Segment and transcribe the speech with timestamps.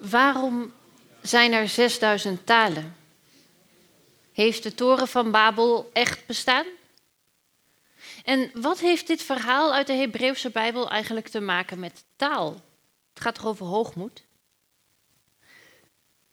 [0.00, 0.72] Waarom
[1.20, 2.96] zijn er 6000 talen?
[4.32, 6.64] Heeft de toren van Babel echt bestaan?
[8.24, 12.50] En wat heeft dit verhaal uit de Hebreeuwse Bijbel eigenlijk te maken met taal?
[13.12, 14.24] Het gaat toch over hoogmoed?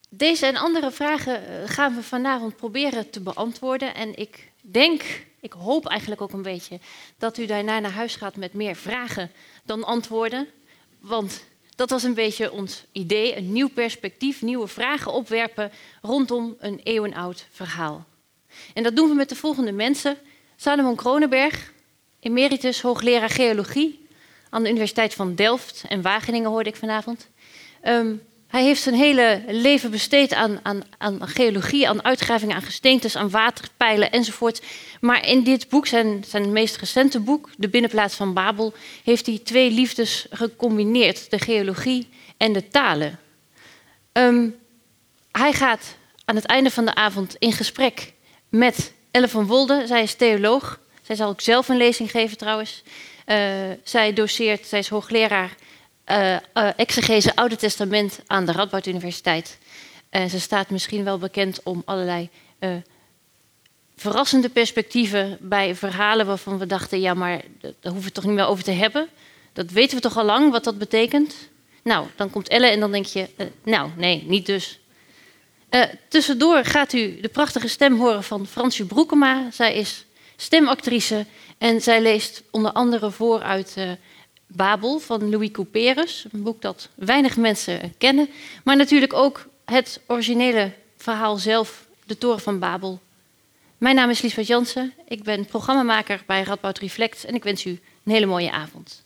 [0.10, 3.96] Deze en andere vragen eh, gaan we vanavond proberen te beantwoorden.
[3.96, 6.80] En ik denk, ik hoop eigenlijk ook een beetje,
[7.18, 9.32] dat u daarna naar huis gaat met meer vragen
[9.66, 10.48] dan antwoorden.
[11.00, 11.46] Want
[11.78, 15.72] dat was een beetje ons idee, een nieuw perspectief, nieuwe vragen opwerpen
[16.02, 18.06] rondom een eeuwenoud verhaal.
[18.74, 20.18] En dat doen we met de volgende mensen.
[20.56, 21.74] Salomon Kronenberg,
[22.20, 24.08] emeritus hoogleraar geologie
[24.50, 27.30] aan de Universiteit van Delft en Wageningen hoorde ik vanavond.
[27.84, 33.16] Um, hij heeft zijn hele leven besteed aan, aan, aan geologie, aan uitgravingen, aan gesteentes,
[33.16, 34.62] aan waterpijlen enzovoort.
[35.02, 39.40] Maar in dit boek, zijn, zijn meest recente boek, De Binnenplaats van Babel, heeft hij
[39.44, 43.20] twee liefdes gecombineerd: de geologie en de talen.
[44.14, 44.56] Um,
[45.32, 48.14] hij gaat aan het einde van de avond in gesprek
[48.50, 49.88] met Elle van Wolde.
[49.88, 50.80] Zij is theoloog.
[51.02, 52.84] Zij zal ook zelf een lezing geven trouwens.
[53.26, 53.38] Uh,
[53.84, 55.56] zij doseert, zij is hoogleraar
[56.76, 59.58] exegese Oude Testament aan de Radboud Universiteit.
[60.10, 62.30] En ze staat misschien wel bekend om allerlei
[63.96, 68.34] verrassende perspectieven bij verhalen waarvan we dachten, ja, maar daar hoeven we het toch niet
[68.34, 69.08] meer over te hebben.
[69.54, 71.36] Dat weten we toch al lang wat dat betekent.
[71.84, 73.30] Nou, dan komt Elle en dan denk je,
[73.64, 74.80] nou, nee, niet dus.
[76.08, 79.52] tussendoor gaat u de prachtige stem horen van Fransje Broekema.
[79.52, 81.26] Zij is stemactrice
[81.58, 83.76] en zij leest onder andere voor uit
[84.48, 88.30] Babel van Louis Couperus, een boek dat weinig mensen kennen,
[88.64, 93.00] maar natuurlijk ook het originele verhaal zelf, de Toren van Babel.
[93.78, 97.70] Mijn naam is Liesbeth Jansen, ik ben programmamaker bij Radboud Reflect en ik wens u
[98.04, 99.04] een hele mooie avond.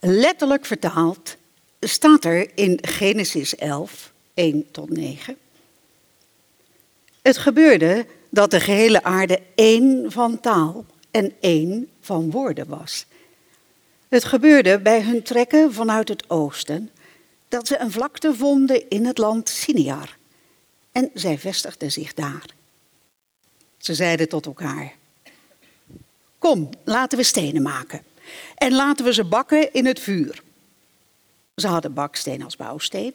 [0.00, 1.36] Letterlijk vertaald
[1.80, 5.36] staat er in Genesis 11, 1 tot 9.
[7.22, 13.06] Het gebeurde dat de gehele aarde één van taal en één van woorden was.
[14.10, 16.90] Het gebeurde bij hun trekken vanuit het oosten
[17.48, 20.16] dat ze een vlakte vonden in het land Siniar.
[20.92, 22.44] En zij vestigden zich daar.
[23.78, 24.94] Ze zeiden tot elkaar:
[26.38, 28.02] Kom, laten we stenen maken
[28.54, 30.42] en laten we ze bakken in het vuur.
[31.54, 33.14] Ze hadden baksteen als bouwsteen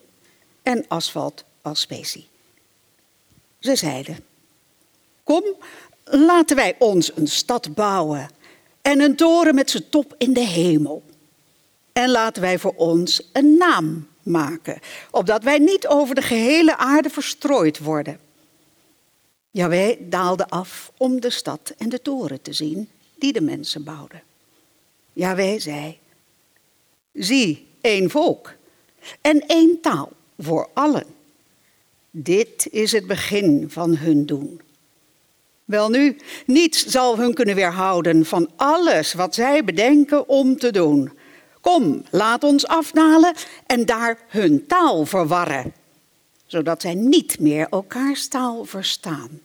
[0.64, 2.28] en asfalt als specie.
[3.60, 4.18] Ze zeiden:
[5.24, 5.44] Kom,
[6.04, 8.30] laten wij ons een stad bouwen
[8.86, 11.04] en een toren met zijn top in de hemel.
[11.94, 14.80] En laten wij voor ons een naam maken,
[15.12, 18.20] opdat wij niet over de gehele aarde verstrooid worden.
[19.52, 23.84] Ja, wij daalden af om de stad en de toren te zien die de mensen
[23.84, 24.22] bouwden.
[25.14, 25.98] Wij zei,
[27.14, 28.54] zie, één volk
[29.22, 31.06] en één taal voor allen.
[32.12, 34.62] Dit is het begin van hun doen.
[35.66, 41.12] Welnu, niets zal hun kunnen weerhouden van alles wat zij bedenken om te doen.
[41.62, 43.34] Kom, laat ons afdalen
[43.66, 45.74] en daar hun taal verwarren,
[46.46, 49.40] zodat zij niet meer elkaars taal verstaan.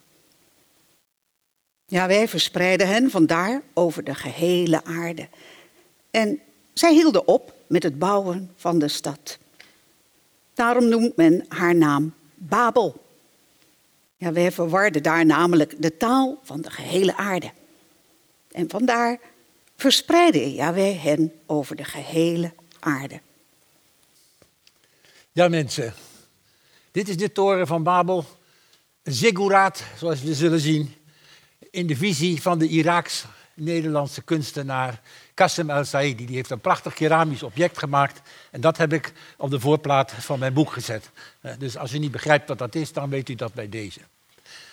[1.86, 5.28] Ja, wij verspreiden hen vandaar over de gehele aarde.
[6.10, 6.40] En
[6.72, 9.38] zij hielden op met het bouwen van de stad.
[10.54, 13.09] Daarom noemt men haar naam Babel.
[14.20, 17.50] Ja, wij verwarden daar namelijk de taal van de gehele aarde.
[18.50, 19.18] En vandaar
[19.76, 23.20] verspreidde Yahweh hen over de gehele aarde.
[25.32, 25.94] Ja, mensen.
[26.90, 28.24] Dit is de toren van Babel.
[29.02, 29.12] Een
[29.98, 30.94] zoals we zullen zien.
[31.70, 35.00] In de visie van de Iraaks-Nederlandse kunstenaar
[35.40, 36.26] Qassem El-Saidi.
[36.26, 38.20] Die heeft een prachtig keramisch object gemaakt.
[38.50, 41.10] En dat heb ik op de voorplaat van mijn boek gezet.
[41.40, 44.00] Eh, dus als u niet begrijpt wat dat is, dan weet u dat bij deze.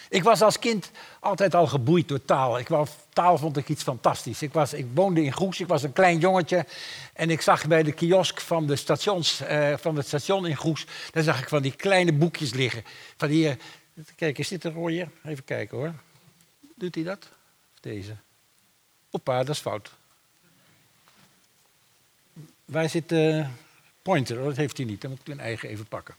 [0.09, 2.59] Ik was als kind altijd al geboeid door taal.
[2.59, 4.41] Ik wou, taal vond ik iets fantastisch.
[4.41, 6.65] Ik, was, ik woonde in Goes, ik was een klein jongetje.
[7.13, 10.85] En ik zag bij de kiosk van, de stations, uh, van het station in Goes...
[11.11, 12.83] daar zag ik van die kleine boekjes liggen.
[13.17, 13.53] Van die, uh,
[14.15, 15.07] kijk, is dit een rode?
[15.23, 15.93] Even kijken hoor.
[16.75, 17.29] Doet hij dat?
[17.73, 18.15] Of deze?
[19.09, 19.96] Oppa, dat is fout.
[22.71, 23.45] Waar zit de
[24.01, 24.39] pointer?
[24.39, 25.01] Oh, dat heeft hij niet.
[25.01, 26.15] Dan moet ik een eigen even pakken.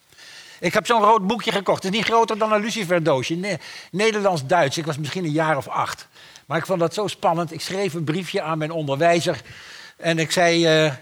[0.60, 1.82] Ik heb zo'n rood boekje gekocht.
[1.82, 3.58] Het is niet groter dan een luciferdoosje.
[3.90, 4.78] Nederlands-Duits.
[4.78, 6.08] Ik was misschien een jaar of acht.
[6.46, 7.52] Maar ik vond dat zo spannend.
[7.52, 9.40] Ik schreef een briefje aan mijn onderwijzer.
[9.96, 10.84] En ik zei...
[10.86, 10.92] Uh,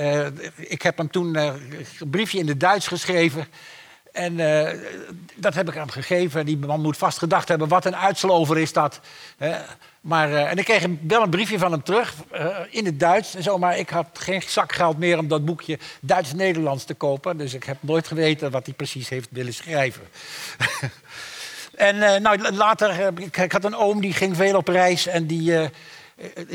[0.00, 0.26] uh,
[0.56, 1.52] ik heb hem toen uh,
[2.00, 3.46] een briefje in het Duits geschreven.
[4.12, 4.36] En
[5.34, 6.46] dat heb ik hem gegeven.
[6.46, 9.00] Die man moet vast gedacht hebben, wat een uitslover is dat.
[10.06, 13.34] Maar, eh, en ik kreeg wel een briefje van hem terug eh, in het Duits
[13.34, 17.36] en zo, maar ik had geen zakgeld meer om dat boekje Duits-Nederlands te kopen.
[17.36, 20.02] Dus ik heb nooit geweten wat hij precies heeft willen schrijven.
[21.74, 25.26] en eh, nou, later, ik, ik had een oom die ging veel op reis en
[25.26, 25.70] die,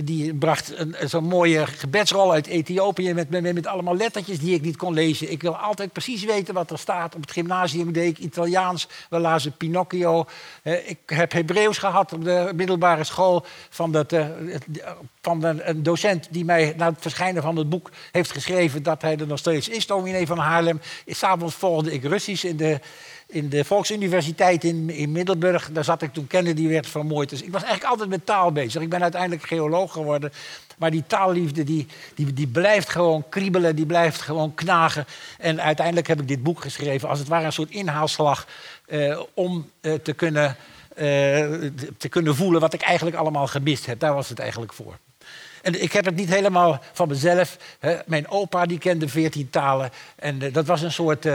[0.04, 4.62] die bracht een, zo'n mooie gebedsrol uit Ethiopië met, met, met allemaal lettertjes die ik
[4.62, 5.32] niet kon lezen.
[5.32, 7.16] Ik wil altijd precies weten wat er staat.
[7.16, 10.26] Op het gymnasium deed ik Italiaans, we lazen Pinocchio.
[10.64, 14.28] Eh, ik heb Hebreeuws gehad op de middelbare school van, dat, eh,
[15.22, 19.02] van een, een docent die mij na het verschijnen van het boek heeft geschreven dat
[19.02, 20.82] hij er nog steeds is, dominee van Haarlem.
[21.06, 22.80] S'avonds volgde ik Russisch in de,
[23.32, 25.70] in de Volksuniversiteit in, in Middelburg.
[25.72, 27.30] Daar zat ik toen Kennedy werd vermoord.
[27.30, 28.82] Dus ik was eigenlijk altijd met taal bezig.
[28.82, 30.32] Ik ben uiteindelijk geoloog geworden.
[30.78, 35.06] Maar die taalliefde die, die, die blijft gewoon kriebelen, die blijft gewoon knagen.
[35.38, 38.48] En uiteindelijk heb ik dit boek geschreven als het ware een soort inhaalslag
[38.86, 40.56] eh, om eh, te, kunnen,
[40.96, 41.06] eh,
[41.98, 44.00] te kunnen voelen wat ik eigenlijk allemaal gemist heb.
[44.00, 44.98] Daar was het eigenlijk voor.
[45.62, 47.58] En ik heb het niet helemaal van mezelf.
[47.80, 47.98] Hè.
[48.06, 49.90] Mijn opa die kende veertien talen.
[50.16, 51.28] En dat was een soort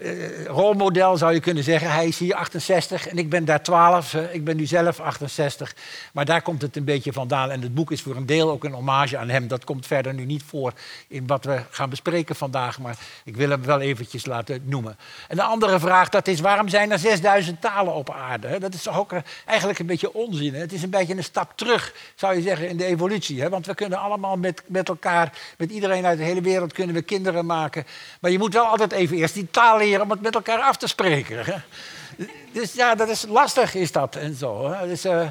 [0.00, 1.92] eh, rolmodel, zou je kunnen zeggen.
[1.92, 4.14] Hij is hier 68 en ik ben daar 12.
[4.14, 5.74] eh, ik ben nu zelf 68.
[6.12, 7.50] Maar daar komt het een beetje vandaan.
[7.50, 9.48] En het boek is voor een deel ook een hommage aan hem.
[9.48, 10.72] Dat komt verder nu niet voor
[11.08, 12.78] in wat we gaan bespreken vandaag.
[12.78, 14.96] Maar ik wil hem wel eventjes laten noemen.
[15.28, 18.58] En de andere vraag, dat is waarom zijn er 6000 talen op aarde?
[18.58, 20.54] Dat is toch ook eh, eigenlijk een beetje onzin.
[20.54, 20.60] Hè?
[20.60, 23.40] Het is een beetje een stap terug, zou je zeggen, in de evolutie.
[23.40, 23.48] Hè?
[23.48, 27.02] Want we kunnen allemaal met, met elkaar, met iedereen uit de hele wereld, kunnen we
[27.02, 27.86] kinderen maken.
[28.20, 30.86] Maar je moet wel altijd even eerst die taal om het met elkaar af te
[30.86, 31.64] spreken.
[32.52, 34.74] Dus ja, dat is lastig is dat en zo.
[34.86, 35.26] Dus, eh,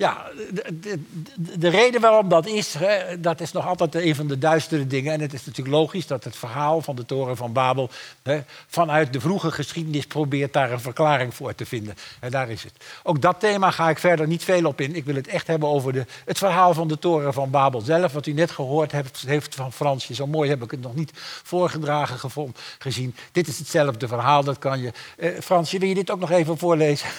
[0.00, 1.02] ja, de, de,
[1.34, 4.86] de- de reden waarom dat is, hè, dat is nog altijd een van de duistere
[4.86, 5.12] dingen.
[5.12, 7.90] En het is natuurlijk logisch dat het verhaal van de Toren van Babel...
[8.22, 11.94] Hè, vanuit de vroege geschiedenis probeert daar een verklaring voor te vinden.
[12.20, 12.72] En daar is het.
[13.02, 14.94] Ook dat thema ga ik verder niet veel op in.
[14.96, 18.12] Ik wil het echt hebben over de, het verhaal van de Toren van Babel zelf.
[18.12, 20.14] Wat u net gehoord hebt, heeft van Fransje.
[20.14, 21.12] Zo mooi heb ik het nog niet
[21.42, 22.30] voorgedragen
[22.78, 23.14] gezien.
[23.32, 24.92] Dit is hetzelfde verhaal, dat kan je...
[25.16, 27.08] Eh, Fransje, wil je dit ook nog even voorlezen?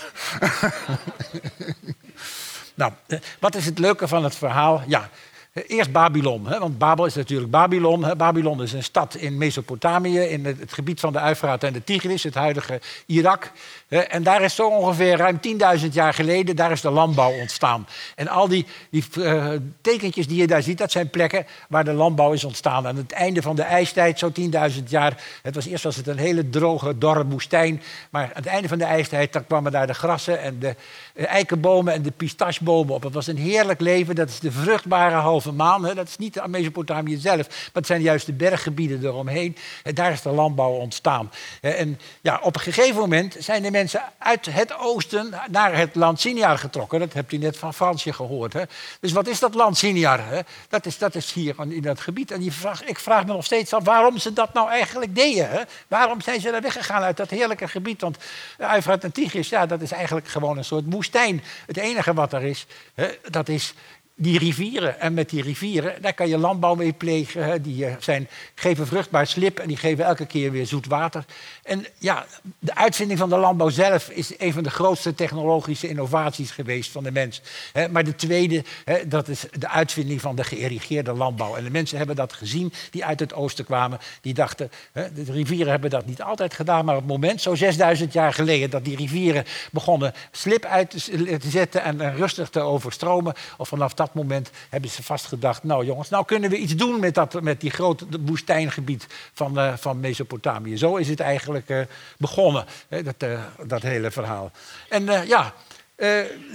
[2.75, 4.81] Nou, eh, wat is het leuke van het verhaal?
[4.87, 5.09] Ja,
[5.53, 6.47] eh, eerst Babylon.
[6.47, 8.03] Hè, want Babel is natuurlijk Babylon.
[8.03, 8.15] Hè.
[8.15, 12.23] Babylon is een stad in Mesopotamië, in het, gebied van de Uifraat en de Tigris,
[12.23, 13.51] het huidige Irak.
[13.91, 15.39] En daar is zo ongeveer ruim
[15.79, 17.87] 10.000 jaar geleden, daar is de landbouw ontstaan.
[18.15, 19.51] En al die, die eh,
[19.81, 22.87] tekentjes die je daar ziet, dat zijn plekken waar de landbouw is ontstaan.
[22.87, 25.23] Aan het einde van de ijstijd, zo 10.000 jaar.
[25.41, 27.81] Het was, eerst was het een hele droge, dorre woestijn.
[28.09, 30.75] Maar aan het einde van de ijstijd, dan kwamen daar de grassen en de
[31.13, 33.03] eikenbomen en de pistachebomen op.
[33.03, 34.15] Het was een heerlijk leven.
[34.15, 35.85] Dat is de vruchtbare halve maan.
[35.85, 35.93] Hè.
[35.93, 39.55] Dat is niet de Mesopotamië zelf, maar het zijn juist de berggebieden eromheen.
[39.83, 41.31] En daar is de landbouw ontstaan.
[41.61, 43.79] En ja, op een gegeven moment zijn de mensen
[44.17, 46.99] uit het oosten naar het land Sinjar getrokken.
[46.99, 48.53] Dat hebt u net van Fransje gehoord.
[48.53, 48.63] Hè.
[48.99, 50.25] Dus wat is dat land Sinjar?
[50.27, 50.39] Hè?
[50.69, 52.31] Dat, is, dat is hier in dat gebied.
[52.31, 55.49] En vraag, ik vraag me nog steeds af waarom ze dat nou eigenlijk deden.
[55.49, 55.61] Hè?
[55.87, 58.01] Waarom zijn ze daar weggegaan uit dat heerlijke gebied?
[58.01, 58.17] Want
[58.57, 61.43] Uifrat en Tigris, ja, dat is eigenlijk gewoon een soort woestijn.
[61.65, 63.73] Het enige wat er is, hè, dat is
[64.21, 64.99] die rivieren.
[64.99, 67.61] En met die rivieren, daar kan je landbouw mee plegen.
[67.61, 71.25] Die eh, zijn, geven vruchtbaar slip en die geven elke keer weer zoet water.
[71.63, 72.25] En ja,
[72.59, 77.03] de uitvinding van de landbouw zelf is een van de grootste technologische innovaties geweest van
[77.03, 77.41] de mens.
[77.73, 77.89] Hè.
[77.89, 81.55] Maar de tweede, hè, dat is de uitvinding van de geïrrigeerde landbouw.
[81.55, 83.99] En de mensen hebben dat gezien die uit het oosten kwamen.
[84.21, 86.85] Die dachten, de rivieren hebben dat niet altijd gedaan.
[86.85, 91.49] Maar op het moment, zo 6000 jaar geleden, dat die rivieren begonnen slip uit te
[91.49, 93.33] zetten en rustig te overstromen.
[93.57, 97.15] Of vanaf dat moment hebben ze vastgedacht, nou jongens, nou kunnen we iets doen met,
[97.15, 100.77] dat, met die grote woestijngebied van, eh, van Mesopotamië.
[100.77, 101.79] Zo is het eigenlijk eh,
[102.17, 104.51] begonnen, hè, dat, eh, dat hele verhaal.
[104.89, 105.53] En ja,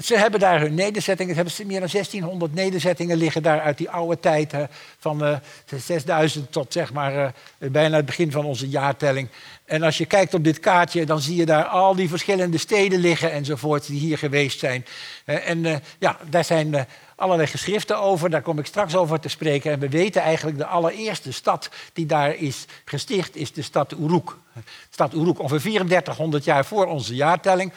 [0.02, 1.34] ze hebben daar hun nederzettingen.
[1.34, 4.54] Ze hebben meer dan 1600 nederzettingen liggen daar uit die oude tijd.
[4.98, 5.36] van eh,
[5.78, 9.28] 6000 tot zeg maar bijna het begin van onze jaartelling.
[9.64, 12.98] En als je kijkt op dit kaartje, dan zie je daar al die verschillende steden
[12.98, 14.86] liggen enzovoort die hier geweest zijn.
[15.24, 16.86] En ja, daar zijn
[17.16, 19.72] allerlei geschriften over, daar kom ik straks over te spreken.
[19.72, 24.34] En we weten eigenlijk de allereerste stad die daar is gesticht, is de stad Uruk.
[24.54, 27.72] De stad Uruk, ongeveer 3400 jaar voor onze jaartelling.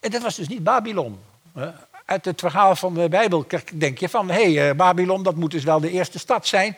[0.00, 1.18] En dat was dus niet Babylon.
[1.54, 1.70] hè.
[2.06, 4.30] Uit het verhaal van de Bijbel denk je van...
[4.30, 6.76] hé, hey, eh, Babylon, dat moet dus wel de eerste stad zijn.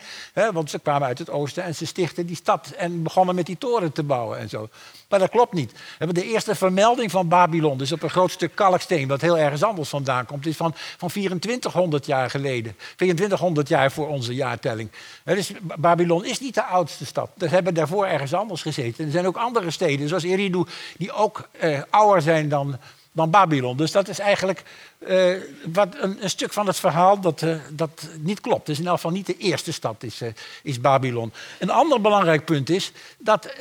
[0.51, 2.67] Want ze kwamen uit het oosten en ze stichten die stad...
[2.67, 4.69] en begonnen met die toren te bouwen en zo.
[5.09, 5.71] Maar dat klopt niet.
[5.97, 7.77] De eerste vermelding van Babylon...
[7.77, 10.45] dus op een groot stuk kalksteen, wat heel ergens anders vandaan komt...
[10.45, 12.75] is van, van 2400 jaar geleden.
[12.95, 14.89] 2400 jaar voor onze jaartelling.
[15.23, 17.29] Dus Babylon is niet de oudste stad.
[17.37, 19.05] Ze hebben daarvoor ergens anders gezeten.
[19.05, 20.63] Er zijn ook andere steden, zoals Eridu...
[20.97, 22.77] die ook eh, ouder zijn dan
[23.17, 23.77] dan Babylon.
[23.77, 24.63] Dus dat is eigenlijk
[24.97, 25.33] eh,
[25.73, 28.65] wat een, stuk van het verhaal dat, uh, dat niet klopt.
[28.65, 30.29] Dus in elk geval niet de eerste stad is, uh,
[30.63, 31.33] is Babylon.
[31.59, 33.53] Een ander belangrijk punt is dat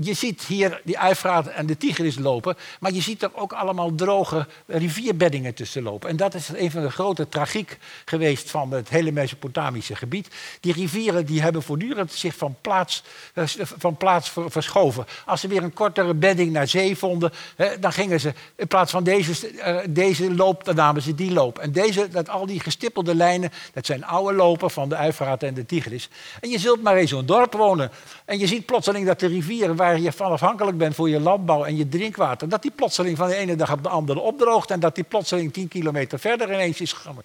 [0.00, 3.94] je ziet hier die Eufraat en de Tigris lopen, maar je ziet er ook allemaal
[3.94, 6.08] droge rivierbeddingen tussen lopen.
[6.08, 10.28] En dat is een van de grote tragiek geweest van het hele Mesopotamische gebied.
[10.60, 13.02] Die rivieren die hebben voortdurend zich van plaats,
[13.78, 15.06] van plaats verschoven.
[15.26, 17.32] Als ze weer een kortere bedding naar zee vonden,
[17.80, 19.50] dan gingen ze in plaats van deze,
[19.88, 21.58] deze loop dan namen ze die loop.
[21.58, 25.54] En deze, dat, al die gestippelde lijnen, dat zijn oude lopen van de Uifraat en
[25.54, 26.08] de Tigris.
[26.40, 27.90] En je zult maar in zo'n dorp wonen.
[28.24, 31.64] En je ziet plotseling dat de rivieren waar je van afhankelijk bent voor je landbouw
[31.64, 34.80] en je drinkwater, dat die plotseling van de ene dag op de andere opdroogt en
[34.80, 37.16] dat die plotseling tien kilometer verder ineens is gegaan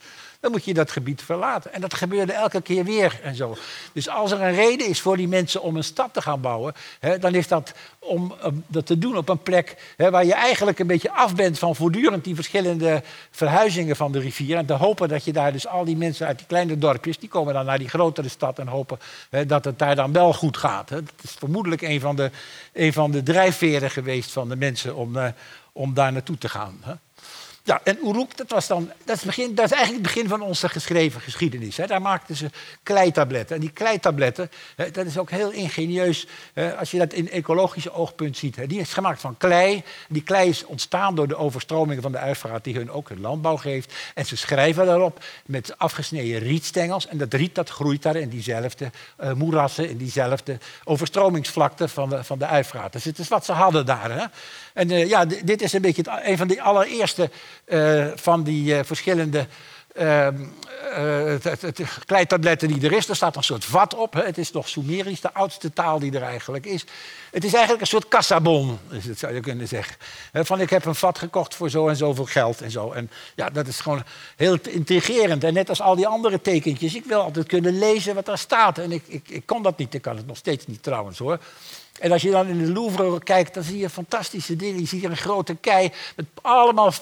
[0.46, 1.74] dan moet je dat gebied verlaten.
[1.74, 3.58] En dat gebeurde elke keer weer en zo.
[3.94, 6.74] Dus als er een reden is voor die mensen om een stad te gaan bouwen,
[7.00, 8.36] hè, dan is dat om
[8.68, 11.76] dat te doen op een plek hè, waar je eigenlijk een beetje af bent van
[11.76, 14.58] voortdurend die verschillende verhuizingen van de rivier.
[14.58, 17.30] En te hopen dat je daar dus al die mensen uit die kleine dorpjes, die
[17.30, 19.00] komen dan naar die grotere stad en hopen
[19.30, 20.90] hè, dat het daar dan wel goed gaat.
[20.90, 21.04] Hè.
[21.04, 22.32] Dat is vermoedelijk een van de,
[22.74, 25.28] een van de drijfveren geweest van de mensen om, uh,
[25.72, 26.78] om daar naartoe te gaan.
[26.82, 26.94] Hè.
[27.68, 30.42] Ja, en Uruk, dat, was dan, dat, is begin, dat is eigenlijk het begin van
[30.42, 31.78] onze geschreven geschiedenis.
[31.78, 31.86] Hè.
[31.86, 32.50] Daar maakten ze
[32.84, 33.56] kleitabletten.
[33.56, 37.92] En die kleitabletten, hè, dat is ook heel ingenieus hè, als je dat in ecologische
[37.92, 38.56] oogpunt ziet.
[38.56, 38.68] Hè.
[38.68, 39.84] Die is gemaakt van klei.
[40.10, 43.58] Die klei is ontstaan door de overstromingen van de Uifraat die hun ook hun landbouw
[43.58, 43.94] geeft.
[44.14, 47.08] En ze schrijven daarop met afgesneden rietstengels.
[47.08, 52.24] En dat riet dat groeit daar in diezelfde uh, moerassen, in diezelfde overstromingsvlakte van de,
[52.24, 52.94] van de Uifraat.
[52.94, 54.12] Dus het is wat ze hadden daar.
[54.12, 54.26] Hè.
[54.76, 57.30] En uh, ja, dit is een beetje een van de allereerste
[57.68, 59.48] uh, van die uh, verschillende
[62.06, 63.10] kleitabletten die er is.
[63.10, 64.14] Er staat een soort vat op.
[64.14, 64.24] Hè.
[64.24, 66.86] Het is nog Sumerisch, de oudste taal die er eigenlijk is.
[67.32, 68.80] Het is eigenlijk een soort kassabon,
[69.16, 69.96] zou je kunnen zeggen.
[70.34, 72.92] Van ik heb een vat gekocht voor zo en zoveel geld en zo.
[72.92, 74.04] En ja, dat is gewoon
[74.36, 75.44] heel intrigerend.
[75.44, 78.78] En net als al die andere tekentjes, ik wil altijd kunnen lezen wat er staat.
[78.78, 81.40] En ik, ik, ik kon dat niet, ik kan het nog steeds niet trouwens hoor.
[82.00, 84.80] En als je dan in de Louvre kijkt, dan zie je fantastische dingen.
[84.80, 86.94] Je ziet hier een grote kei met allemaal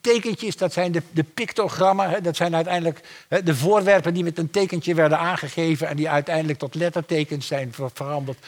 [0.00, 0.56] tekentjes.
[0.56, 2.10] Dat zijn de, de pictogrammen.
[2.10, 2.20] Hè.
[2.20, 5.88] Dat zijn uiteindelijk hè, de voorwerpen die met een tekentje werden aangegeven...
[5.88, 8.38] en die uiteindelijk tot lettertekens zijn veranderd.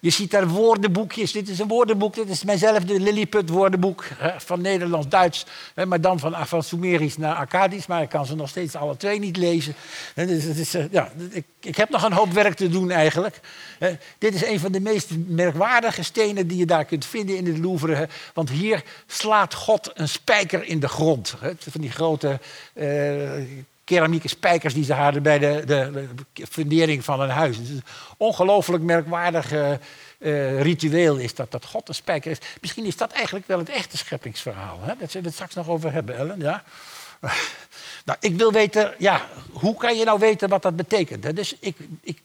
[0.00, 1.32] Je ziet daar woordenboekjes.
[1.32, 2.14] Dit is een woordenboek.
[2.14, 5.46] Dit is mijnzelfde Lilliput woordenboek hè, van Nederlands-Duits.
[5.86, 7.86] Maar dan van, van Sumerisch naar Akkadisch.
[7.86, 9.74] Maar ik kan ze nog steeds alle twee niet lezen.
[10.14, 13.40] Dus, eh, ja, ik, ik heb nog een hoop werk te doen eigenlijk.
[14.18, 17.58] Dit is een van de meest merkwaardige stenen die je daar kunt vinden in het
[17.58, 18.08] Louvre.
[18.34, 21.34] Want hier slaat God een spijker in de grond.
[21.58, 22.40] Van die grote
[22.74, 23.30] uh,
[23.84, 27.56] keramieke spijkers die ze hadden bij de, de, de fundering van een huis.
[27.56, 27.82] Een
[28.16, 32.38] ongelooflijk merkwaardig uh, ritueel is dat, dat God een spijker is.
[32.60, 34.78] Misschien is dat eigenlijk wel het echte scheppingsverhaal.
[34.80, 34.86] Hè?
[34.86, 36.40] Dat zullen we het straks nog over hebben, Ellen.
[36.40, 36.64] Ja?
[38.04, 41.36] Nou, ik wil weten, ja, hoe kan je nou weten wat dat betekent?
[41.36, 42.18] Dus ik, ik,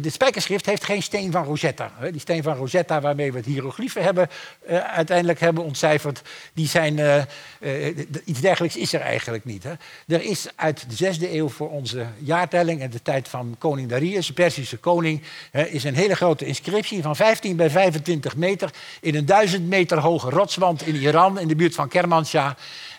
[0.00, 1.92] de spijkerschrift heeft geen steen van Rosetta.
[2.10, 4.28] Die steen van Rosetta waarmee we het hieroglyphen hebben,
[4.68, 7.22] uh, uiteindelijk hebben ontcijferd, die zijn, uh,
[7.60, 9.62] uh, iets dergelijks is er eigenlijk niet.
[9.62, 9.72] Hè.
[10.06, 14.26] Er is uit de zesde eeuw voor onze jaartelling en de tijd van koning Darius,
[14.26, 19.26] de Persische koning, is een hele grote inscriptie van 15 bij 25 meter in een
[19.26, 22.50] duizend meter hoge rotswand in Iran, in de buurt van Kermanshah.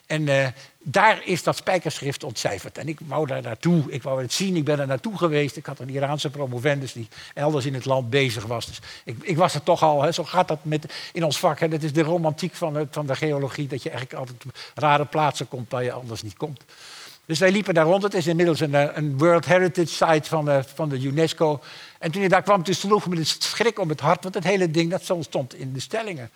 [0.05, 2.77] En daar is dat spijkerschrift ontcijferd.
[2.77, 5.55] En ik wou daar naartoe, ik wou het zien, ik ben er naartoe geweest.
[5.55, 8.65] Ik had een Iraanse promovendus die elders in het land bezig was.
[8.65, 10.11] Dus ik, ik was er toch al, hè.
[10.11, 11.59] zo gaat dat met, in ons vak.
[11.59, 11.67] Hè.
[11.67, 14.43] Dat is de romantiek van, van de geologie, dat je eigenlijk altijd
[14.75, 16.63] rare plaatsen komt waar je anders niet komt.
[17.25, 18.03] Dus wij liepen daar rond.
[18.03, 21.61] Het is inmiddels een, eh, een World Heritage Site van de, van de UNESCO.
[21.99, 24.43] En toen je daar kwam, toen sloeg me de schrik om het hart, want het
[24.43, 26.29] hele ding dat stond in de stellingen.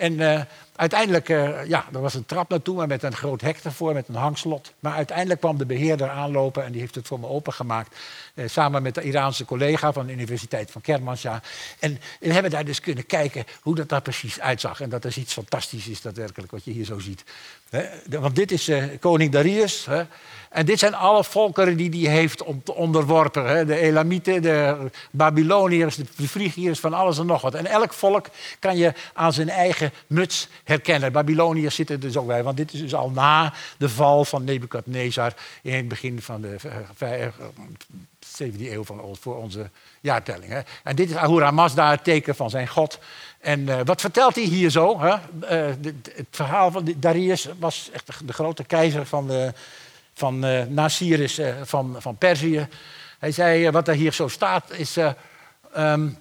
[0.00, 0.40] En uh,
[0.80, 4.08] uiteindelijk, uh, ja, er was een trap naartoe, maar met een groot hek ervoor, met
[4.08, 4.72] een hangslot.
[4.80, 7.96] Maar uiteindelijk kwam de beheerder aanlopen en die heeft het voor me opengemaakt.
[8.34, 11.36] Uh, samen met de Iraanse collega van de Universiteit van Kermanshah.
[11.78, 14.80] En we hebben daar dus kunnen kijken hoe dat daar precies uitzag.
[14.80, 17.24] En dat is iets fantastisch is, dat werkelijk, wat je hier zo ziet.
[18.08, 18.70] want dit is
[19.00, 19.88] koning Darius.
[20.50, 23.66] En dit zijn alle volkeren die hij heeft onderworpen.
[23.66, 27.54] De Elamieten, de Babyloniërs, de Frigiërs, van alles en nog wat.
[27.54, 28.26] En elk volk
[28.58, 31.12] kan je aan zijn eigen muts herkennen.
[31.12, 34.44] Babyloniërs zitten er dus ook bij, want dit is dus al na de val van
[34.44, 36.56] Nebukadnezar in het begin van de
[38.38, 40.52] 7e eeuw van, voor onze jaartelling.
[40.52, 40.60] Hè?
[40.84, 42.98] En dit is Ahura Mazda, het teken van zijn God.
[43.40, 45.00] En wat vertelt hij hier zo?
[45.00, 45.16] Hè?
[45.46, 49.52] Het verhaal van Darius was echt de grote keizer van de
[50.14, 52.68] van uh, van, van Perzië.
[53.18, 54.96] Hij zei, wat er hier zo staat, is...
[55.76, 56.18] Um,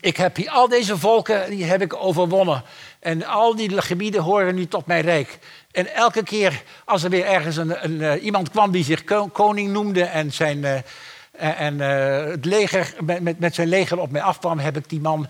[0.00, 2.62] ik heb hier al deze volken, die heb ik overwonnen.
[3.04, 5.38] En al die gebieden horen nu tot mijn rijk.
[5.72, 9.72] En elke keer als er weer ergens een, een, eh, iemand kwam die zich koning
[9.72, 14.58] noemde en, zijn, uh, en uh, het leger, met, met zijn leger op mij afkwam,
[14.58, 15.26] heb ik die man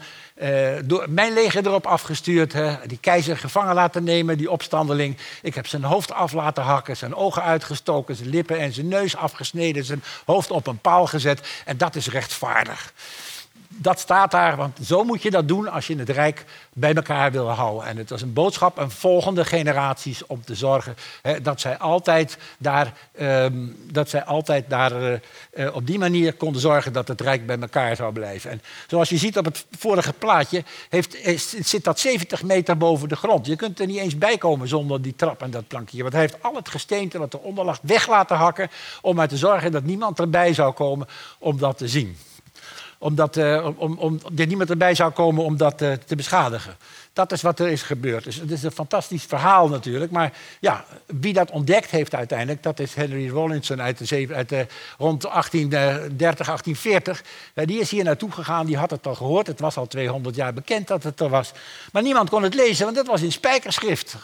[0.85, 2.53] door mijn leger erop afgestuurd.
[2.53, 5.17] Hè, die keizer gevangen laten nemen, die opstandeling.
[5.43, 9.17] Ik heb zijn hoofd af laten hakken, zijn ogen uitgestoken, zijn lippen en zijn neus
[9.17, 11.63] afgesneden, zijn hoofd op een paal gezet.
[11.65, 12.93] En dat is rechtvaardig
[13.77, 17.33] dat staat daar, want zo moet je dat doen als je het Rijk bij elkaar
[17.33, 17.89] wil houden.
[17.89, 22.39] En het was een boodschap aan volgende generaties om te zorgen hè, dat zij altijd
[22.59, 25.19] daar, um, dat zij altijd daar uh,
[25.55, 28.51] uh, op die manier konden zorgen dat het Rijk bij elkaar zou blijven.
[28.51, 31.17] En zoals je ziet op het vorige plaatje, heeft,
[31.61, 33.47] zit dat 70 meter boven de grond.
[33.47, 36.01] Je kunt er niet eens bij komen zonder die trap en dat plankje.
[36.01, 39.37] Want hij heeft al het gesteente wat eronder lag weg laten hakken om er te
[39.37, 42.17] zorgen dat niemand erbij zou komen om dat te zien
[42.99, 46.77] omdat uh, om, om, er niemand erbij zou komen om dat uh, te beschadigen.
[47.15, 48.25] Dat is wat er is gebeurd.
[48.25, 50.13] Dus het is een fantastisch verhaal natuurlijk.
[50.13, 54.67] Maar ja, wie dat ontdekt heeft uiteindelijk, dat is Henry Rawlinson uit, de, uit de,
[54.99, 57.23] rond 1830, 1840.
[57.55, 59.47] Uh, die is hier naartoe gegaan, die had het al gehoord.
[59.47, 61.53] Het was al 200 jaar bekend dat het er was.
[61.93, 64.17] Maar niemand kon het lezen, want dat was in spijkerschrift.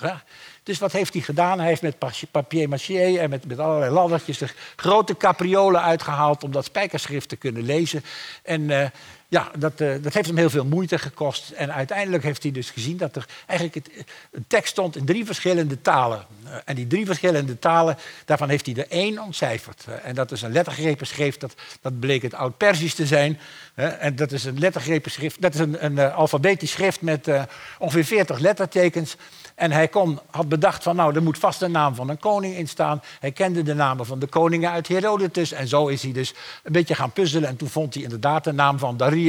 [0.62, 1.58] Dus wat heeft hij gedaan?
[1.58, 1.98] Hij heeft met
[2.30, 7.36] papier maché en met, met allerlei laddertjes de grote capriolen uitgehaald om dat spijkerschrift te
[7.36, 8.04] kunnen lezen.
[8.42, 8.86] En uh,
[9.30, 11.50] ja, dat, uh, dat heeft hem heel veel moeite gekost.
[11.50, 15.24] En uiteindelijk heeft hij dus gezien dat er eigenlijk het, een tekst stond in drie
[15.24, 16.26] verschillende talen.
[16.44, 19.84] Uh, en die drie verschillende talen, daarvan heeft hij er één ontcijferd.
[19.88, 23.38] Uh, en dat is een lettergrepen schrift, dat, dat bleek het Oud-Persisch te zijn.
[23.74, 27.28] en dat is een lettergrepen schrift, dat is een, een alfabetisch schrift met
[27.78, 29.16] ongeveer 40 lettertekens.
[29.60, 32.54] En hij kon, had bedacht van nou, er moet vast een naam van een koning
[32.54, 33.02] in staan.
[33.20, 35.52] Hij kende de namen van de koningen uit Herodotus.
[35.52, 37.48] En zo is hij dus een beetje gaan puzzelen.
[37.48, 39.19] En toen vond hij inderdaad de naam van Darius.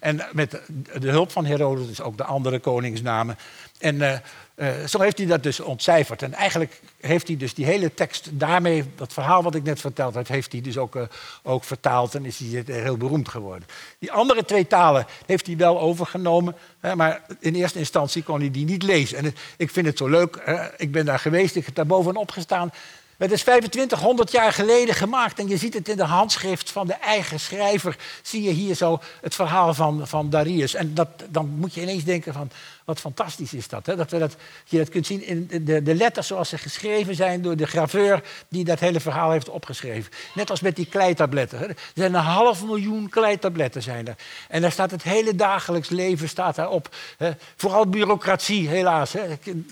[0.00, 0.60] En met
[0.98, 3.38] de hulp van Herodotus ook de andere koningsnamen.
[3.78, 4.12] En uh,
[4.56, 6.22] uh, zo heeft hij dat dus ontcijferd.
[6.22, 10.14] En eigenlijk heeft hij dus die hele tekst daarmee, dat verhaal wat ik net verteld
[10.14, 11.02] heb, heeft hij dus ook, uh,
[11.42, 13.68] ook vertaald en is hij heel beroemd geworden.
[13.98, 18.50] Die andere twee talen heeft hij wel overgenomen, hè, maar in eerste instantie kon hij
[18.50, 19.18] die niet lezen.
[19.18, 20.36] En ik vind het zo leuk,
[20.76, 22.72] ik ben daar geweest, ik heb daar bovenop gestaan.
[23.18, 26.92] Het is 2500 jaar geleden gemaakt en je ziet het in de handschrift van de
[26.92, 27.96] eigen schrijver.
[28.22, 30.74] Zie je hier zo het verhaal van, van Darius.
[30.74, 32.50] En dat, dan moet je ineens denken van,
[32.88, 33.86] wat fantastisch is dat.
[33.86, 33.96] Hè?
[33.96, 37.42] Dat, we dat je dat kunt zien in de, de letters zoals ze geschreven zijn
[37.42, 40.12] door de graveur die dat hele verhaal heeft opgeschreven.
[40.34, 41.58] Net als met die kleitabletten.
[41.58, 41.66] Hè?
[41.66, 44.14] Er zijn een half miljoen kleitabletten zijn er.
[44.48, 46.94] En daar staat het hele dagelijks leven staat daarop.
[47.18, 47.30] Hè?
[47.56, 49.12] Vooral bureaucratie, helaas.
[49.12, 49.22] Hè?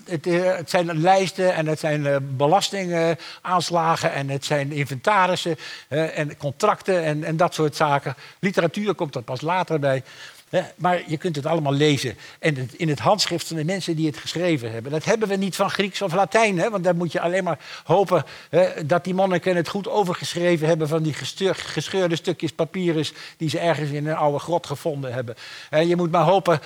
[0.05, 5.57] Het, eh, zijn lijsten en het zijn uh, belastingaanslagen en het zijn inventarissen
[5.89, 8.15] en contracten en, en dat soort zaken.
[8.39, 10.03] Literatuur komt er pas later bij.
[10.75, 12.17] Maar je kunt het allemaal lezen.
[12.39, 14.91] En in het handschrift van de mensen die het geschreven hebben.
[14.91, 16.59] Dat hebben we niet van Grieks of Latijn.
[16.59, 16.69] Hè?
[16.69, 18.25] Want dan moet je alleen maar hopen
[18.85, 21.13] dat die monniken het goed overgeschreven hebben van die
[21.49, 25.35] gescheurde stukjes papyrus die ze ergens in een oude grot gevonden hebben.
[25.69, 26.59] En je moet maar hopen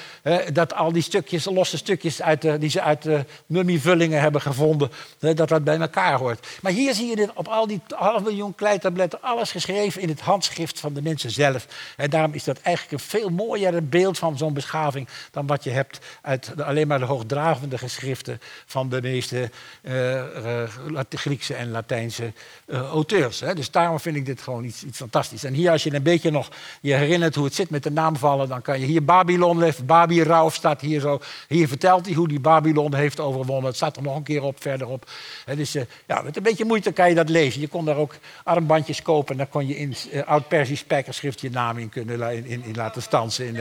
[0.54, 5.50] dat al die stukjes, losse stukjes uit die ze uit de mummievullingen hebben gevonden, dat
[5.50, 6.48] dat bij elkaar hoort.
[6.62, 10.20] Maar hier zie je dit op al die half miljoen kleitabletten, alles geschreven in het
[10.20, 11.68] handschrift van de mensen zelf.
[11.98, 15.64] En daarom is dat eigenlijk een veel mooier een beeld van zo'n beschaving dan wat
[15.64, 19.50] je hebt uit de, alleen maar de hoogdravende geschriften van de meeste
[19.82, 22.34] uh, uh, Griekse en Latijnse
[22.66, 23.40] uh, auteurs.
[23.40, 23.56] Hè.
[23.56, 25.44] Dus daarom vind ik dit gewoon iets, iets fantastisch.
[25.44, 26.50] En hier, als je een beetje nog
[26.82, 30.56] je herinnert hoe het zit met de naamvallen, dan kan je hier Babylon, Babi Rauf
[30.56, 31.20] staat hier zo.
[31.48, 33.66] Hier vertelt hij hoe die Babylon heeft overwonnen.
[33.66, 35.10] Het staat er nog een keer op, verderop.
[35.46, 35.72] Hè, dus
[36.08, 37.62] ja, met een beetje moeite kan je dat lezen.
[37.62, 41.78] Je kon daar ook armbandjes kopen en daar kon je in oud-Persisch spijkerschrift je naam
[41.78, 43.61] in kunnen in, in, laten stansen.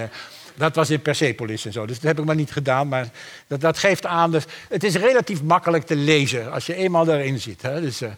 [0.54, 1.86] Dat was in Persepolis en zo.
[1.86, 2.88] Dus dat heb ik maar niet gedaan.
[2.88, 3.08] Maar
[3.46, 4.30] dat, dat geeft aan.
[4.30, 7.62] Dus het is relatief makkelijk te lezen als je eenmaal daarin zit.
[7.62, 7.80] Hè.
[7.80, 8.10] Dus, uh,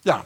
[0.00, 0.24] ja.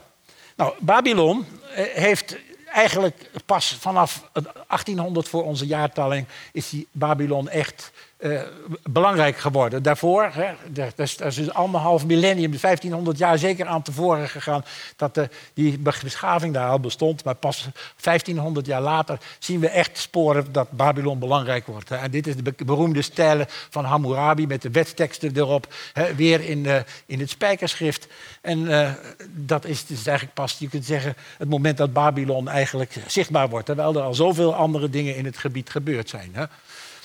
[0.57, 2.37] Nou, Babylon uh, heeft
[2.73, 8.41] eigenlijk pas vanaf 1800 voor onze jaartelling is die Babylon echt uh,
[8.83, 9.83] belangrijk geworden.
[9.83, 14.65] Daarvoor, hè, dat, is, dat is anderhalf millennium, 1500 jaar zeker aan tevoren gegaan,
[14.97, 17.25] dat de, die beschaving daar al bestond.
[17.25, 17.69] Maar pas
[18.01, 21.89] 1500 jaar later zien we echt sporen dat Babylon belangrijk wordt.
[21.89, 21.97] Hè.
[21.97, 26.65] En dit is de beroemde stijlen van Hammurabi met de wetsteksten erop, hè, weer in,
[26.65, 28.07] uh, in het spijkerschrift.
[28.41, 28.69] En
[29.31, 33.67] dat is dus eigenlijk pas, je kunt zeggen, het moment dat Babylon eigenlijk zichtbaar wordt.
[33.67, 36.31] Terwijl er al zoveel andere dingen in het gebied gebeurd zijn.
[36.33, 36.45] Hè.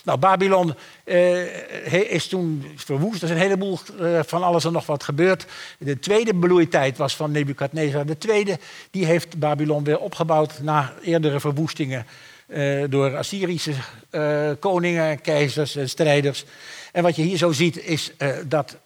[0.06, 0.74] Nou, Babylon
[1.06, 3.22] uh, is toen verwoest.
[3.22, 5.46] Er is een heleboel uh, van alles en nog wat gebeurd.
[5.78, 8.06] De tweede bloeitijd was van Nebukadnezar.
[8.18, 8.60] Tweede
[8.92, 12.06] die heeft Babylon weer opgebouwd na eerdere verwoestingen.
[12.48, 13.74] eh, door Assyrische
[14.10, 16.46] eh, koningen, keizers en strijders.
[16.92, 18.12] En wat je hier zo ziet is
[18.48, 18.78] dat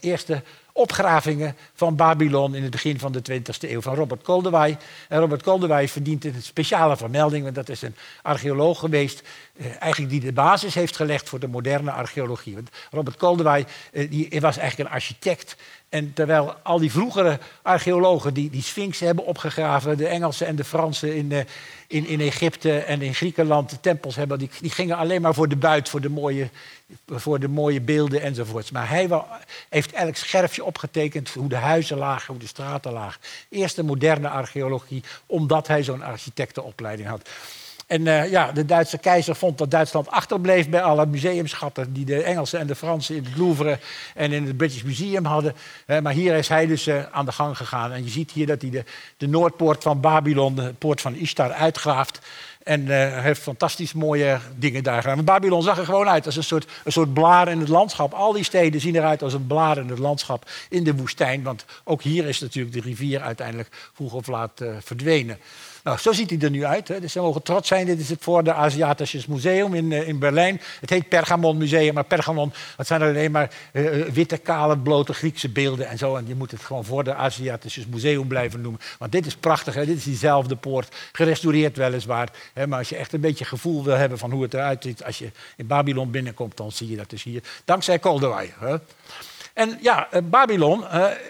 [0.00, 0.42] eerste
[0.76, 4.76] opgravingen van Babylon in het begin van de 20e eeuw van Robert Koldewey.
[5.08, 9.24] En Robert Koldewey verdient een speciale vermelding, want dat is een archeoloog geweest, eh,
[9.78, 12.54] eigenlijk die de basis heeft gelegd voor de moderne archeologie.
[12.54, 15.56] Want Robert Koldewey eh, die was eigenlijk een architect
[15.88, 20.64] en terwijl al die vroegere archeologen die, die Sphinx hebben opgegraven, de Engelsen en de
[20.64, 21.40] Fransen in, uh,
[21.86, 25.48] in, in Egypte en in Griekenland de tempels hebben, die, die gingen alleen maar voor
[25.48, 26.50] de buit, voor de mooie,
[27.06, 28.70] voor de mooie beelden enzovoorts.
[28.70, 29.26] Maar hij wel,
[29.68, 33.20] heeft elk scherfje opgetekend hoe de huizen lagen, hoe de straten lagen.
[33.48, 37.28] Eerste moderne archeologie, omdat hij zo'n architectenopleiding had.
[37.86, 42.22] En uh, ja, de Duitse keizer vond dat Duitsland achterbleef bij alle museumschatten die de
[42.22, 43.78] Engelsen en de Fransen in het Louvre
[44.14, 45.54] en in het British Museum hadden.
[46.02, 47.92] Maar hier is hij dus uh, aan de gang gegaan.
[47.92, 48.84] En je ziet hier dat hij de,
[49.16, 52.18] de Noordpoort van Babylon, de poort van Ishtar, uitgraaft.
[52.62, 55.24] En hij heeft fantastisch mooie dingen daar gedaan.
[55.24, 58.12] Babylon zag er gewoon uit als een soort, een soort blaar in het landschap.
[58.12, 61.42] Al die steden zien eruit als een blaar in het landschap in de woestijn.
[61.42, 65.38] Want ook hier is natuurlijk de rivier uiteindelijk vroeg of laat verdwenen.
[65.86, 66.88] Nou, zo ziet hij er nu uit.
[66.88, 67.00] Hè.
[67.00, 67.86] Dus ze mogen trots zijn.
[67.86, 70.60] Dit is het voor de Aziatische Museum in, uh, in Berlijn.
[70.80, 75.48] Het heet Pergamon Museum, maar Pergamon, dat zijn alleen maar uh, witte, kale, blote Griekse
[75.48, 76.16] beelden en zo.
[76.16, 78.80] En je moet het gewoon voor de Aziatische Museum blijven noemen.
[78.98, 79.86] Want dit is prachtig, hè.
[79.86, 80.94] dit is diezelfde poort.
[81.12, 82.28] Gerestaureerd weliswaar.
[82.52, 82.66] Hè.
[82.66, 85.04] Maar als je echt een beetje gevoel wil hebben van hoe het eruit ziet...
[85.04, 87.42] als je in Babylon binnenkomt, dan zie je dat dus hier.
[87.64, 88.54] Dankzij Koldewey.
[88.58, 88.76] Hè.
[89.52, 90.84] En ja, Babylon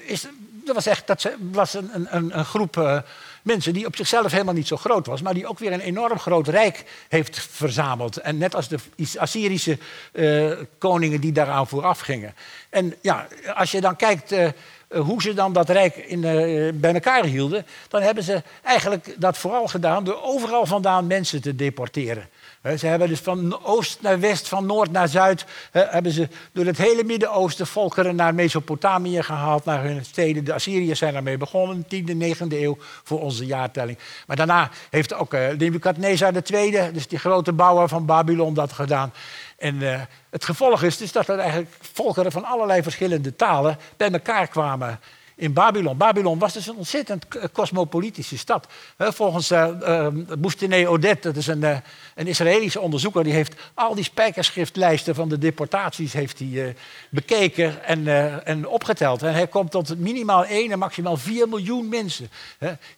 [0.06, 0.26] is,
[0.64, 3.04] dat was echt dat was een, een, een groep
[3.46, 6.18] mensen die op zichzelf helemaal niet zo groot was, maar die ook weer een enorm
[6.18, 8.16] groot rijk heeft verzameld.
[8.16, 8.78] En net als de
[9.18, 9.78] Assyrische
[10.12, 12.34] uh, koningen die daaraan vooraf gingen.
[12.70, 14.48] En ja, als je dan kijkt uh,
[14.88, 19.38] hoe ze dan dat rijk in, uh, bij elkaar hielden, dan hebben ze eigenlijk dat
[19.38, 22.28] vooral gedaan door overal vandaan mensen te deporteren.
[22.74, 26.78] Ze hebben dus van oost naar west, van noord naar zuid, hebben ze door het
[26.78, 30.44] hele Midden-Oosten volkeren naar Mesopotamië gehaald, naar hun steden.
[30.44, 33.98] De Assyriërs zijn daarmee begonnen, 10e, 9e eeuw voor onze jaartelling.
[34.26, 39.12] Maar daarna heeft ook uh, Nebukadnezar II, dus die grote bouwer van Babylon, dat gedaan.
[39.58, 40.00] En uh,
[40.30, 45.00] het gevolg is dus dat er eigenlijk volkeren van allerlei verschillende talen bij elkaar kwamen
[45.36, 45.96] in Babylon.
[45.96, 48.66] Babylon was dus een ontzettend cosmopolitische stad.
[48.98, 50.06] Volgens uh, uh,
[50.38, 51.76] Boustine Odet, dat is een, uh,
[52.14, 56.76] een Israëlische onderzoeker, die heeft al die spijkerschriftlijsten van de deportaties heeft hij,
[57.10, 58.06] bekeken en,
[58.44, 59.22] en opgeteld.
[59.22, 62.30] En hij komt tot minimaal 1 en maximaal 4 miljoen mensen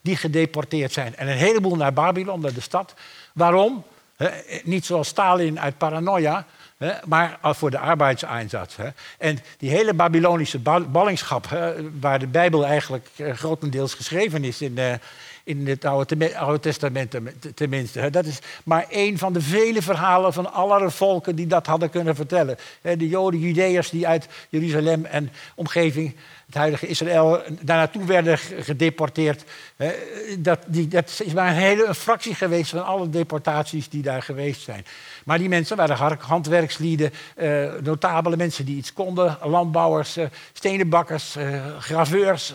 [0.00, 1.16] die gedeporteerd zijn.
[1.16, 2.94] En een heleboel naar Babylon, naar de stad.
[3.32, 3.84] Waarom?
[4.62, 6.46] Niet zoals Stalin uit paranoia,
[7.04, 8.76] Maar voor de arbeidseinsatz.
[9.18, 11.46] En die hele Babylonische ballingschap,
[12.00, 14.92] waar de Bijbel eigenlijk eh, grotendeels geschreven is in, uh,
[15.48, 17.14] in het Oude, Testament
[17.54, 18.10] tenminste.
[18.10, 22.14] Dat is maar één van de vele verhalen van alle volken die dat hadden kunnen
[22.14, 22.56] vertellen.
[22.82, 26.14] De Joden, Judeërs die uit Jeruzalem en omgeving
[26.48, 29.44] het huidige Israël daar naartoe werden gedeporteerd.
[30.38, 34.62] Dat, die, dat is maar een hele fractie geweest van alle deportaties die daar geweest
[34.62, 34.84] zijn.
[35.24, 41.78] Maar die mensen waren handwerkslieden, eh, notabele mensen die iets konden, landbouwers, eh, stenenbakkers, eh,
[41.78, 42.54] graveurs,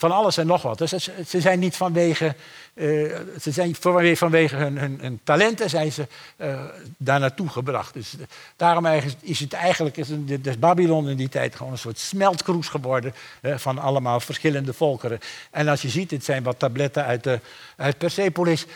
[0.00, 0.78] van alles en nog wat.
[0.78, 2.34] Dus ze zijn niet vanwege
[2.74, 3.76] uh, ze zijn
[4.16, 6.60] vanwege hun, hun, hun talenten zijn ze uh,
[6.96, 7.94] daar naartoe gebracht.
[7.94, 8.14] Dus
[8.56, 8.86] daarom
[9.20, 13.14] is het eigenlijk is, een, is Babylon in die tijd gewoon een soort smeltkroes geworden
[13.42, 15.18] van allemaal verschillende volkeren.
[15.50, 17.40] En als je ziet, dit zijn wat tabletten uit, de,
[17.80, 18.66] uit Persepolis,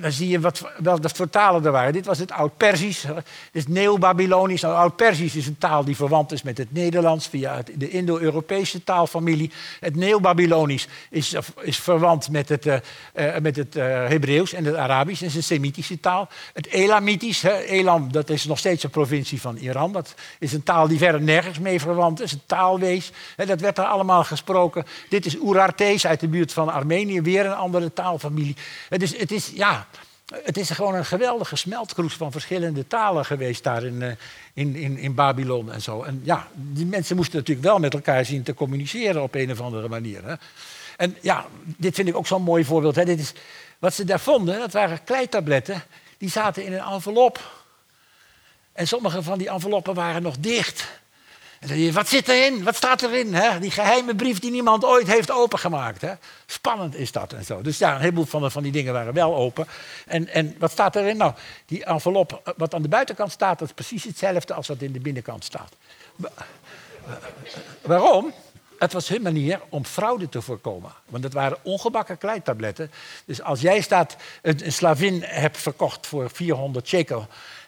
[0.00, 1.92] dan zie je wat, welke voor talen er waren.
[1.92, 4.60] Dit was het Oud-Persisch, dit is Neo-Babylonisch.
[4.60, 9.50] Nou, Oud-Persisch is een taal die verwant is met het Nederlands via de Indo-Europese taalfamilie.
[9.80, 12.76] Het Neo-Babylonisch is, is verwant met het uh,
[13.12, 15.20] het uh, Hebreeuws en het Arabisch.
[15.20, 16.28] Dat is een Semitische taal.
[16.52, 19.92] Het Elamitisch, Elam, dat is nog steeds een provincie van Iran.
[19.92, 22.32] Dat is een taal die verder nergens mee verwant is.
[22.32, 23.12] Een taalwees.
[23.36, 24.84] Hè, dat werd er allemaal gesproken.
[25.08, 27.20] Dit is Urartees uit de buurt van Armenië.
[27.20, 28.35] Weer een andere taalfamilie.
[28.88, 29.86] Is, het is, ja,
[30.42, 34.10] het is gewoon een geweldige smeltkroes van verschillende talen geweest daar in, uh,
[34.54, 36.02] in, in, in Babylon en zo.
[36.02, 39.60] En ja, die mensen moesten natuurlijk wel met elkaar zien te communiceren op een of
[39.60, 40.24] andere manier.
[40.24, 40.34] Hè.
[40.96, 42.94] En ja, dit vind ik ook zo'n mooi voorbeeld.
[42.94, 43.04] Hè.
[43.04, 43.32] Dit is,
[43.78, 45.82] wat ze daar vonden, dat waren kleitabletten.
[46.18, 47.64] Die zaten in een envelop.
[48.72, 50.88] En sommige van die enveloppen waren nog dicht.
[51.92, 52.64] Wat zit erin?
[52.64, 53.34] Wat staat erin?
[53.34, 53.58] Hè?
[53.58, 56.00] Die geheime brief die niemand ooit heeft opengemaakt.
[56.00, 56.12] Hè?
[56.46, 57.62] Spannend is dat en zo.
[57.62, 59.66] Dus ja, een heleboel van, van die dingen waren wel open.
[60.06, 61.16] En, en wat staat erin?
[61.16, 61.32] Nou,
[61.66, 65.00] die envelop, wat aan de buitenkant staat, dat is precies hetzelfde als wat in de
[65.00, 65.72] binnenkant staat.
[67.82, 68.32] Waarom?
[68.78, 70.92] het was hun manier om fraude te voorkomen.
[71.06, 72.90] Want het waren ongebakken kleitabletten.
[73.24, 77.26] Dus als jij staat, een, een slavin hebt verkocht voor 400 shekel...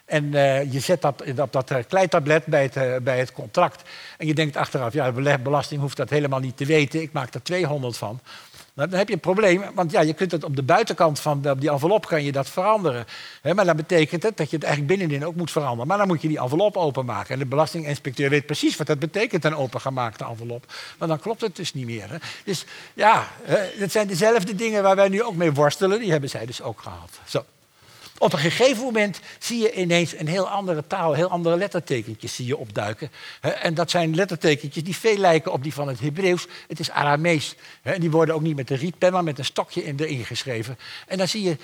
[0.09, 3.89] En uh, je zet dat op dat uh, kleitablet bij het, uh, bij het contract.
[4.17, 7.01] En je denkt achteraf, ja, de belasting hoeft dat helemaal niet te weten.
[7.01, 8.19] Ik maak er 200 van.
[8.73, 11.41] Nou, dan heb je een probleem, want ja, je kunt het op de buitenkant van
[11.41, 13.05] de, die envelop kan je dat veranderen.
[13.55, 15.87] Maar dan betekent het dat je het eigenlijk binnenin ook moet veranderen.
[15.87, 17.33] Maar dan moet je die envelop openmaken.
[17.33, 20.73] En de belastinginspecteur weet precies wat dat betekent, een opengemaakte envelop.
[20.97, 22.21] Maar dan klopt het dus niet meer.
[22.43, 23.27] Dus ja,
[23.77, 25.99] het zijn dezelfde dingen waar wij nu ook mee worstelen.
[25.99, 27.19] Die hebben zij dus ook gehad.
[27.25, 27.43] Zo.
[28.19, 32.45] Op een gegeven moment zie je ineens een heel andere taal, heel andere lettertekentjes zie
[32.45, 33.11] je opduiken.
[33.61, 36.47] En dat zijn lettertekentjes die veel lijken op die van het Hebreeuws.
[36.67, 37.55] Het is Aramees.
[37.81, 40.77] En die worden ook niet met de rietpen, maar met een stokje in erin geschreven.
[41.07, 41.57] En dan zie je,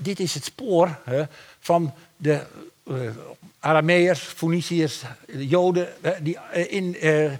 [0.00, 0.98] dit is het spoor
[1.60, 2.42] van de
[2.86, 2.94] eh,
[3.58, 5.88] Arameërs, Phoeniciërs, Joden,
[6.22, 7.32] die in eh,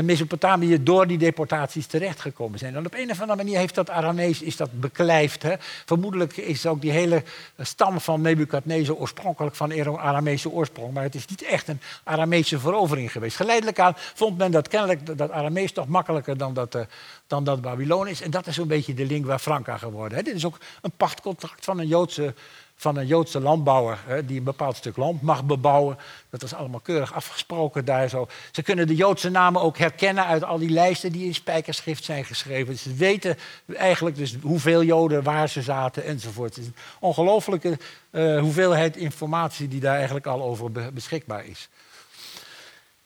[0.00, 2.74] Mesopotamië door die deportaties terechtgekomen zijn.
[2.74, 5.42] En op een of andere manier heeft dat Aramees is dat beklijft.
[5.42, 5.54] Hè.
[5.84, 7.22] Vermoedelijk is ook die hele
[7.58, 10.94] stam van Nebukadnezar oorspronkelijk van Aramese oorsprong.
[10.94, 13.36] Maar het is niet echt een Aramese verovering geweest.
[13.36, 16.82] Geleidelijk aan vond men dat kennelijk dat Aramees toch makkelijker dan dat, uh,
[17.26, 18.22] dan dat Babylonisch.
[18.22, 20.18] En dat is zo'n beetje de lingua franca geworden.
[20.18, 20.24] Hè.
[20.24, 22.34] Dit is ook een pachtcontract van een Joodse
[22.82, 25.98] van een Joodse landbouwer hè, die een bepaald stuk land mag bebouwen.
[26.30, 28.28] Dat is allemaal keurig afgesproken daar zo.
[28.52, 32.24] Ze kunnen de Joodse namen ook herkennen uit al die lijsten die in spijkerschrift zijn
[32.24, 32.78] geschreven.
[32.78, 33.36] Ze weten
[33.76, 36.54] eigenlijk dus hoeveel Joden waar ze zaten enzovoort.
[36.54, 37.78] Het is een ongelooflijke
[38.10, 41.68] uh, hoeveelheid informatie die daar eigenlijk al over beschikbaar is.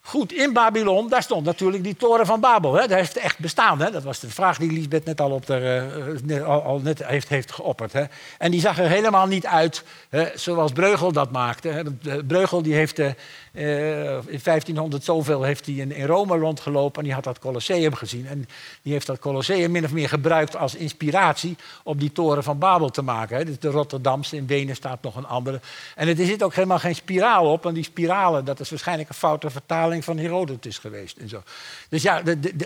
[0.07, 2.73] Goed, in Babylon, daar stond natuurlijk die toren van Babel.
[2.73, 2.87] Hè?
[2.87, 3.81] Daar heeft echt bestaan.
[3.81, 3.91] Hè?
[3.91, 5.87] Dat was de vraag die Lisbeth net al, op de,
[6.27, 7.93] uh, al, al, net heeft, heeft geopperd.
[7.93, 8.03] Hè?
[8.37, 11.67] En die zag er helemaal niet uit hè, zoals Breugel dat maakte.
[11.67, 11.83] Hè?
[12.23, 13.11] Breugel die heeft uh,
[13.57, 18.27] in 1500 zoveel heeft hij in, Rome rondgelopen en die had dat Colosseum gezien.
[18.27, 18.47] En
[18.81, 22.89] die heeft dat Colosseum min of meer gebruikt als inspiratie om die toren van Babel
[22.89, 23.45] te maken.
[23.45, 25.59] Dus de Rotterdamse, in Wenen staat nog een andere.
[25.95, 29.15] En er zit ook helemaal geen spiraal op, want die spiralen, dat is waarschijnlijk een
[29.15, 31.17] foute vertaling van Herodotus geweest.
[31.17, 31.41] En zo.
[31.89, 32.23] Dus ja,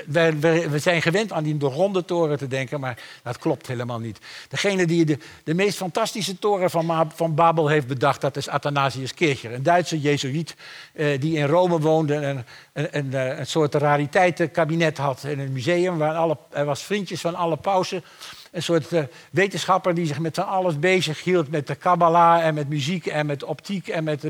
[0.08, 4.19] we, zijn gewend aan die ronde toren te denken, maar dat klopt helemaal niet.
[4.49, 9.13] Degene die de, de meest fantastische toren van, van Babel heeft bedacht, dat is Athanasius
[9.13, 10.56] Kircher, een Duitse jezuïet
[10.94, 15.98] eh, die in Rome woonde en een, een, een, soort rariteitenkabinet had in een museum.
[15.98, 18.04] Waar alle, hij was vriendjes van alle pausen
[18.52, 21.52] een soort uh, wetenschapper die zich met van alles bezig hield.
[21.52, 24.24] Met de Kabbalah en met muziek en met optiek en met,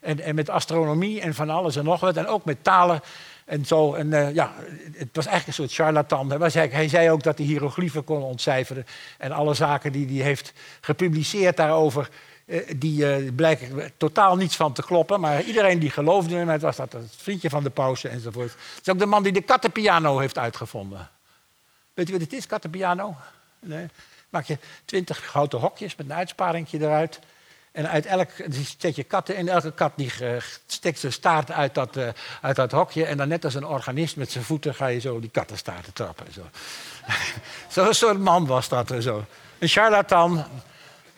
[0.00, 2.16] en, en met astronomie en van alles en nog wat.
[2.16, 3.00] En ook met talen
[3.44, 3.94] en zo.
[3.94, 4.52] En ja,
[4.92, 6.42] het was eigenlijk een soort charlatan.
[6.42, 8.86] Hij, hij zei ook dat hij hieroglyphen kon ontcijferen.
[9.18, 12.08] En alle zaken die hij heeft gepubliceerd daarover...
[12.46, 15.20] Uh, die uh, blijken totaal niets van te kloppen.
[15.20, 18.50] Maar iedereen die geloofde hem, het was dat het vriendje van de pauze enzovoort.
[18.50, 21.10] Het is ook de man die de kattenpiano heeft uitgevonden.
[21.94, 23.16] Weet u wat het is, kattenpiano?
[23.60, 23.86] Nee.
[24.28, 27.18] Maak je twintig grote hokjes met een uitsparingje eruit.
[27.72, 28.30] En uit elk,
[28.78, 29.48] zet je katten in.
[29.48, 31.98] Elke kat die uh, steekt zijn staart uit dat,
[32.40, 33.04] uit dat hokje.
[33.04, 36.26] En dan net als een organist met zijn voeten ga je zo die kattenstaarten trappen.
[36.32, 38.94] Zo'n zo soort man was dat.
[38.98, 39.24] Zo.
[39.58, 40.44] Een charlatan.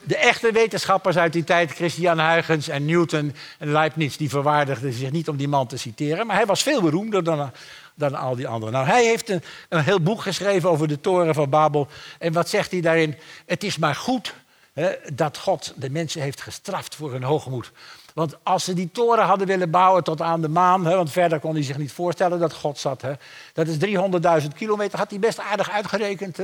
[0.07, 5.11] De echte wetenschappers uit die tijd, Christian Huygens en Newton en Leibniz, die verwaardigden zich
[5.11, 6.27] niet om die man te citeren.
[6.27, 7.51] Maar hij was veel beroemder dan,
[7.95, 8.73] dan al die anderen.
[8.73, 11.89] Nou, hij heeft een, een heel boek geschreven over de toren van Babel.
[12.19, 13.17] En wat zegt hij daarin?
[13.47, 14.35] Het is maar goed
[14.73, 17.73] hè, dat God de mensen heeft gestraft voor hun hoogmoed.
[18.17, 21.41] Want als ze die toren hadden willen bouwen tot aan de maan, hè, want verder
[21.41, 23.03] kon hij zich niet voorstellen dat God zat.
[23.03, 23.13] Hè,
[23.53, 23.77] dat is
[24.43, 26.39] 300.000 kilometer, had hij best aardig uitgerekend,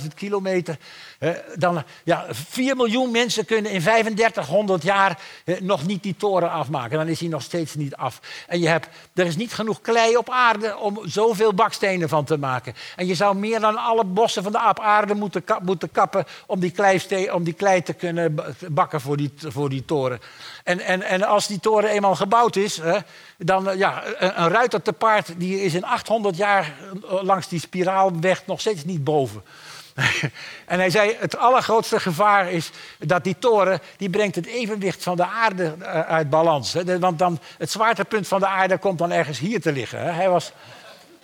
[0.00, 0.78] 300.000 kilometer.
[1.18, 5.18] Hè, dan, ja, 4 miljoen mensen kunnen in 3500 jaar
[5.60, 6.98] nog niet die toren afmaken.
[6.98, 8.20] Dan is hij nog steeds niet af.
[8.46, 12.36] En je hebt, er is niet genoeg klei op aarde om zoveel bakstenen van te
[12.36, 12.74] maken.
[12.96, 16.70] En je zou meer dan alle bossen van de aarde moeten, moeten kappen om die,
[16.70, 18.34] klei, om die klei te kunnen
[18.68, 20.20] bakken voor die, voor die toren.
[20.64, 22.98] En, en, als die toren eenmaal gebouwd is, hè,
[23.36, 26.74] dan ja, een, ruiter te paard die is in 800 jaar
[27.20, 29.42] langs die spiraalweg nog steeds niet boven.
[30.66, 35.16] en hij zei, het allergrootste gevaar is dat die toren, die brengt het evenwicht van
[35.16, 36.72] de aarde eh, uit balans.
[36.72, 36.98] Hè.
[36.98, 40.00] Want dan, het zwaartepunt van de aarde komt dan ergens hier te liggen.
[40.00, 40.10] Hè.
[40.10, 40.52] Hij was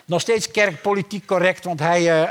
[0.05, 2.27] nog steeds kerkpolitiek correct, want hij,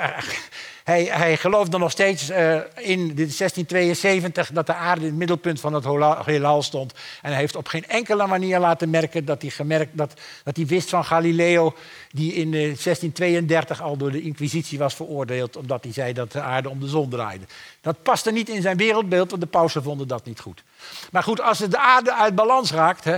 [0.83, 5.73] hij, hij geloofde nog steeds uh, in 1672 dat de aarde in het middelpunt van
[5.73, 5.85] het
[6.25, 6.93] heelal stond.
[7.21, 10.65] En hij heeft op geen enkele manier laten merken dat hij, gemerkt, dat, dat hij
[10.65, 11.75] wist van Galileo,
[12.15, 16.69] die in 1632 al door de Inquisitie was veroordeeld, omdat hij zei dat de aarde
[16.69, 17.45] om de zon draaide.
[17.81, 20.63] Dat paste niet in zijn wereldbeeld, want de pausen vonden dat niet goed.
[21.11, 23.17] Maar goed, als de aarde uit balans raakt, hè,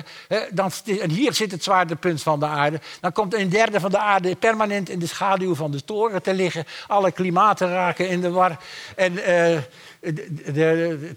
[0.51, 3.99] dan, en hier zit het zwaartepunt van de aarde, dan komt een derde van de
[3.99, 6.65] aarde permanent in de schaduw van de toren te liggen.
[6.87, 8.57] Alle klimaten raken in de war.
[8.95, 9.63] En de,
[10.53, 11.15] de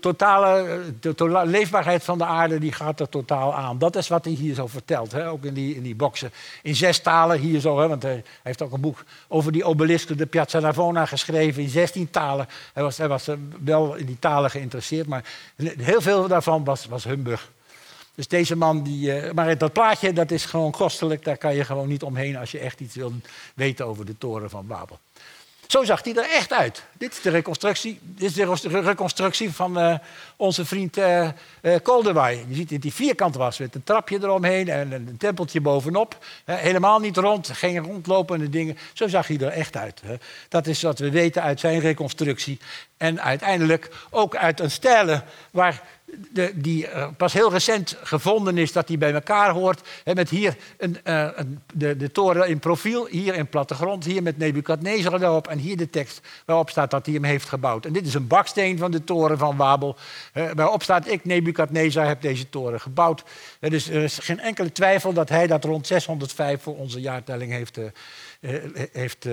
[0.00, 3.78] totale de leefbaarheid van de aarde die gaat er totaal aan.
[3.78, 5.28] Dat is wat hij hier zo vertelt, hè?
[5.28, 6.32] ook in die, in die boxen.
[6.62, 7.88] In zes talen hier zo, hè?
[7.88, 12.10] want hij heeft ook een boek over die obelisken, de Piazza Navona, geschreven in zestien
[12.10, 12.48] talen.
[12.72, 13.28] Hij was, hij was
[13.64, 15.24] wel in die talen geïnteresseerd, maar
[15.76, 17.50] heel veel daarvan was, was humbug.
[18.14, 21.64] Dus deze man, die, uh, maar dat plaatje dat is gewoon kostelijk, daar kan je
[21.64, 23.12] gewoon niet omheen als je echt iets wil
[23.54, 24.98] weten over de toren van Babel.
[25.70, 26.82] Zo zag hij er echt uit.
[26.92, 29.94] Dit is de reconstructie, dit is de reconstructie van uh,
[30.36, 31.28] onze vriend uh,
[31.62, 36.24] Je ziet dat hij vierkant was met een trapje eromheen en een tempeltje bovenop.
[36.44, 38.78] helemaal niet rond, geen rondlopende dingen.
[38.92, 40.02] Zo zag hij er echt uit.
[40.48, 42.58] Dat is wat we weten uit zijn reconstructie.
[42.96, 45.82] En uiteindelijk ook uit een stijle waar
[46.30, 49.88] de, die uh, pas heel recent gevonden is dat die bij elkaar hoort.
[50.14, 54.38] Met hier een, uh, een, de, de, toren in profiel, hier in plattegrond, hier met
[54.38, 57.86] Nebukadnezar erop en hier de tekst waarop staat dat hij hem heeft gebouwd.
[57.86, 59.96] En dit is een baksteen van de toren van Babel,
[60.34, 63.24] uh, waarop staat ik, Nebukadnezar, heb deze toren gebouwd.
[63.60, 67.78] dus er is geen enkele twijfel dat hij dat rond 605 voor onze jaartelling heeft,
[68.92, 69.26] heeft,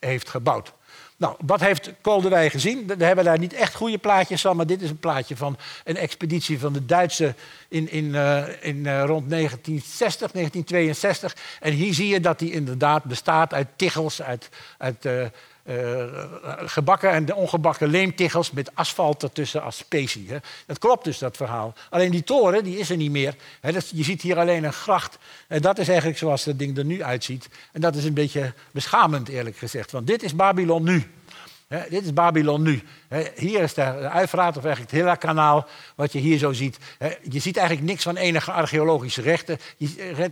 [0.00, 0.72] heeft gebouwd.
[1.18, 2.86] Nou, wat heeft Koldewij gezien?
[2.86, 5.96] We hebben daar niet echt goede plaatjes van, maar dit is een plaatje van een
[5.96, 7.32] expeditie van de Duitsers
[7.68, 11.36] in, in, uh, in uh, rond 1960, 1962.
[11.60, 15.26] En hier zie je dat die inderdaad bestaat uit tichels, uit, uit uh,
[16.66, 20.26] gebakken en ongebakken leemtichels met asfalt ertussen als specie.
[20.28, 20.36] Hè.
[20.66, 21.74] Dat klopt dus, dat verhaal.
[21.90, 23.34] Alleen die toren, die is er niet meer.
[23.60, 23.70] Hè.
[23.92, 25.18] Je ziet hier alleen een gracht.
[25.46, 27.48] En dat is eigenlijk zoals dat ding er nu uitziet.
[27.72, 29.90] En dat is een beetje beschamend, eerlijk gezegd.
[29.90, 31.10] Want dit is Babylon nu
[31.68, 32.82] dit is Babylon nu.
[33.36, 36.78] hier is de Uifraat, of eigenlijk het hele kanaal, wat je hier zo ziet.
[37.30, 39.58] je ziet eigenlijk niks van enige archeologische rechten,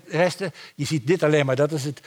[0.09, 0.53] resten.
[0.75, 1.57] Je ziet dit alleen maar.
[1.57, 2.01] Dat is het,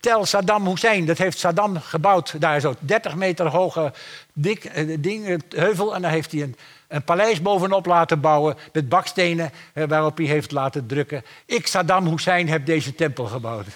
[0.00, 1.06] Tel Saddam Hussein.
[1.06, 2.40] Dat heeft Saddam gebouwd.
[2.40, 3.92] Daar zo 30 meter hoge
[4.32, 5.94] dik, eh, ding, heuvel.
[5.94, 6.56] En daar heeft hij een,
[6.88, 11.24] een paleis bovenop laten bouwen met bakstenen waarop hij heeft laten drukken.
[11.46, 13.66] Ik, Saddam Hussein, heb deze tempel gebouwd.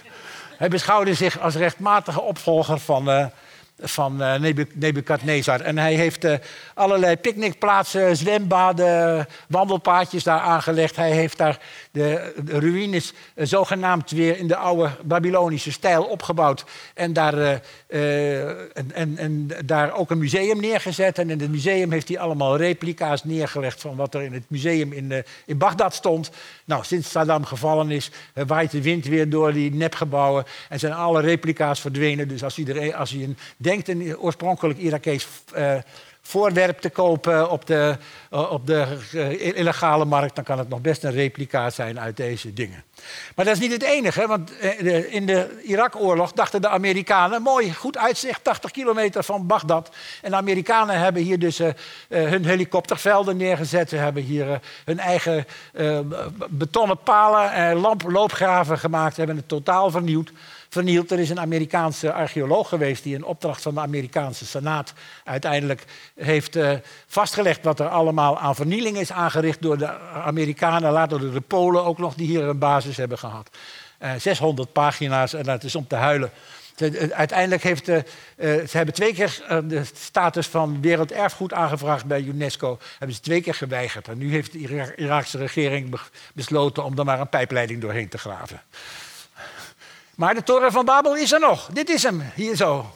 [0.56, 3.30] Hij beschouwde zich als rechtmatige opvolger van...
[3.80, 5.60] van uh, Nebukadnezar.
[5.60, 6.34] En hij heeft uh,
[6.74, 10.96] allerlei picknickplaatsen, zwembaden, wandelpaadjes daar aangelegd.
[10.96, 11.58] Hij heeft daar
[11.90, 16.64] de, ruïnes uh, zogenaamd weer in de oude Babylonische stijl opgebouwd.
[16.94, 21.18] En daar, en, en, en, daar ook een museum neergezet.
[21.18, 24.92] En in het museum heeft hij allemaal replica's neergelegd van wat er in het museum
[24.92, 26.30] in, in Bagdad stond.
[26.64, 31.20] Nou, sinds Saddam gevallen is, waait de wind weer door die nepgebouwen en zijn alle
[31.20, 32.28] replica's verdwenen.
[32.28, 33.36] Dus als iedereen, als hij een
[33.68, 35.74] denkt een oorspronkelijk Irakees uh,
[36.22, 37.96] voorwerp te kopen op de,
[38.32, 42.16] uh, op de uh, illegale markt, dan kan het nog best een replica zijn uit
[42.16, 42.84] deze dingen.
[43.34, 44.50] Maar dat is niet het enige, want
[45.10, 49.96] in de Irak-oorlog dachten de Amerikanen, mooi, goed uitzicht, 80 kilometer van Bagdad.
[50.22, 51.58] En de Amerikanen hebben hier dus
[52.08, 55.46] hun helikoptervelden neergezet, ze hebben hier hun eigen
[56.48, 57.76] betonnen palen en
[58.06, 60.32] loopgraven gemaakt, ze hebben het totaal vernieuwd
[60.68, 61.10] vernield.
[61.10, 64.92] Er is een Amerikaanse archeoloog geweest die in opdracht van de Amerikaanse Senaat
[65.24, 66.70] uiteindelijk heeft uh,
[67.06, 71.84] vastgelegd wat er allemaal aan vernieling is aangericht door de Amerikanen, later door de Polen
[71.84, 73.50] ook nog, die hier een basis hebben gehad.
[74.02, 76.30] Uh, eh, 600 pagina's en dat is om te huilen.
[77.10, 77.98] Uiteindelijk heeft uh,
[78.36, 82.78] ze hebben twee keer de status van werelderfgoed aangevraagd bij UNESCO.
[82.98, 84.08] Hebben ze twee keer geweigerd.
[84.08, 86.00] En nu heeft de Iraakse regering
[86.34, 88.62] besloten om er maar een pijpleiding doorheen te graven.
[90.18, 91.68] Maar de toren van Babel is er nog.
[91.72, 92.86] Dit is hem, hier zo.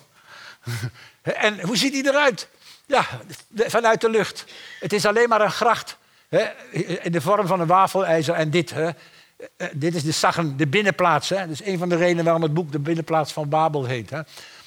[1.22, 2.48] En hoe ziet hij eruit?
[2.86, 3.06] Ja,
[3.54, 4.44] vanuit de lucht.
[4.80, 5.96] Het is alleen maar een gracht.
[6.28, 6.44] Hè,
[7.02, 8.34] in de vorm van een wafelijzer.
[8.34, 8.90] En dit, hè,
[9.56, 11.28] eh, dit is de Sachen, de binnenplaats.
[11.28, 11.36] Hè.
[11.36, 14.10] Dat is een van de redenen waarom het boek de binnenplaats van Babel heet.
[14.10, 14.20] Hè.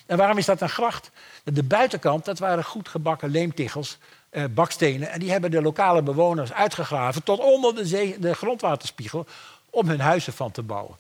[0.06, 1.12] En waarom is dat een gracht?
[1.44, 3.98] De buitenkant, dat waren goed gebakken leemtichels,
[4.30, 5.10] eh, bakstenen.
[5.10, 9.26] En die hebben de lokale bewoners uitgegraven tot onder de, de grondwaterspiegel
[9.70, 10.96] om hun huizen van te bouwen.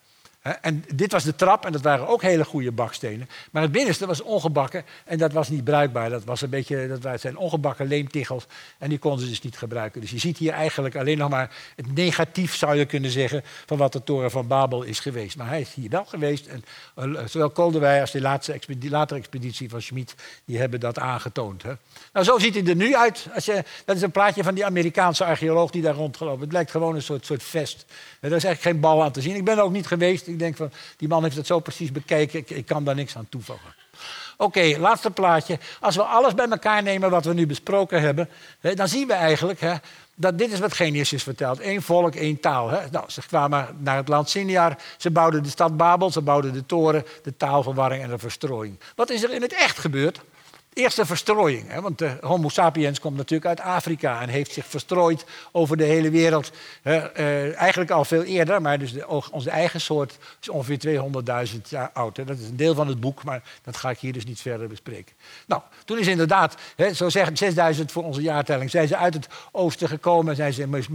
[0.62, 3.29] En dit was de trap en dat waren ook hele goede bakstenen.
[3.51, 6.10] Maar het binnenste was ongebakken en dat was niet bruikbaar.
[6.10, 8.45] Dat, was een beetje, dat zijn ongebakken leemtichels
[8.77, 10.01] en die konden ze dus niet gebruiken.
[10.01, 13.77] Dus je ziet hier eigenlijk alleen nog maar het negatief, zou je kunnen zeggen, van
[13.77, 15.38] wat de toren van Babel is geweest.
[15.38, 16.63] Maar hij is hier wel geweest en
[16.97, 21.63] uh, zowel Koldewij als de laatste expeditie, latere expeditie van Schmid, die hebben dat aangetoond.
[21.63, 21.74] Hè.
[22.13, 23.28] Nou, zo ziet hij er nu uit.
[23.34, 26.41] Als je, dat is een plaatje van die Amerikaanse archeoloog die daar rondgeloopt.
[26.41, 27.86] Het lijkt gewoon een soort, soort vest.
[28.20, 29.36] Er is eigenlijk geen bal aan te zien.
[29.36, 30.28] Ik ben er ook niet geweest.
[30.36, 32.39] Ik denk van, die man heeft het zo precies bekeken.
[32.39, 33.75] Ik, ik kan daar niks aan toevoegen.
[34.38, 35.59] Oké, laatste plaatje.
[35.79, 38.29] Als we alles bij elkaar nemen wat we nu besproken hebben,
[38.59, 39.73] hè, dan zien we eigenlijk hè,
[40.15, 41.59] dat dit is wat Genesis vertelt.
[41.61, 42.69] Eén volk, één taal.
[42.69, 42.79] Hè.
[42.91, 46.65] Nou, ze kwamen naar het land Sinjar, ze bouwden de stad Babel, ze bouwden de
[46.65, 48.79] toren, de taalverwarring en de verstrooiing.
[48.95, 50.21] Wat is er in het echt gebeurd?
[50.76, 55.26] Eerste verstrooiing, hè, want de Homo sapiens komt natuurlijk uit Afrika en heeft zich verstrooid
[55.51, 56.51] over de hele wereld.
[56.82, 58.93] Eh, eigenlijk al veel eerder, maar dus
[59.32, 62.17] onze eigen soort is ongeveer 200.000 jaar oud.
[62.17, 62.23] Hè.
[62.23, 64.67] Dat is een deel van het boek, maar dat ga ik hier dus niet verder
[64.67, 65.15] bespreken.
[65.45, 69.28] Nou, toen is inderdaad, hè, zo zeggen 6000 voor onze jaartelling, zijn ze uit het
[69.51, 70.86] oosten gekomen, zijn ze in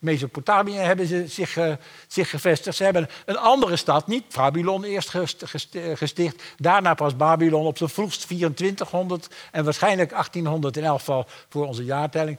[0.00, 1.72] Mesopotamië hebben ze zich, uh,
[2.06, 2.76] zich gevestigd.
[2.76, 5.12] Ze hebben een andere stad, niet Babylon eerst
[5.94, 8.84] gesticht, daarna pas Babylon op zijn vroegst 24
[9.52, 12.38] en waarschijnlijk 1800 in elk geval voor onze jaartelling.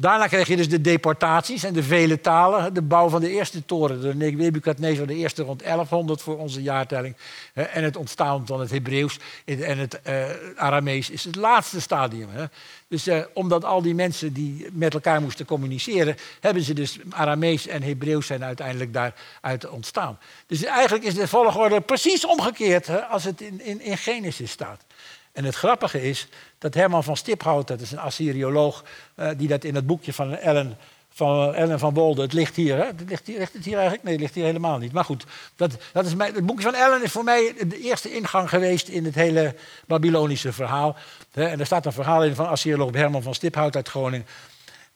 [0.00, 2.74] Daarna kreeg je dus de deportaties en de vele talen.
[2.74, 7.16] De bouw van de eerste toren door Nebukadnezar de eerste rond 1100 voor onze jaartelling.
[7.52, 10.24] En het ontstaan van het Hebreeuws en het uh,
[10.56, 12.28] Aramees is het laatste stadium.
[12.88, 17.66] Dus uh, omdat al die mensen die met elkaar moesten communiceren, hebben ze dus Aramees
[17.66, 20.18] en Hebreeuws zijn uiteindelijk daaruit ontstaan.
[20.46, 24.84] Dus eigenlijk is de volgorde precies omgekeerd als het in, in, in Genesis staat.
[25.32, 28.84] En het grappige is dat Herman van Stiphout, dat is een Assyrioloog,
[29.16, 30.76] uh, die dat in het boekje van Ellen
[31.18, 32.22] van Ellen van Wolde.
[32.22, 32.84] Het ligt hier, hè?
[32.84, 34.02] Het ligt, hier, ligt het hier eigenlijk?
[34.02, 34.92] Nee, het ligt hier helemaal niet.
[34.92, 35.24] Maar goed,
[35.56, 38.88] dat, dat is mijn, het boekje van Ellen is voor mij de eerste ingang geweest
[38.88, 39.54] in het hele
[39.86, 40.96] Babylonische verhaal.
[41.32, 44.26] En er staat een verhaal in van Assyrioloog Herman van Stiphout uit Groningen.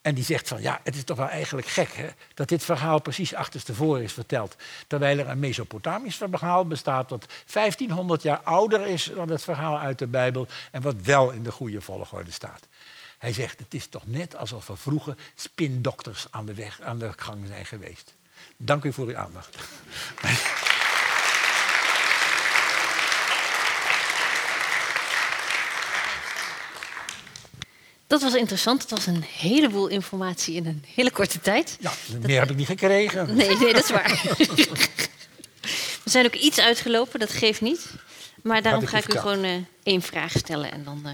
[0.03, 3.01] En die zegt van ja, het is toch wel eigenlijk gek hè, dat dit verhaal
[3.01, 4.57] precies achterstevoren is verteld.
[4.87, 9.99] Terwijl er een Mesopotamisch verhaal bestaat dat 1500 jaar ouder is dan het verhaal uit
[9.99, 12.69] de Bijbel en wat wel in de goede volgorde staat.
[13.19, 17.13] Hij zegt het is toch net alsof er vroeger spindokters aan de, weg, aan de
[17.17, 18.15] gang zijn geweest.
[18.57, 19.57] Dank u voor uw aandacht.
[28.13, 28.81] Dat was interessant.
[28.81, 31.77] Het was een heleboel informatie in een hele korte tijd.
[31.81, 33.37] Ja, meer heb ik niet gekregen.
[33.37, 34.21] Nee, nee dat is waar.
[36.03, 37.91] we zijn ook iets uitgelopen, dat geeft niet.
[38.43, 41.13] Maar daarom ga ik u gewoon uh, één vraag stellen en dan uh,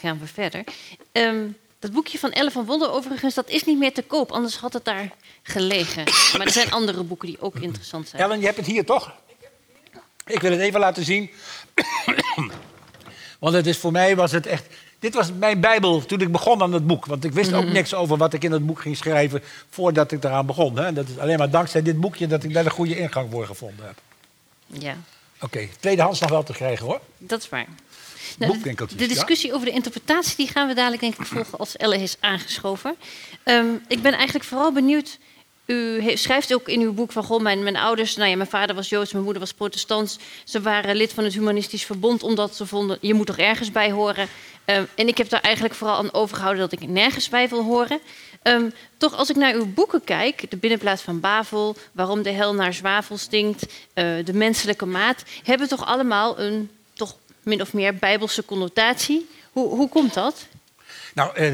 [0.00, 0.64] gaan we verder.
[1.12, 4.32] Um, dat boekje van Elle van Wonder overigens, dat is niet meer te koop.
[4.32, 5.12] Anders had het daar
[5.42, 6.04] gelegen.
[6.36, 8.22] Maar er zijn andere boeken die ook interessant zijn.
[8.22, 9.12] Ellen, je hebt het hier toch?
[10.26, 11.30] Ik wil het even laten zien.
[13.40, 14.66] Want het is, voor mij was het echt
[14.98, 17.06] dit was mijn Bijbel toen ik begon aan het boek.
[17.06, 17.72] Want ik wist ook mhm.
[17.72, 20.78] niks over wat ik in het boek ging schrijven voordat ik eraan begon.
[20.78, 20.92] Hè.
[20.92, 23.86] Dat is alleen maar dankzij dit boekje dat ik daar de goede ingang voor gevonden
[23.86, 24.00] heb.
[24.66, 24.96] Ja.
[25.36, 25.70] Oké, okay.
[25.80, 27.00] tweedehands nog wel te krijgen hoor.
[27.18, 27.66] Dat is waar.
[28.38, 32.02] Nou, de discussie over de interpretatie die gaan we dadelijk denk ik volgen als Elle
[32.02, 32.96] is aangeschoven.
[33.44, 35.18] Um, ik ben eigenlijk vooral benieuwd
[35.68, 38.74] u schrijft ook in uw boek van goh, mijn, mijn ouders, nou ja, mijn vader
[38.74, 40.18] was Joods, mijn moeder was protestants.
[40.44, 43.90] Ze waren lid van het Humanistisch Verbond omdat ze vonden, je moet toch ergens bij
[43.90, 44.28] horen.
[44.64, 48.00] Um, en ik heb daar eigenlijk vooral aan overgehouden dat ik nergens bij wil horen.
[48.42, 52.54] Um, toch, als ik naar uw boeken kijk, de binnenplaats van Bavel, waarom de hel
[52.54, 57.94] naar zwavel stinkt, uh, de menselijke maat, hebben toch allemaal een toch min of meer
[57.94, 59.28] bijbelse connotatie.
[59.52, 60.46] Hoe, hoe komt dat?
[61.18, 61.52] Nou, eh,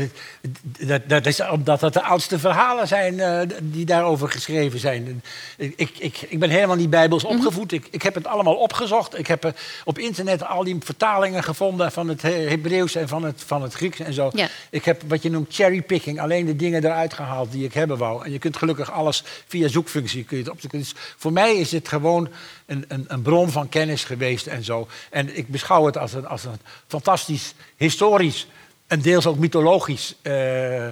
[0.88, 5.22] dat, dat, is omdat dat de oudste verhalen zijn uh, die daarover geschreven zijn.
[5.56, 7.34] Ik, ik, ik ben helemaal niet bijbels mhm.
[7.34, 7.72] opgevoed.
[7.72, 9.18] ik, ik heb het allemaal opgezocht.
[9.18, 9.50] Ik heb uh,
[9.84, 13.98] op internet al die vertalingen gevonden van het Hebreeuws en van het, van het Grieks
[13.98, 14.30] en zo.
[14.70, 18.24] Ik heb wat je noemt cherrypicking, alleen de dingen eruit gehaald die ik hebben wou.
[18.24, 20.78] En je kunt gelukkig alles via zoekfunctie kun je het opzoeken.
[20.78, 22.28] Dus voor mij is het gewoon
[22.66, 24.88] een, een, een, bron van kennis geweest en zo.
[25.10, 28.46] En ik beschouw het als een, als een fantastisch historisch
[28.94, 30.86] en deels ook mythologisch uh,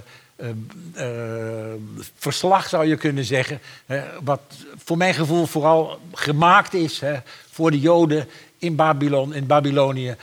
[2.14, 3.60] verslag, zou je kunnen zeggen.
[4.22, 4.40] wat
[4.84, 7.02] voor mijn gevoel vooral gemaakt is
[7.50, 8.28] voor de Joden
[8.58, 10.16] in Babylon, in Babylonië,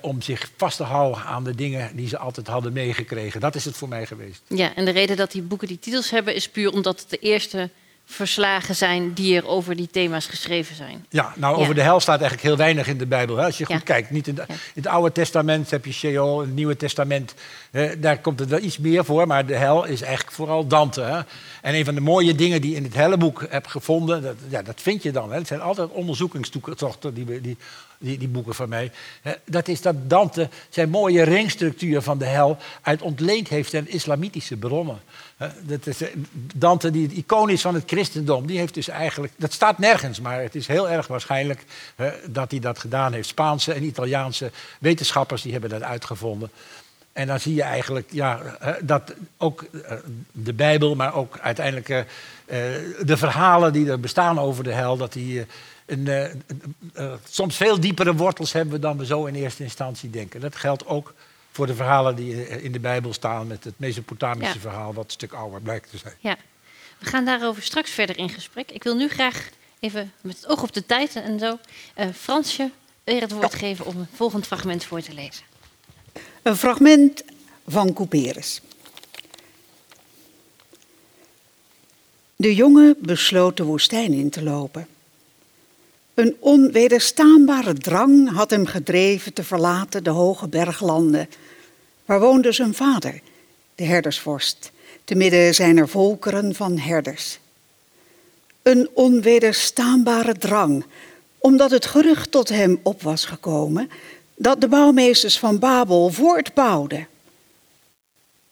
[0.00, 3.40] om zich vast te houden aan de dingen die ze altijd hadden meegekregen.
[3.40, 4.42] Dat is het voor mij geweest.
[4.48, 7.18] Ja, en de reden dat die boeken die titels hebben is puur omdat het de
[7.18, 7.70] eerste
[8.08, 11.06] verslagen zijn die er over die thema's geschreven zijn.
[11.08, 11.62] Ja, nou Ja.
[11.62, 13.36] over de hel staat eigenlijk heel weinig in de Bijbel.
[13.36, 13.44] Hè?
[13.44, 13.80] Als je goed Ja.
[13.80, 14.54] kijkt, niet in, de- Ja.
[14.54, 17.34] in het Oude Testament heb je Sheol, in het Nieuwe Testament,
[17.70, 21.00] eh, daar komt het wel iets meer voor, maar de hel is eigenlijk vooral Dante.
[21.00, 21.18] Hè?
[21.62, 24.62] En een van de mooie dingen die je in het Helleboek heb gevonden, dat, ja,
[24.62, 25.30] dat vind je dan.
[25.32, 25.38] Hè?
[25.38, 27.56] Het zijn altijd onderzoekingstochten, die, die,
[27.98, 28.90] die, die boeken van mij.
[29.22, 29.32] Hè?
[29.44, 34.56] Dat is dat Dante zijn mooie ringstructuur van de hel uit ontleend heeft aan islamitische
[34.56, 35.00] bronnen.
[35.62, 36.08] Dat is, eh,
[36.54, 40.42] Dante, die het iconisch van het christendom, die heeft dus eigenlijk, dat staat nergens, maar
[40.42, 41.64] het is heel erg waarschijnlijk
[42.26, 43.28] dat hij dat gedaan heeft.
[43.28, 46.50] Spaanse en Italiaanse wetenschappers die hebben dat uitgevonden.
[47.12, 49.96] En dan zie je eigenlijk ja, dat ook eh,
[50.32, 52.06] de Bijbel, maar ook uiteindelijk eh,
[53.02, 55.46] de verhalen die er bestaan over de hel, dat die
[57.30, 60.40] soms veel diepere wortels hebben dan we zo in eerste instantie denken.
[60.40, 61.14] Dat geldt ook
[61.56, 64.60] voor de verhalen die eh, in de Bijbel staan met het Mesopotamische Ja.
[64.60, 66.14] verhaal, wat een stuk ouder blijkt te zijn.
[66.20, 66.36] Ja,
[66.98, 68.70] we gaan daarover straks verder in gesprek.
[68.70, 69.48] Ik wil nu graag
[69.80, 71.58] even met het oog op de tijd en zo
[71.94, 72.70] eh, Fransje
[73.04, 75.44] weer het woord geven om het volgend fragment voor te lezen.
[76.42, 77.22] Een fragment
[77.66, 78.60] van Couperus.
[82.36, 84.86] De jongen besloot de woestijn in te lopen.
[86.16, 91.28] Een onwederstaanbare drang had hem gedreven te verlaten de hoge berglanden.
[92.04, 93.20] Waar woonde zijn vader,
[93.74, 94.72] de herdersvorst,
[95.04, 97.38] te midden zijner volkeren van herders.
[98.62, 100.84] Een onwederstaanbare drang,
[101.38, 103.90] omdat het gerucht tot hem op was gekomen
[104.34, 107.08] dat de bouwmeesters van Babel voortbouwden.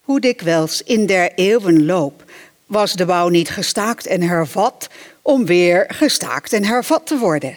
[0.00, 2.24] Hoe dikwijls in der eeuwenloop
[2.74, 4.88] was de bouw niet gestaakt en hervat
[5.22, 7.56] om weer gestaakt en hervat te worden.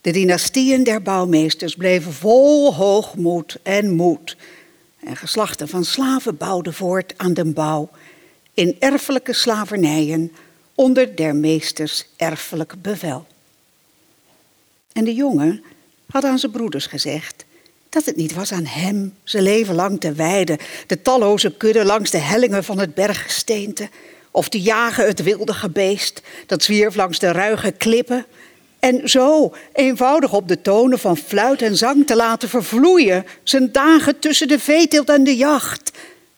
[0.00, 4.36] De dynastieën der bouwmeesters bleven vol hoogmoed en moed.
[5.04, 7.90] En geslachten van slaven bouwden voort aan de bouw
[8.54, 10.32] in erfelijke slavernijen
[10.74, 13.26] onder der meesters erfelijk bevel.
[14.92, 15.64] En de jongen
[16.06, 17.44] had aan zijn broeders gezegd
[17.88, 22.10] dat het niet was aan hem zijn leven lang te wijden, de talloze kudden langs
[22.10, 23.88] de hellingen van het berggesteente,
[24.30, 28.26] of te jagen het wilde gebeest dat zwierf langs de ruige klippen,
[28.78, 34.18] en zo eenvoudig op de tonen van fluit en zang te laten vervloeien zijn dagen
[34.18, 35.90] tussen de veeteelt en de jacht,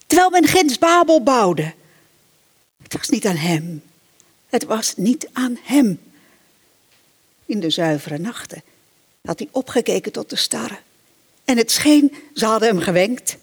[0.06, 1.72] terwijl men ginds Babel bouwde.
[2.82, 3.82] Het was niet aan hem.
[4.48, 6.00] Het was niet aan hem.
[7.46, 8.62] In de zuivere nachten
[9.22, 10.78] had hij opgekeken tot de starren.
[11.44, 13.36] En het scheen, ze hadden hem gewenkt.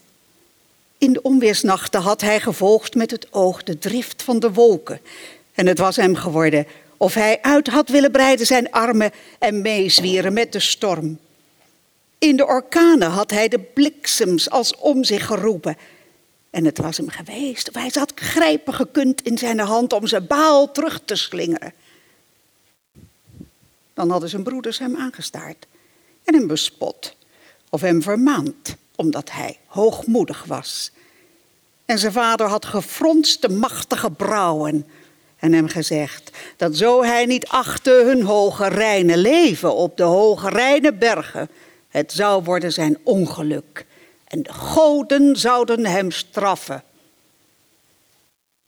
[0.97, 5.01] In de onweersnachten had hij gevolgd met het oog de drift van de wolken.
[5.53, 6.67] En het was hem geworden
[6.97, 11.19] of hij uit had willen breiden zijn armen en meezwieren met de storm.
[12.17, 15.77] In de orkanen had hij de bliksems als om zich geroepen.
[16.49, 20.27] En het was hem geweest of hij zat grijpen gekund in zijn hand om zijn
[20.27, 21.73] baal terug te slingeren.
[23.93, 25.67] Dan hadden zijn broeders hem aangestaard
[26.23, 27.15] en hem bespot
[27.69, 30.91] of hem vermaand, omdat hij hoogmoedig was.
[31.85, 34.85] En zijn vader had gefronste machtige brauwen
[35.39, 40.49] en hem gezegd dat zo hij niet achtte hun hoge reine leven op de hoge
[40.49, 41.49] reine bergen,
[41.89, 43.85] het zou worden zijn ongeluk
[44.27, 46.83] en de goden zouden hem straffen.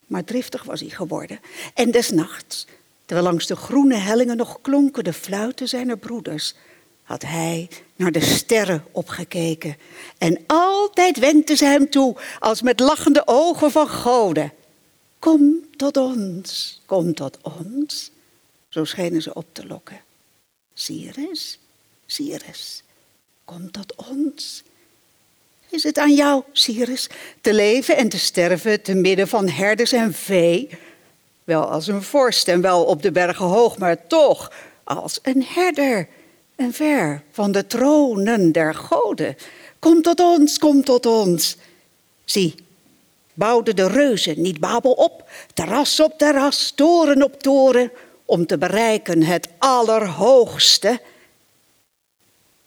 [0.08, 1.40] Maar driftig was hij geworden
[1.74, 2.68] en des nachts,
[3.06, 6.56] terwijl langs de groene hellingen nog klonken de fluiten zijner broeders,
[7.10, 9.78] had hij naar de sterren opgekeken.
[10.18, 14.54] En altijd wenkte ze hem toe als met lachende ogen van goden.
[15.20, 18.12] Kom tot ons, kom tot ons.
[18.68, 20.02] Zo schenen ze op te lokken.
[20.74, 21.60] Cyrus,
[22.06, 22.84] Cyrus,
[23.46, 24.64] kom tot ons.
[25.70, 27.10] Is het aan jou, Cyrus,
[27.42, 30.70] te leven en te sterven te midden van herders en vee?
[31.44, 34.52] Wel als een vorst en wel op de bergen hoog, maar toch
[34.84, 36.08] als een herder
[36.60, 39.36] en ver van de tronen der goden.
[39.80, 41.58] Kom tot ons, kom tot ons.
[42.26, 42.56] Zie,
[43.34, 47.92] bouwden de reuzen niet Babel op, terras op terras, toren op toren,
[48.26, 51.00] om te bereiken het allerhoogste.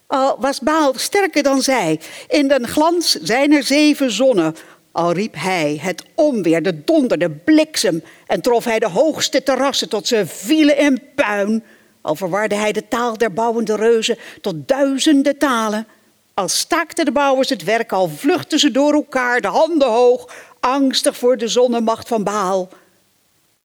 [0.07, 4.55] Al was Baal sterker dan zij, in den glans zijner zeven zonnen,
[4.91, 9.89] al riep hij het onweer, de donder, de bliksem, en trof hij de hoogste terrassen
[9.89, 11.63] tot ze vielen in puin,
[12.03, 15.87] al verwarde hij de taal der bouwende reuzen tot duizenden talen.
[16.33, 21.17] Al staakten de bouwers het werk, al vluchtten ze door elkaar, de handen hoog, angstig
[21.17, 22.69] voor de zonnemacht van Baal.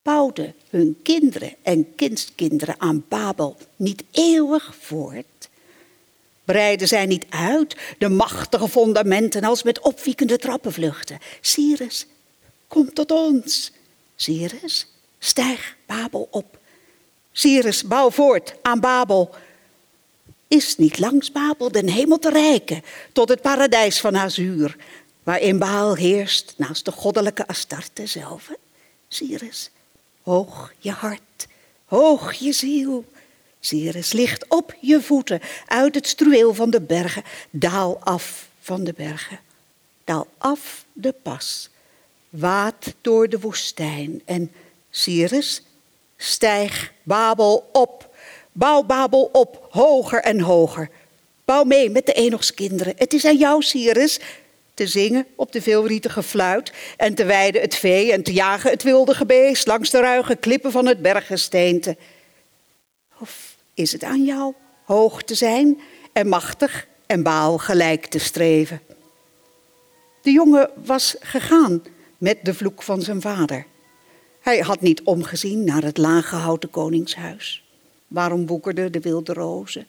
[0.01, 5.49] Bouwden hun kinderen en kindskinderen aan Babel niet eeuwig voort?
[6.43, 11.17] Breiden zij niet uit de machtige fundamenten als met opwiekende trappenvluchten?
[11.41, 12.05] Cyrus,
[12.67, 13.71] kom tot ons.
[14.15, 14.87] Cyrus,
[15.19, 16.58] stijg Babel op.
[17.39, 19.35] Cyrus, bouw voort aan Babel.
[20.47, 22.83] Is niet langs Babel den hemel te reiken
[23.13, 24.75] tot het paradijs van Azuur,
[25.23, 28.51] waarin Baal heerst naast de goddelijke Astarte zelf?
[29.07, 29.69] Cyrus,
[30.21, 31.47] hoog je hart,
[31.85, 33.05] hoog je ziel.
[33.59, 38.93] Cyrus, licht op je voeten uit het struweel van de bergen, daal af van de
[38.93, 39.39] bergen,
[40.03, 41.69] daal af de pas,
[42.29, 44.51] waad door de woestijn en
[44.89, 45.61] Cyrus,
[46.21, 48.15] stijg Babel op,
[48.51, 50.89] bouw Babel op, hoger en hoger.
[51.45, 52.93] Bouw mee met de Enogskinderen.
[52.97, 54.19] Het is aan jou, Cyrus,
[54.73, 58.83] te zingen op de veelrietige fluit en te weiden het vee en te jagen het
[58.83, 61.97] wilde gebeest langs de ruige klippen van het berggesteente.
[63.19, 64.53] Of is het aan jou
[64.83, 65.79] hoog te zijn
[66.13, 68.81] en machtig en baal gelijk te streven?
[70.21, 71.83] De jongen was gegaan
[72.17, 73.65] met de vloek van zijn vader.
[74.49, 77.63] Hij had niet omgezien naar het laaggehouden koningshuis.
[78.07, 79.87] Waarom woekerden de wilde rozen?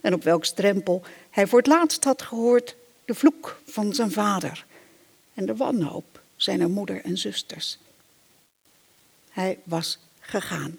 [0.00, 4.66] En op welk strempel hij voor het laatst had gehoord de vloek van zijn vader
[5.34, 7.78] en de wanhoop zijn moeder en zusters.
[9.30, 10.78] Hij was gegaan,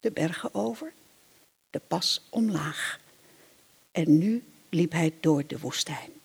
[0.00, 0.92] de bergen over,
[1.70, 3.00] de pas omlaag.
[3.92, 6.19] En nu liep hij door de woestijn.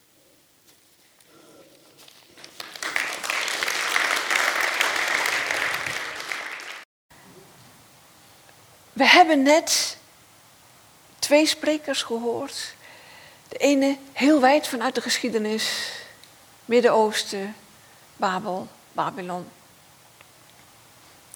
[8.96, 9.98] We hebben net
[11.20, 12.74] twee sprekers gehoord.
[13.48, 15.92] De ene heel wijd vanuit de geschiedenis,
[16.66, 17.56] Midden-Oosten,
[18.16, 19.50] Babel, Babylon.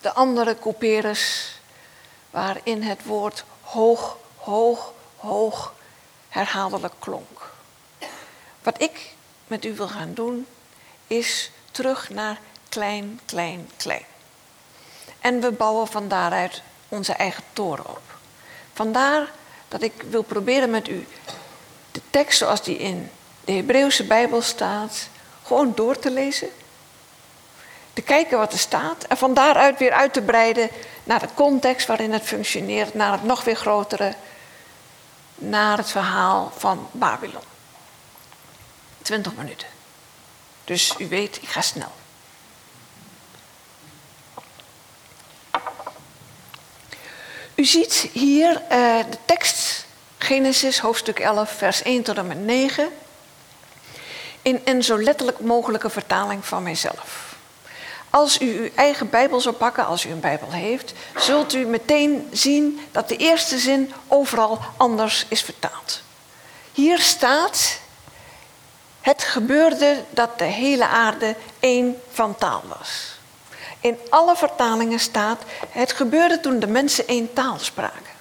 [0.02, 1.54] De andere couperus,
[2.30, 5.74] waarin het woord hoog, hoog, hoog
[6.30, 7.54] herhaaldelijk klonk.
[8.64, 9.14] Wat ik
[9.48, 10.48] met u wil gaan doen,
[11.08, 12.40] is terug naar
[12.70, 14.06] klein, klein, klein.
[15.20, 18.02] En we bouwen van daaruit onze eigen toren op.
[18.74, 19.32] Vandaar
[19.68, 21.08] dat ik wil proberen met u
[21.92, 23.12] de tekst zoals die in
[23.46, 25.08] de Hebreeuwse Bijbel staat,
[25.44, 26.50] gewoon door te lezen.
[27.94, 30.70] Te kijken wat er staat en van daaruit weer uit te breiden
[31.04, 34.14] naar de context waarin het functioneert, naar het nog weer grotere,
[35.36, 37.44] naar het verhaal van Babylon.
[39.02, 39.68] 20 minuten.
[40.64, 41.92] Dus u weet, ik ga snel.
[47.60, 49.86] U ziet hier uh, de tekst
[50.18, 52.90] Genesis hoofdstuk 11 vers 1 tot en met 9
[54.42, 57.36] in een zo letterlijk mogelijke vertaling van mijzelf.
[58.10, 62.30] Als u uw eigen Bijbel zou pakken, als u een Bijbel heeft, zult u meteen
[62.32, 66.02] zien dat de eerste zin overal anders is vertaald.
[66.72, 67.80] Hier staat:
[69.02, 73.19] Het gebeurde dat de hele aarde één van taal was.
[73.80, 78.18] In alle vertalingen staat: Het gebeurde toen de mensen één taal spraken.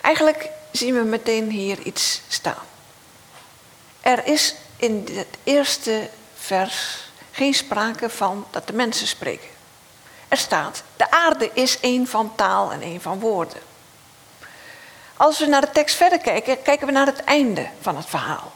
[0.00, 2.64] Eigenlijk zien we meteen hier iets staan.
[4.00, 9.48] Er is in het eerste vers geen sprake van dat de mensen spreken.
[10.28, 13.62] Er staat, de aarde is één van taal en één van woorden.
[15.16, 18.52] Als we naar de tekst verder kijken, kijken we naar het einde van het verhaal.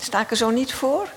[0.00, 1.08] Sta er zo niet voor?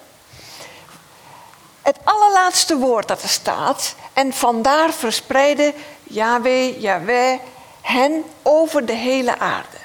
[1.90, 5.74] Het allerlaatste woord dat er staat, en vandaar verspreidde
[6.04, 7.40] Yahweh, Yahweh
[7.82, 9.78] hen over de hele aarde.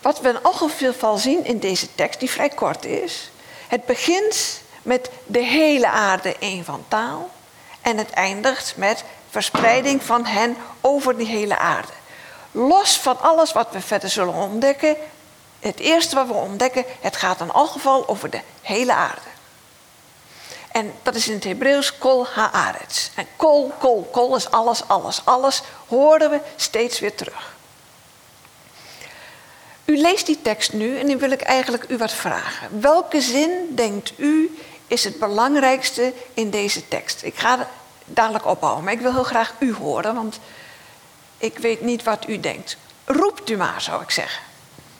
[0.00, 3.30] Wat we in algemeen geval zien in deze tekst, die vrij kort is,
[3.68, 7.30] het begint met de hele aarde één van taal
[7.80, 11.92] en het eindigt met verspreiding van hen over die hele aarde.
[12.50, 14.96] Los van alles wat we verder zullen ontdekken,
[15.60, 19.38] het eerste wat we ontdekken, het gaat in geval over de hele aarde.
[20.72, 23.10] En dat is in het Hebreeuws kol haaretz.
[23.14, 25.62] En kol, kol, kol is alles, alles, alles.
[25.86, 27.54] Horen we steeds weer terug.
[29.84, 32.80] U leest die tekst nu en nu wil ik eigenlijk u wat vragen.
[32.80, 37.22] Welke zin denkt u is het belangrijkste in deze tekst?
[37.22, 37.68] Ik ga
[38.04, 40.40] dadelijk ophouden, maar ik wil heel graag u horen, want
[41.38, 42.76] ik weet niet wat u denkt.
[43.04, 44.42] Roept u maar, zou ik zeggen.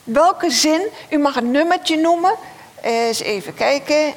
[0.04, 2.34] Welke zin, u mag een nummertje noemen.
[2.82, 4.14] Eens even kijken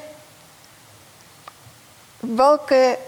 [2.26, 2.98] welke.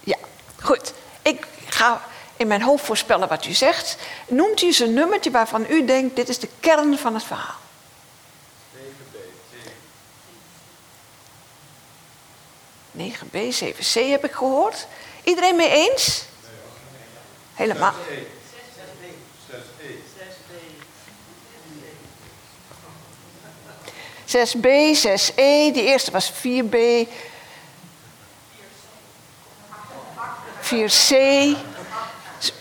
[0.00, 0.16] Ja,
[0.62, 0.92] goed.
[1.22, 2.02] Ik ga
[2.36, 3.96] in mijn hoofd voorspellen wat u zegt.
[4.28, 7.64] Noemt u eens een nummertje waarvan u denkt: dit is de kern van het verhaal.
[12.96, 14.86] 9b, 7c heb ik gehoord.
[15.24, 16.24] Iedereen mee eens?
[17.54, 17.94] Helemaal.
[24.26, 24.34] 6b.
[24.34, 26.76] 6b, 6e, die eerste was 4b,
[30.60, 31.14] 4c.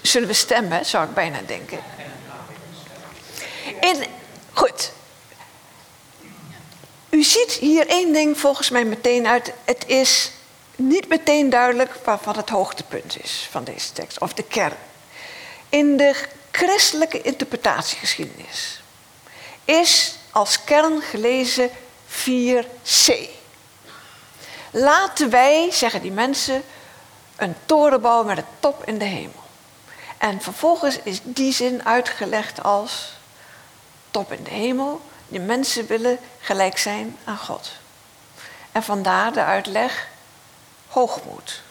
[0.01, 1.79] Zullen we stemmen, zou ik bijna denken.
[3.81, 4.05] In,
[4.53, 4.91] goed.
[7.09, 9.53] U ziet hier één ding volgens mij meteen uit.
[9.63, 10.31] Het is
[10.75, 11.91] niet meteen duidelijk
[12.23, 14.77] wat het hoogtepunt is van deze tekst, of de kern.
[15.69, 16.15] In de
[16.51, 18.81] christelijke interpretatiegeschiedenis
[19.65, 21.69] is als kern gelezen
[22.09, 23.13] 4c.
[24.71, 26.63] Laten wij, zeggen die mensen,
[27.35, 29.43] een toren bouwen met een top in de hemel.
[30.17, 33.13] En vervolgens is die zin uitgelegd als
[34.11, 35.01] top in de hemel.
[35.27, 37.71] De mensen willen gelijk zijn aan God.
[38.71, 40.07] En vandaar de uitleg
[40.87, 41.61] hoogmoed.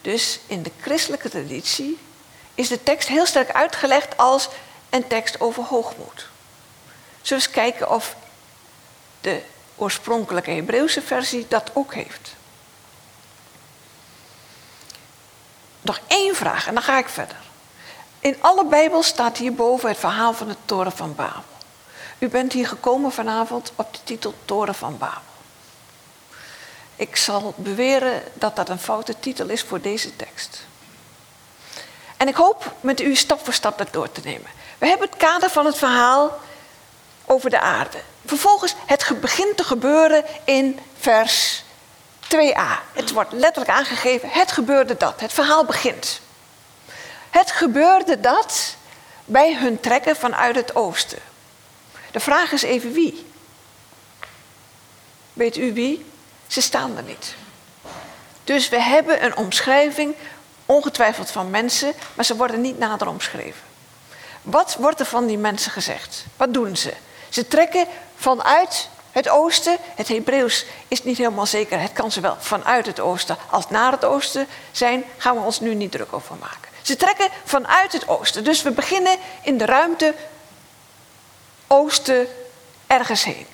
[0.00, 1.98] Dus in de christelijke traditie
[2.54, 4.48] is de tekst heel sterk uitgelegd als
[4.90, 6.32] een tekst over hoogmoed.
[7.24, 8.16] Zullen we eens kijken of
[9.20, 9.42] de
[9.76, 12.34] oorspronkelijke Hebreeuwse versie dat ook heeft.
[15.80, 17.36] Nog één vraag en dan ga ik verder.
[18.20, 21.42] In alle Bijbels staat hierboven het verhaal van de toren van Babel.
[22.18, 25.22] U bent hier gekomen vanavond op de titel Toren van Babel.
[26.96, 30.66] Ik zal beweren dat dat een foute titel is voor deze tekst.
[32.16, 34.50] En ik hoop met u stap voor stap dat door te nemen.
[34.78, 36.40] We hebben het kader van het verhaal
[37.26, 37.98] over de aarde.
[38.24, 41.64] Vervolgens, het begint te gebeuren in vers
[42.24, 42.92] 2a.
[42.92, 45.20] Het wordt letterlijk aangegeven, het gebeurde dat.
[45.20, 46.20] Het verhaal begint.
[47.30, 48.76] Het gebeurde dat
[49.24, 51.18] bij hun trekken vanuit het oosten.
[52.10, 53.26] De vraag is even wie.
[55.32, 56.06] Weet u wie?
[56.46, 57.34] Ze staan er niet.
[58.44, 60.14] Dus we hebben een omschrijving,
[60.66, 63.62] ongetwijfeld van mensen, maar ze worden niet nader omschreven.
[64.42, 66.24] Wat wordt er van die mensen gezegd?
[66.36, 66.92] Wat doen ze?
[67.34, 69.76] Ze trekken vanuit het oosten.
[69.94, 71.80] Het Hebreeuws is niet helemaal zeker.
[71.80, 75.04] Het kan zowel vanuit het oosten als naar het oosten zijn.
[75.16, 76.68] Gaan we ons nu niet druk over maken.
[76.82, 78.44] Ze trekken vanuit het oosten.
[78.44, 80.14] Dus we beginnen in de ruimte
[81.66, 82.28] oosten
[82.86, 83.46] ergens heen.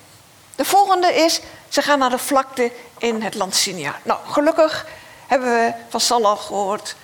[0.55, 4.01] De volgende is, ze gaan naar de vlakte in het land Sinjar.
[4.03, 4.87] Nou, gelukkig
[5.27, 6.97] hebben we van Salah gehoord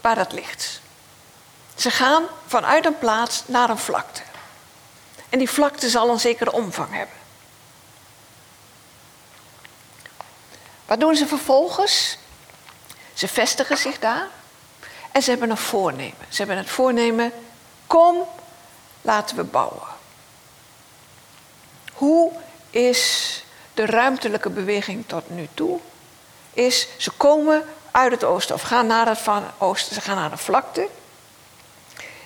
[0.00, 0.80] waar dat ligt.
[1.74, 4.20] Ze gaan vanuit een plaats naar een vlakte.
[5.30, 7.16] En die vlakte zal een zekere omvang hebben.
[10.86, 12.18] Wat doen ze vervolgens?
[13.14, 14.26] Ze vestigen zich daar
[15.12, 16.26] en ze hebben een voornemen.
[16.28, 17.32] Ze hebben het voornemen,
[17.86, 18.28] kom,
[19.02, 19.88] laten we bouwen.
[21.92, 22.32] Hoe
[22.70, 25.80] is de ruimtelijke beweging tot nu toe?
[26.52, 30.30] Is ze komen uit het oosten of gaan naar het van oosten, ze gaan naar
[30.30, 30.88] de vlakte.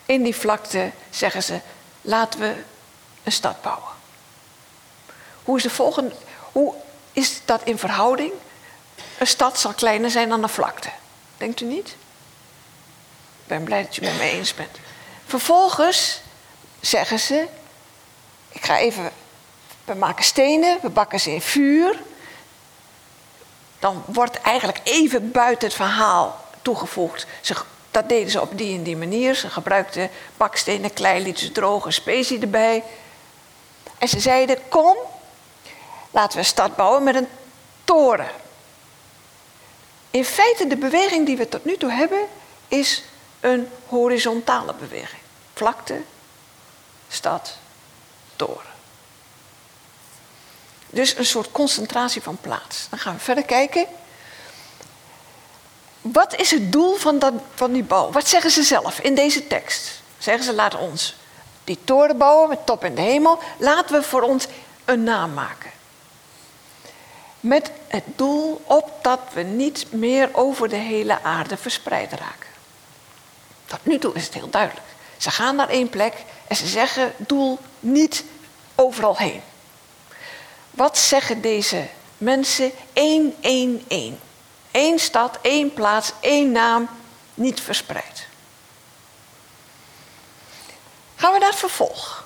[0.06, 1.60] In die vlakte zeggen ze,
[2.00, 2.54] laten we
[3.24, 3.92] een stad bouwen.
[5.44, 6.14] Hoe is, de volgende,
[6.52, 6.74] hoe
[7.12, 8.32] is dat in verhouding?
[9.18, 10.88] Een stad zal kleiner zijn dan een vlakte.
[11.36, 11.88] Denkt u niet?
[11.88, 14.78] Ik ben blij dat u het met me eens bent.
[15.26, 16.20] Vervolgens
[16.80, 17.46] zeggen ze:
[18.48, 19.10] Ik ga even.
[19.84, 21.98] We maken stenen, we bakken ze in vuur.
[23.78, 27.26] Dan wordt eigenlijk even buiten het verhaal toegevoegd.
[27.40, 27.54] Ze,
[27.90, 29.34] dat deden ze op die en die manier.
[29.34, 32.82] Ze gebruikten bakstenen, klei, lieten ze drogen, specie erbij.
[34.04, 34.96] En ze zeiden: Kom,
[36.10, 37.28] laten we een stad bouwen met een
[37.84, 38.30] toren.
[40.10, 42.26] In feite, de beweging die we tot nu toe hebben,
[42.68, 43.02] is
[43.40, 45.20] een horizontale beweging.
[45.54, 46.00] Vlakte,
[47.08, 47.56] stad,
[48.36, 48.72] toren.
[50.90, 52.86] Dus een soort concentratie van plaats.
[52.90, 53.86] Dan gaan we verder kijken.
[56.00, 58.10] Wat is het doel van, dat, van die bouw?
[58.10, 60.02] Wat zeggen ze zelf in deze tekst?
[60.18, 61.14] Zeggen ze, laat ons
[61.64, 63.38] die toren bouwen met top in de hemel.
[63.58, 64.46] Laten we voor ons
[64.84, 65.70] een naam maken.
[67.40, 72.48] Met het doel opdat we niet meer over de hele aarde verspreid raken.
[73.66, 74.86] Tot nu toe is het heel duidelijk.
[75.16, 76.14] Ze gaan naar één plek
[76.48, 78.24] en ze zeggen doel niet
[78.74, 79.40] overal heen.
[80.70, 81.86] Wat zeggen deze
[82.18, 82.70] mensen?
[82.92, 84.20] Eén, één, één.
[84.70, 86.88] Eén stad, één plaats, één naam,
[87.34, 88.23] niet verspreid.
[91.24, 92.24] Gaan we naar het vervolg.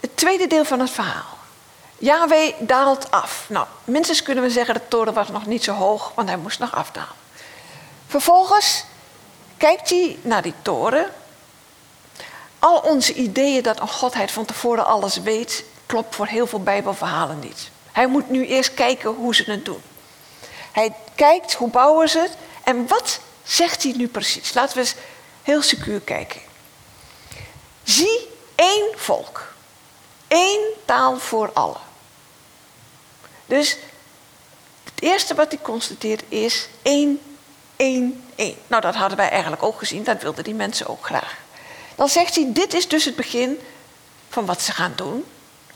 [0.00, 1.38] Het tweede deel van het verhaal.
[1.98, 3.46] Yahweh daalt af.
[3.48, 6.58] Nou, minstens kunnen we zeggen, de toren was nog niet zo hoog, want hij moest
[6.58, 7.14] nog afdalen.
[8.06, 8.84] Vervolgens
[9.56, 11.10] kijkt hij naar die toren.
[12.58, 17.38] Al onze ideeën dat een godheid van tevoren alles weet, klopt voor heel veel bijbelverhalen
[17.38, 17.70] niet.
[17.92, 19.82] Hij moet nu eerst kijken hoe ze het doen.
[20.72, 24.54] Hij kijkt hoe bouwen ze het en wat zegt hij nu precies.
[24.54, 24.94] Laten we eens
[25.42, 26.46] heel secuur kijken.
[27.88, 29.52] Zie één volk
[30.28, 31.80] Eén taal voor allen.
[33.46, 33.76] Dus
[34.84, 37.20] het eerste wat hij constateert is één,
[37.76, 38.56] één, één.
[38.66, 41.36] Nou, dat hadden wij eigenlijk ook gezien, dat wilden die mensen ook graag.
[41.94, 43.60] Dan zegt hij, dit is dus het begin
[44.28, 45.24] van wat ze gaan doen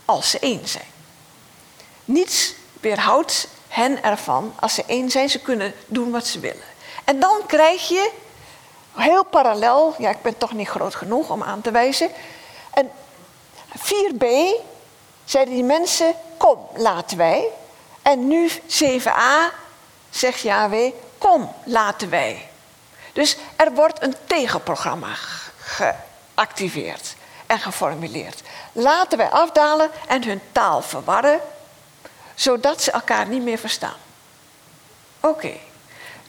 [0.05, 0.91] als ze één zijn.
[2.05, 6.65] Niets weerhoudt hen ervan als ze één zijn, ze kunnen doen wat ze willen.
[7.05, 8.11] En dan krijg je
[8.97, 12.11] heel parallel, ja, ik ben toch niet groot genoeg om aan te wijzen.
[12.71, 12.91] En
[13.79, 14.27] 4b
[15.25, 17.49] zeiden die mensen: Kom, laten wij.
[18.03, 19.55] En nu 7a
[20.11, 22.49] zegt Yahweh: Kom, laten wij.
[23.13, 25.15] Dus er wordt een tegenprogramma
[25.59, 27.15] geactiveerd
[27.47, 28.43] en geformuleerd.
[28.73, 31.41] Laten wij afdalen en hun taal verwarren,
[32.35, 33.97] zodat ze elkaar niet meer verstaan.
[35.21, 35.53] Oké,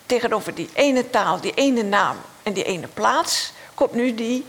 [0.05, 4.46] tegenover die ene taal, die ene naam en die ene plaats komt nu die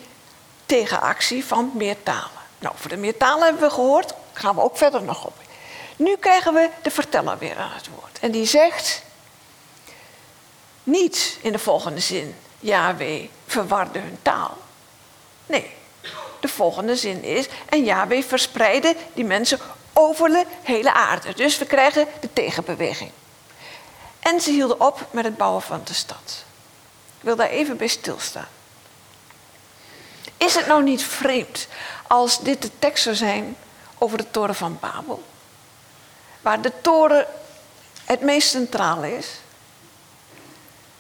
[0.67, 2.43] tegenactie van meer talen.
[2.59, 5.35] Nou, voor de meer talen hebben we gehoord, gaan we ook verder nog op.
[5.97, 8.19] Nu krijgen we de verteller weer aan het woord.
[8.21, 9.03] En die zegt,
[10.83, 14.57] niet in de volgende zin, Yahweh verwarde hun taal.
[15.47, 15.71] Nee,
[16.41, 19.59] de volgende zin is, en Yahweh verspreidde die mensen
[19.93, 21.35] over de hele aarde.
[21.35, 23.11] Dus we krijgen de tegenbeweging.
[24.21, 26.45] En ze hielden op met het bouwen van de stad.
[27.25, 28.49] Wil daar even bij stilstaan.
[30.37, 31.67] Is het nou niet vreemd
[32.07, 33.57] als dit de tekst zou zijn
[33.99, 35.23] over de toren van Babel?
[36.41, 37.27] Waar de toren
[38.05, 39.27] het meest centraal is.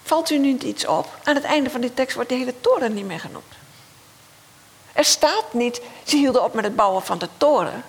[0.02, 1.18] Valt u niet iets op?
[1.24, 3.52] Aan het einde van die tekst wordt de hele toren niet meer genoemd.
[4.92, 7.84] Er staat niet, ze hielden op met het bouwen van de toren.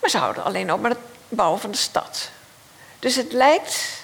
[0.00, 2.30] Maar ze houden alleen op met het bouwen van de stad.
[2.98, 3.95] Dus het lijkt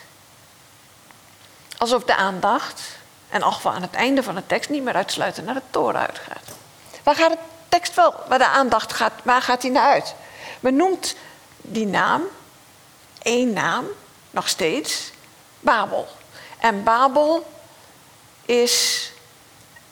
[1.82, 2.82] alsof de aandacht,
[3.28, 6.44] en al aan het einde van de tekst, niet meer uitsluitend naar de toren uitgaat.
[7.02, 10.14] Waar gaat de tekst wel, waar de aandacht gaat, waar gaat die naar uit?
[10.60, 11.16] Men noemt
[11.56, 12.22] die naam,
[13.22, 13.86] één naam,
[14.30, 15.10] nog steeds,
[15.60, 16.08] Babel.
[16.58, 17.46] En Babel
[18.44, 19.10] is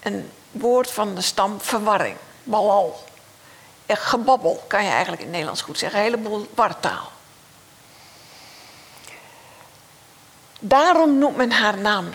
[0.02, 3.04] een woord van de stam verwarring, balal.
[3.86, 7.12] Gebabbel kan je eigenlijk in het Nederlands goed zeggen, een heleboel wartaal.
[10.62, 12.10] Daarom noemt men haar naam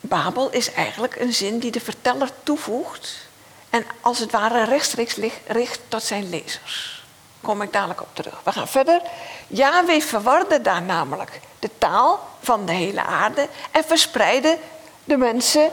[0.00, 3.26] Babel, is eigenlijk een zin die de verteller toevoegt
[3.70, 5.16] en als het ware rechtstreeks
[5.46, 7.04] richt tot zijn lezers.
[7.40, 8.40] Kom ik dadelijk op terug.
[8.44, 9.02] We gaan verder.
[9.46, 14.58] Yahweh verwarde daar namelijk de taal van de hele aarde en verspreidde
[15.04, 15.70] de mensen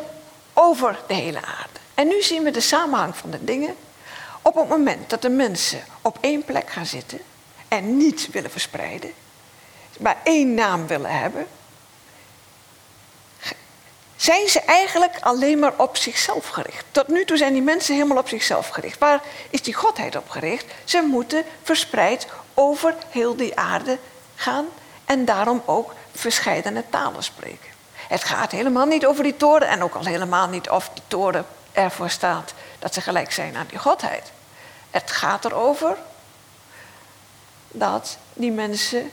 [0.53, 1.79] over de hele aarde.
[1.93, 3.75] En nu zien we de samenhang van de dingen.
[4.41, 7.19] Op het moment dat de mensen op één plek gaan zitten
[7.67, 9.13] en niet willen verspreiden,
[9.99, 11.47] maar één naam willen hebben,
[14.19, 16.85] zijn ze eigenlijk alleen maar op zichzelf gericht.
[16.91, 18.99] Tot nu toe zijn die mensen helemaal op zichzelf gericht.
[18.99, 20.65] Waar is die godheid op gericht?
[20.83, 23.97] Ze moeten verspreid over heel die aarde
[24.35, 24.65] gaan
[25.05, 27.69] en daarom ook verscheidene talen spreken.
[27.93, 31.45] Het gaat helemaal niet over die toren en ook al helemaal niet of die toren
[31.71, 34.31] ervoor staat dat ze gelijk zijn aan die godheid.
[34.89, 35.97] Het gaat erover
[37.67, 39.11] dat die mensen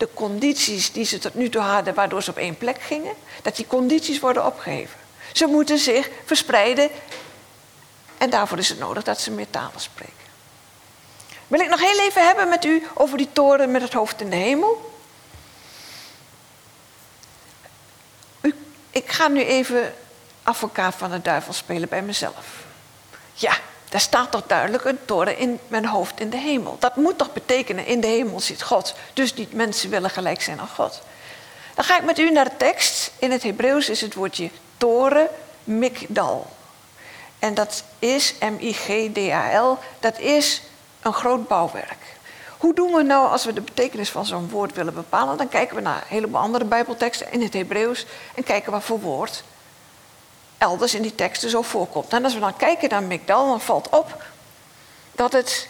[0.00, 3.56] de condities die ze tot nu toe hadden, waardoor ze op één plek gingen, dat
[3.56, 4.98] die condities worden opgeheven.
[5.32, 6.90] Ze moeten zich verspreiden
[8.18, 10.14] en daarvoor is het nodig dat ze meer talen spreken.
[11.46, 14.30] Wil ik nog heel even hebben met u over die toren met het hoofd in
[14.30, 14.92] de hemel?
[18.90, 19.94] Ik ga nu even
[20.42, 22.46] advocaat van de duivel spelen bij mezelf.
[23.34, 23.58] Ja,
[23.90, 26.76] daar staat toch duidelijk een toren in mijn hoofd in de hemel.
[26.78, 28.94] Dat moet toch betekenen, in de hemel zit God.
[29.12, 31.02] Dus die mensen willen gelijk zijn aan God.
[31.74, 33.12] Dan ga ik met u naar de tekst.
[33.18, 35.28] In het Hebreeuws is het woordje toren
[35.64, 36.46] mikdal.
[37.38, 39.78] En dat is M-I-G-D-A-L.
[40.00, 40.62] Dat is
[41.02, 42.18] een groot bouwwerk.
[42.58, 45.36] Hoe doen we nou als we de betekenis van zo'n woord willen bepalen?
[45.36, 49.00] Dan kijken we naar een heleboel andere Bijbelteksten in het Hebreeuws en kijken wat voor
[49.00, 49.42] woord
[50.60, 52.12] elders in die teksten zo voorkomt.
[52.12, 54.22] En als we dan kijken naar Migdal, dan valt op
[55.12, 55.68] dat het,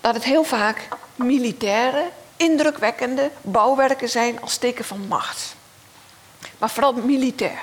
[0.00, 5.54] dat het heel vaak militaire, indrukwekkende bouwwerken zijn als teken van macht.
[6.58, 7.62] Maar vooral militair.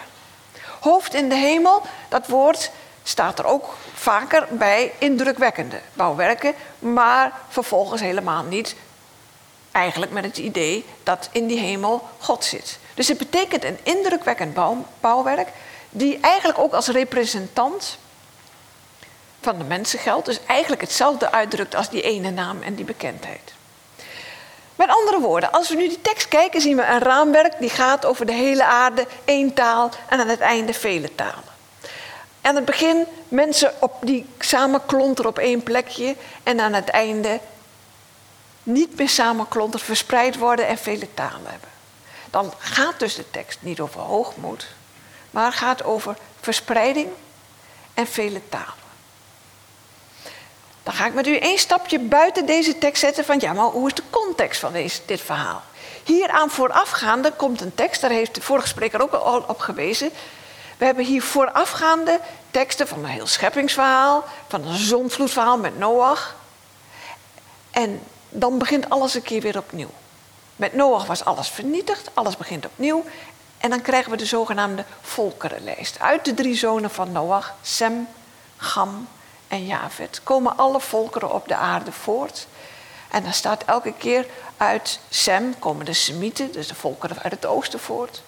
[0.79, 2.71] Hoofd in de hemel, dat woord
[3.03, 8.75] staat er ook vaker bij indrukwekkende bouwwerken, maar vervolgens helemaal niet
[9.71, 12.79] eigenlijk met het idee dat in die hemel God zit.
[13.01, 14.57] Dus het betekent een indrukwekkend
[14.99, 15.47] bouwwerk,
[15.89, 17.97] die eigenlijk ook als representant
[19.39, 20.25] van de mensen geldt.
[20.25, 23.53] Dus eigenlijk hetzelfde uitdrukt als die ene naam en die bekendheid.
[24.75, 28.05] Met andere woorden, als we nu die tekst kijken, zien we een raamwerk die gaat
[28.05, 31.51] over de hele aarde, één taal en aan het einde vele talen.
[32.41, 37.39] aan het begin mensen op die samen klonteren op één plekje en aan het einde
[38.63, 41.70] niet meer samen klonteren, verspreid worden en vele talen hebben.
[42.31, 44.67] Dan gaat dus de tekst niet over hoogmoed,
[45.31, 47.09] maar gaat over verspreiding
[47.93, 48.89] en vele talen.
[50.83, 53.87] Dan ga ik met u één stapje buiten deze tekst zetten van ja, maar hoe
[53.87, 55.61] is de context van deze, dit verhaal?
[56.03, 60.09] Hieraan voorafgaande komt een tekst, daar heeft de vorige spreker ook al op gewezen.
[60.77, 62.19] We hebben hier voorafgaande
[62.51, 66.35] teksten van een heel scheppingsverhaal, van een zonvloedverhaal met Noach.
[67.71, 69.91] En dan begint alles een keer weer opnieuw.
[70.61, 73.03] Met Noach was alles vernietigd, alles begint opnieuw.
[73.57, 75.99] En dan krijgen we de zogenaamde volkerenlijst.
[75.99, 78.07] Uit de drie zonen van Noach, Sem,
[78.57, 79.07] Gam
[79.47, 82.47] en Javed, komen alle volkeren op de aarde voort.
[83.11, 84.25] En dan staat elke keer
[84.57, 88.23] uit Sem komen de Semieten, dus de volkeren uit het oosten voort.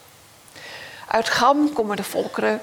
[1.08, 2.62] Uit Gam komen de volkeren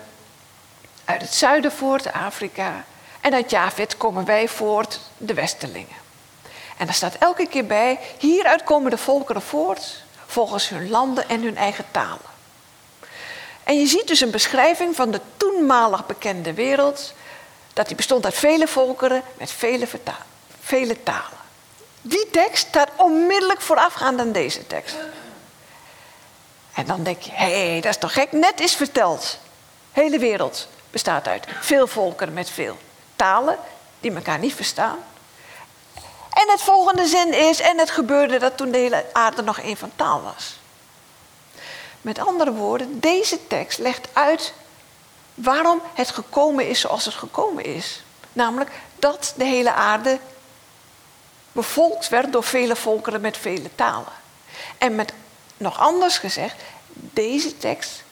[1.05, 2.85] uit het zuiden voort, Afrika.
[3.21, 6.10] En uit Javed komen wij voort, de Westelingen.
[6.81, 11.43] En daar staat elke keer bij, hieruit komen de volkeren voort, volgens hun landen en
[11.43, 12.31] hun eigen talen.
[13.65, 17.13] En je ziet dus een beschrijving van de toenmalig bekende wereld,
[17.73, 19.89] dat die bestond uit vele volkeren met vele,
[20.61, 21.39] vele talen.
[22.03, 24.97] Die tekst staat onmiddellijk voorafgaand aan deze tekst.
[26.75, 28.33] En dan denk je, hé, hey, dat is toch gek?
[28.33, 29.39] Net is verteld.
[29.93, 32.79] Hele wereld bestaat uit veel volkeren met veel
[33.17, 33.59] talen
[34.01, 34.99] die elkaar niet verstaan.
[36.31, 39.77] En het volgende zin is, en het gebeurde dat toen de hele aarde nog één
[39.77, 40.59] van taal was.
[42.01, 44.53] Met andere woorden, deze tekst legt uit
[45.35, 48.03] waarom het gekomen is zoals het gekomen is.
[48.33, 50.19] Namelijk dat de hele aarde
[51.53, 54.13] bevolkt werd door vele volkeren met vele talen.
[54.79, 55.13] En met
[55.57, 56.55] nog anders gezegd,
[56.93, 58.03] deze tekst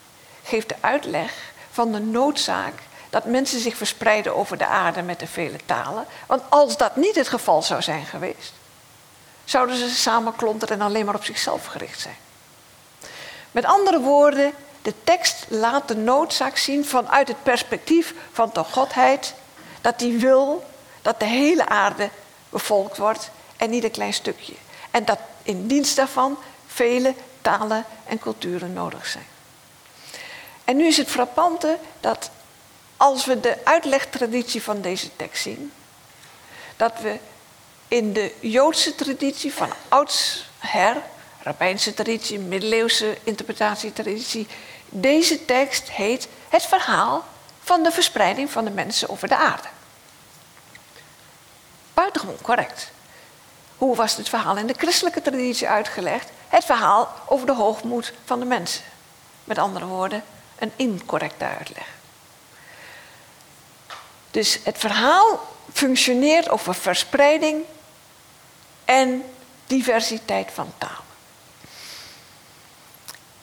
[0.45, 1.33] geeft de uitleg
[1.71, 6.07] van de noodzaak dat mensen zich verspreiden over de aarde met de vele talen.
[6.27, 8.53] Want als dat niet het geval zou zijn geweest,
[9.45, 12.17] zouden ze samen klonteren en alleen maar op zichzelf gericht zijn.
[13.51, 14.53] Met andere woorden,
[14.83, 19.35] de tekst laat de noodzaak zien vanuit het perspectief van de Godheid,
[19.81, 20.65] dat die wil
[21.03, 22.11] dat de hele aarde
[22.51, 24.55] bevolkt wordt en niet een klein stukje.
[24.91, 29.27] En dat in dienst daarvan vele talen en culturen nodig zijn.
[30.65, 32.31] En nu is het frappante dat
[32.99, 35.72] als we de uitlegtraditie van deze tekst zien,
[36.76, 37.18] dat we
[37.88, 41.03] in de Joodse traditie van oudsher,
[41.42, 44.46] rabbijnse traditie, middeleeuwse interpretatietraditie,
[44.88, 47.24] deze tekst heet het verhaal
[47.62, 49.68] van de verspreiding van de mensen over de aarde.
[51.94, 52.90] Buitengewoon correct.
[53.76, 56.30] Hoe was het verhaal in de christelijke traditie uitgelegd?
[56.49, 58.84] Het verhaal over de hoogmoed van de mensen.
[59.44, 60.24] Met andere woorden,
[60.59, 61.97] een incorrecte uitleg.
[64.31, 67.64] Dus het verhaal functioneert over verspreiding
[68.85, 69.24] en
[69.66, 71.05] diversiteit van taal.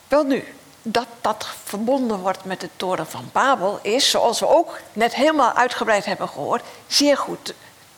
[0.07, 4.79] Wel nu, dat dat verbonden wordt met de toren van Babel is, zoals we ook
[4.93, 7.53] net helemaal uitgebreid hebben gehoord, zeer goed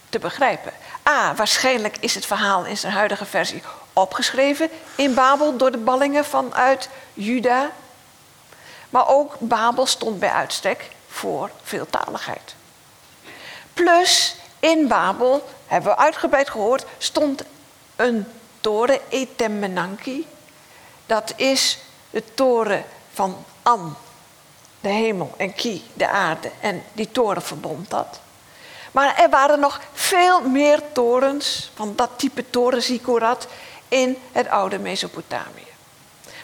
[0.10, 0.74] te begrijpen.
[1.08, 3.62] A, waarschijnlijk is het verhaal in zijn huidige versie
[3.94, 7.72] opgeschreven in Babel door de ballingen vanuit Juda.
[8.90, 12.56] Maar ook Babel stond bij uitstek voor veeltaligheid.
[13.78, 17.44] Plus in Babel, hebben we uitgebreid gehoord, stond
[17.96, 18.26] een
[18.62, 20.28] toren Etemenanki.
[21.06, 23.96] Dat is de toren van An,
[24.80, 26.52] de hemel, en Ki, de aarde.
[26.60, 28.20] En die toren verbond dat.
[28.92, 33.48] Maar er waren nog veel meer torens van dat type toren Zikorat
[33.88, 35.68] in het oude Mesopotamië.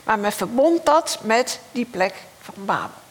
[0.03, 3.02] Maar men verbond dat met die plek van Babel.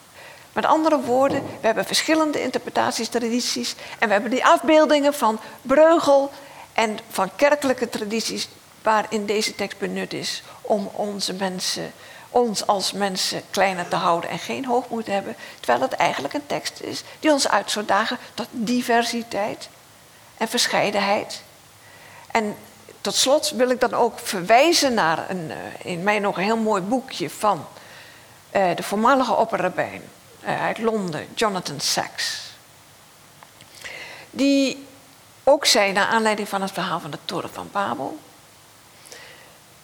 [0.53, 6.31] Met andere woorden, we hebben verschillende interpretaties, tradities en we hebben die afbeeldingen van Breugel
[6.73, 8.47] en van kerkelijke tradities
[8.81, 11.93] waarin deze tekst benut is om onze mensen
[12.33, 16.79] ons als mensen kleiner te houden en geen hoogmoed hebben, terwijl het eigenlijk een tekst
[16.79, 19.69] is die ons uit zou dagen tot diversiteit
[20.37, 21.41] en verscheidenheid.
[22.31, 22.55] En
[23.01, 26.57] tot slot wil ik dan ook verwijzen naar een eh, in mij nog een heel
[26.57, 27.65] mooi boekje van
[28.55, 30.01] uh, de voormalige opperrabijn
[30.45, 32.41] uit Londen, Jonathan Sachs.
[34.29, 34.87] Die
[35.43, 38.19] ook zei, naar aanleiding van het verhaal van de Toren van Babel,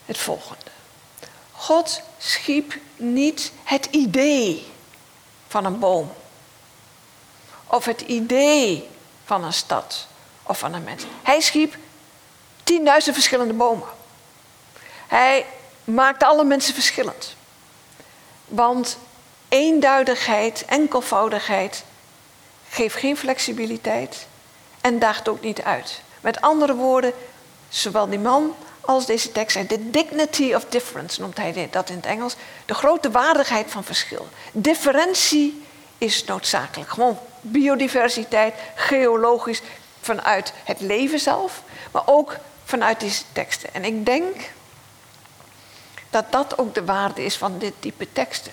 [0.04, 0.70] het volgende.
[1.52, 4.66] God schiep niet het idee
[5.48, 6.12] van een boom.
[7.66, 8.88] Of het idee
[9.24, 10.06] van een stad
[10.42, 11.04] of van een mens.
[11.22, 11.76] Hij schiep
[12.64, 13.88] tienduizend verschillende bomen.
[15.06, 15.46] Hij
[15.84, 17.34] maakte alle mensen verschillend.
[18.44, 18.98] Want
[19.50, 21.84] eenduidigheid, enkelvoudigheid
[22.68, 24.26] geeft geen flexibiliteit
[24.80, 26.00] en daagt ook niet uit.
[26.20, 27.12] Met andere woorden,
[27.68, 31.96] zowel die man als deze tekst zijn the dignity of difference, noemt hij dat in
[31.96, 32.36] het Engels.
[32.64, 34.28] De grote waardigheid van verschil.
[34.52, 35.62] Differentie
[35.98, 36.90] is noodzakelijk.
[36.90, 39.62] Gewoon biodiversiteit, geologisch,
[40.00, 43.74] vanuit het leven zelf, maar ook vanuit deze teksten.
[43.74, 44.36] En ik denk
[46.10, 48.52] dat dat ook de waarde is van dit type teksten.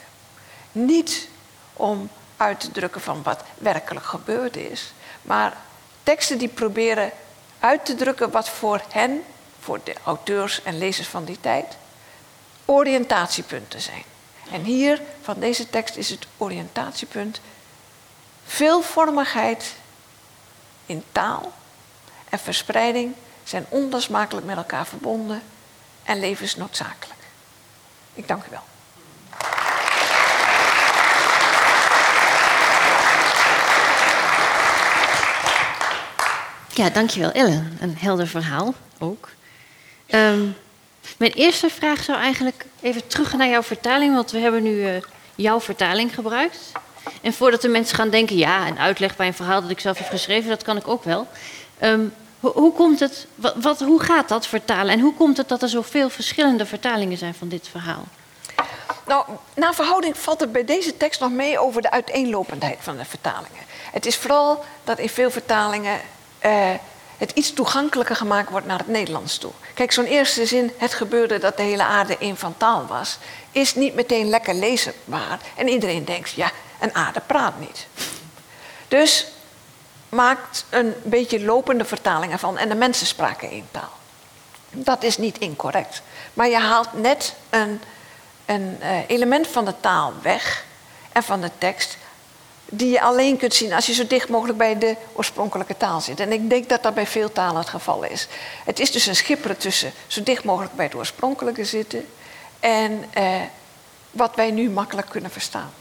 [0.86, 1.28] Niet
[1.74, 5.58] om uit te drukken van wat werkelijk gebeurd is, maar
[6.04, 7.12] teksten die proberen
[7.60, 9.24] uit te drukken wat voor hen,
[9.60, 11.78] voor de auteurs en lezers van die tijd,
[12.66, 14.04] oriëntatiepunten zijn.
[14.52, 17.42] En hier van deze tekst is het oriëntatiepunt
[18.46, 19.76] veelvormigheid
[20.86, 21.52] in taal
[22.30, 23.14] en verspreiding
[23.44, 25.42] zijn onlosmakelijk met elkaar verbonden
[26.04, 27.20] en levensnoodzakelijk.
[28.14, 28.64] Ik dank u wel.
[36.78, 37.78] Ja, dankjewel Ellen.
[37.80, 39.30] Een helder verhaal ook.
[40.06, 40.46] Ehm,
[41.18, 44.96] mijn eerste vraag zou eigenlijk even terug naar jouw vertaling, want we hebben nu uh,
[45.36, 46.72] jouw vertaling gebruikt.
[47.22, 49.98] En voordat de mensen gaan denken, ja, een uitleg bij een verhaal dat ik zelf
[49.98, 51.28] heb geschreven, dat kan ik ook wel.
[51.82, 55.70] Um, hoe, komt het, wat, hoe gaat dat vertalen en hoe komt het dat er
[55.70, 58.04] zoveel verschillende vertalingen zijn van dit verhaal?
[59.08, 59.26] Nou,
[59.56, 63.64] naar verhouding valt het bij deze tekst nog mee over de uiteenlopendheid van de vertalingen.
[63.92, 66.00] Het is vooral dat in veel vertalingen
[66.46, 66.72] uh,
[67.18, 69.52] het iets toegankelijker gemaakt wordt naar het Nederlands toe.
[69.74, 73.18] Kijk, zo'n eerste zin, het gebeurde dat de hele aarde één van taal was,
[73.52, 75.40] is niet meteen lekker leesbaar.
[75.56, 77.88] En iedereen denkt, ja, een aarde praat niet.
[78.88, 79.28] Dus
[80.10, 83.92] maakt een beetje lopende vertaling ervan en de mensen spraken één taal.
[84.70, 86.02] Dat is niet incorrect.
[86.34, 87.82] Maar je haalt net een,
[88.46, 90.66] een uh, element van de taal weg
[91.12, 91.98] en van de tekst
[92.70, 96.20] die je alleen kunt zien als je zo dicht mogelijk bij de oorspronkelijke taal zit.
[96.20, 98.28] En ik denk dat dat bij veel talen het geval is.
[98.66, 102.06] Het is dus een schipperen tussen zo dicht mogelijk bij het oorspronkelijke zitten
[102.60, 103.42] en eh,
[104.12, 105.72] wat wij nu makkelijk kunnen verstaan.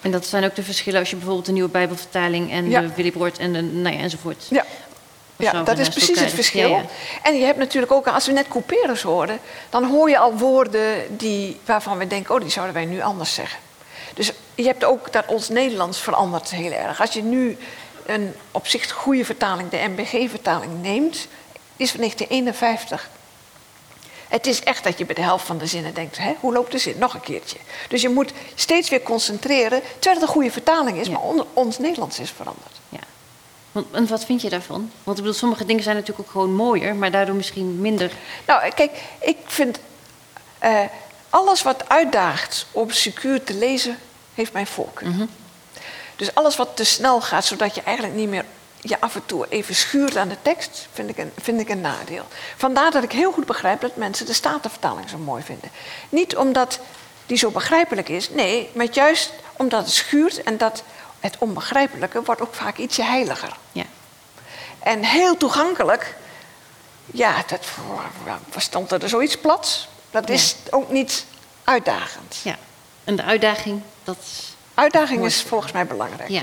[0.00, 3.38] En dat zijn ook de verschillen als je bijvoorbeeld de nieuwe Bijbelvertaling en de Willibrord
[3.38, 4.46] en de, nou ja, enzovoort.
[4.50, 4.64] Ja.
[5.36, 6.80] Ja, dat is precies het verschil.
[7.22, 9.38] En je hebt natuurlijk ook, als we net couperus hoorden,
[9.70, 13.34] dan hoor je al woorden die, waarvan we denken, oh, die zouden wij nu anders
[13.34, 13.58] zeggen.
[14.20, 17.00] Dus je hebt ook dat ons Nederlands verandert heel erg.
[17.00, 17.56] Als je nu
[18.06, 21.28] een op zich goede vertaling, de MBG-vertaling, neemt,
[21.76, 23.10] is van 1951.
[24.28, 26.72] Het is echt dat je bij de helft van de zinnen denkt: hè, hoe loopt
[26.72, 26.98] de zin?
[26.98, 27.56] Nog een keertje.
[27.88, 32.18] Dus je moet steeds weer concentreren, terwijl het een goede vertaling is, maar ons Nederlands
[32.18, 32.80] is veranderd.
[32.88, 33.00] Ja.
[33.72, 34.90] Want, en wat vind je daarvan?
[35.04, 38.12] Want ik bedoel, sommige dingen zijn natuurlijk ook gewoon mooier, maar daardoor misschien minder.
[38.46, 39.78] Nou, kijk, ik vind
[40.64, 40.80] uh,
[41.30, 43.98] alles wat uitdaagt om secuur te lezen,
[44.40, 45.08] heeft mijn voorkeur.
[45.08, 45.28] Mm
[46.16, 48.44] Dus alles wat te snel gaat, zodat je eigenlijk niet meer
[48.80, 51.80] je af en toe even schuurt aan de tekst, vind ik, een, vind ik een
[51.80, 52.24] nadeel.
[52.56, 55.70] Vandaar dat ik heel goed begrijp dat mensen de Statenvertaling zo mooi vinden.
[56.08, 56.80] Niet omdat
[57.26, 60.82] die zo begrijpelijk is, nee, maar juist omdat het schuurt en dat
[61.20, 63.56] het onbegrijpelijke wordt ook vaak ietsje heiliger.
[63.72, 63.84] Ja.
[64.78, 66.16] En heel toegankelijk,
[67.06, 67.64] ja, dat
[68.56, 69.88] stond er zoiets plats.
[70.10, 71.24] Dat is ook niet
[71.64, 72.36] uitdagend.
[72.42, 72.58] Ja,
[73.04, 74.18] en de uitdaging, dat...
[74.74, 76.28] Uitdaging is volgens mij belangrijk.
[76.28, 76.42] Ja.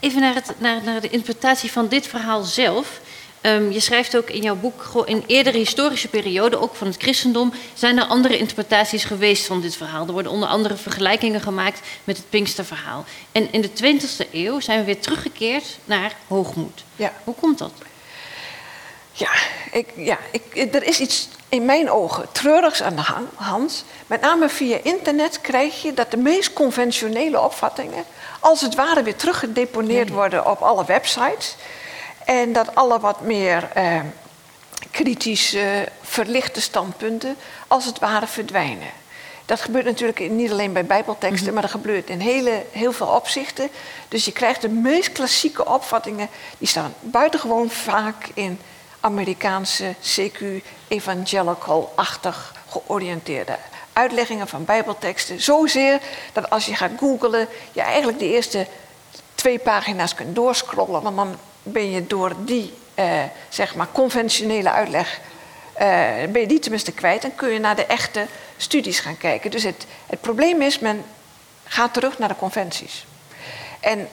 [0.00, 3.00] Even naar, het, naar, naar de interpretatie van dit verhaal zelf.
[3.40, 7.52] Um, je schrijft ook in jouw boek, in eerdere historische perioden, ook van het christendom,
[7.74, 10.06] zijn er andere interpretaties geweest van dit verhaal.
[10.06, 13.04] Er worden onder andere vergelijkingen gemaakt met het Pinksterverhaal.
[13.32, 16.84] En in de 20e eeuw zijn we weer teruggekeerd naar hoogmoed.
[16.96, 17.12] Ja.
[17.24, 17.72] Hoe komt dat?
[19.12, 19.30] Ja,
[19.72, 23.04] ik, ja ik, er is iets in mijn ogen treurigs aan de
[23.34, 23.84] hand.
[24.06, 28.04] Met name via internet krijg je dat de meest conventionele opvattingen
[28.40, 31.56] als het ware weer teruggedeponeerd worden op alle websites.
[32.24, 34.00] En dat alle wat meer eh,
[34.90, 37.36] kritische, verlichte standpunten
[37.66, 38.90] als het ware verdwijnen.
[39.44, 41.52] Dat gebeurt natuurlijk niet alleen bij Bijbelteksten, mhm.
[41.52, 43.68] maar dat gebeurt in hele, heel veel opzichten.
[44.08, 48.60] Dus je krijgt de meest klassieke opvattingen, die staan buitengewoon vaak in
[49.02, 50.44] Amerikaanse CQ
[50.88, 53.56] evangelical-achtig georiënteerde
[53.92, 55.40] uitleggingen van Bijbelteksten.
[55.40, 56.00] Zozeer
[56.32, 58.66] dat als je gaat googlen, je eigenlijk de eerste
[59.34, 61.02] twee pagina's kunt doorscrollen.
[61.02, 65.20] Want dan ben je door die eh, zeg maar conventionele uitleg.
[65.74, 65.80] Uh,
[66.28, 68.26] ben je die tenminste kwijt en kun je naar de echte
[68.56, 69.50] studies gaan kijken.
[69.50, 71.04] Dus het, het probleem is, men
[71.64, 73.06] gaat terug naar de conventies.
[73.80, 74.08] En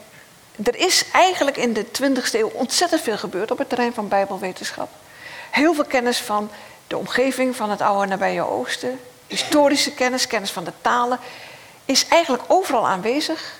[0.64, 4.90] er is eigenlijk in de 20e eeuw ontzettend veel gebeurd op het terrein van Bijbelwetenschap.
[5.52, 6.50] Heel veel kennis van
[6.88, 11.20] de omgeving van het oude nabije Oosten, historische kennis, kennis van de talen,
[11.86, 13.60] is eigenlijk overal aanwezig,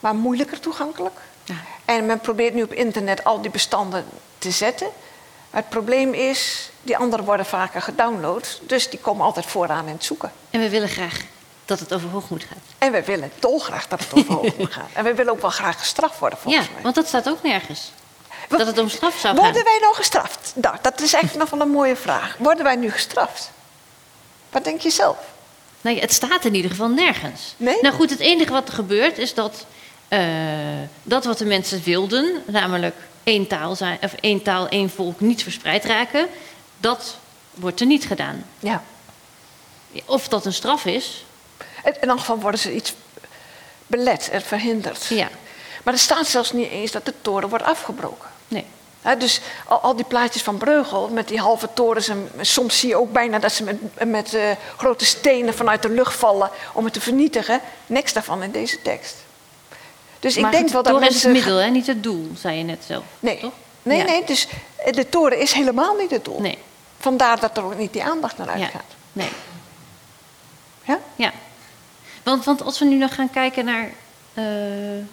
[0.00, 1.18] maar moeilijker toegankelijk.
[1.44, 1.54] Ja.
[1.84, 4.04] En men probeert nu op internet al die bestanden
[4.38, 4.88] te zetten.
[5.50, 8.60] Maar het probleem is, die anderen worden vaker gedownload.
[8.62, 10.32] Dus die komen altijd vooraan in het zoeken.
[10.50, 11.20] En we willen graag
[11.64, 12.58] dat het over hoogmoed gaat.
[12.78, 14.88] En we willen dolgraag dat het over hoogmoed gaat.
[14.92, 16.82] En we willen ook wel graag gestraft worden, Ja, volgens mij.
[16.82, 17.90] want dat staat ook nergens.
[18.48, 19.44] Dat het om straf zou gaan.
[19.44, 20.52] Worden wij nou gestraft?
[20.54, 22.36] Nou, dat is eigenlijk nog wel een mooie vraag.
[22.38, 23.50] Worden wij nu gestraft?
[24.50, 25.16] Wat denk je zelf?
[25.80, 27.54] Nou ja, het staat in ieder geval nergens.
[27.56, 27.78] Nee?
[27.80, 29.66] Nou goed, het enige wat er gebeurt is dat
[30.08, 30.20] eh,
[31.02, 35.42] dat wat de mensen wilden, namelijk één taal, zijn, of één taal, één volk, niet
[35.42, 36.28] verspreid raken,
[36.78, 37.16] dat
[37.50, 38.44] wordt er niet gedaan.
[38.58, 38.82] Ja.
[40.04, 41.24] Of dat een straf is,
[42.00, 42.94] In elk geval worden ze iets
[43.86, 45.04] belet en verhinderd.
[45.06, 45.28] ja,
[45.82, 48.28] Maar er staat zelfs niet eens dat de toren wordt afgebroken.
[48.48, 48.64] nee.
[49.18, 52.08] Dus al, al die plaatjes van Breugel met die halve torens.
[52.08, 55.88] En soms zie je ook bijna dat ze met, met eh, grote stenen vanuit de
[55.88, 57.60] lucht vallen om het te vernietigen.
[57.86, 59.14] Niks daarvan in deze tekst.
[60.20, 62.30] Dus maar ik denk het wel dat toren is het middel, hè, niet het doel,
[62.38, 63.04] zei je net zelf.
[63.20, 63.52] Nee, toch?
[63.82, 64.04] nee, Ja.
[64.04, 64.24] nee.
[64.24, 64.46] Dus
[64.76, 66.40] eh, de toren is helemaal niet het doel.
[66.40, 66.58] Nee,
[66.98, 68.84] Vandaar dat er ook niet die aandacht naar ja, uitgaat.
[69.12, 69.28] nee.
[70.82, 70.98] Ja?
[71.16, 71.32] Ja.
[72.24, 73.90] Want, want als we nu nog gaan kijken naar.
[74.34, 74.44] eh,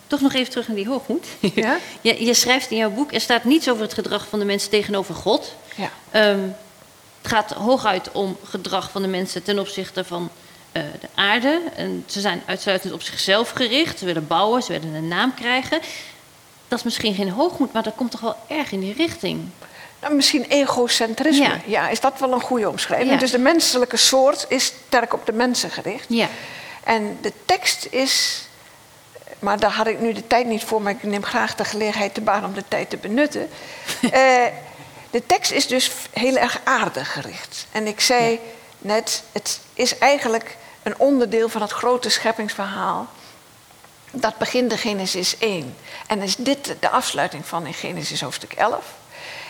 [0.07, 1.25] toch nog even terug naar die hoogmoed.
[1.39, 1.77] Ja?
[2.01, 4.69] je, je schrijft in jouw boek: er staat niets over het gedrag van de mensen
[4.69, 5.55] tegenover God.
[5.75, 5.89] Ja.
[6.11, 6.39] Ehm,
[7.21, 10.29] het gaat hooguit om gedrag van de mensen ten opzichte van
[10.71, 11.61] eh, de aarde.
[11.75, 13.99] En ze zijn uitsluitend op zichzelf gericht.
[13.99, 15.79] Ze willen bouwen, ze willen een naam krijgen.
[16.67, 19.49] Dat is misschien geen hoogmoed, maar dat komt toch wel erg in die richting.
[20.01, 21.43] Nou, misschien egocentrisme.
[21.43, 21.61] Ja.
[21.65, 21.89] Ja.
[21.89, 23.11] is dat wel een goede omschrijving?
[23.11, 23.17] Ja.
[23.17, 26.05] Dus de menselijke soort is sterk op de mensen gericht.
[26.07, 26.27] Ja,
[26.91, 28.45] En de tekst is,
[29.39, 32.13] maar daar had ik nu de tijd niet voor, maar ik neem graag de gelegenheid
[32.13, 33.49] te baan om de tijd te benutten.
[34.01, 34.45] Eh,
[35.09, 37.67] de tekst is dus heel erg aardig gericht.
[37.71, 38.39] En ik zei
[38.77, 43.07] net, het is eigenlijk een onderdeel van het grote scheppingsverhaal.
[44.11, 45.75] Dat begint in Genesis 1.
[46.07, 48.85] En is dit de afsluiting van in Genesis hoofdstuk 11.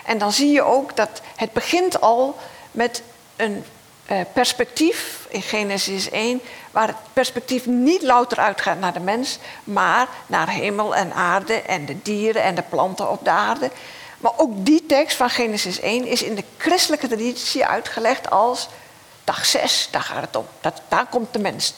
[0.06, 2.38] En dan zie je ook dat het begint al
[2.72, 3.02] met
[3.36, 3.66] een
[4.12, 6.42] eh, perspectief in Genesis 1,
[6.72, 11.86] waar het perspectief niet louter uitgaat naar de mens, maar naar hemel en aarde en
[11.86, 13.72] de dieren en de planten op de aarde.
[14.18, 18.68] Maar ook die tekst van Genesis 1 is in de christelijke traditie uitgelegd als
[19.24, 20.48] dag 6, daar gaat het om.
[20.62, 21.74] Dat, daar komt de mens,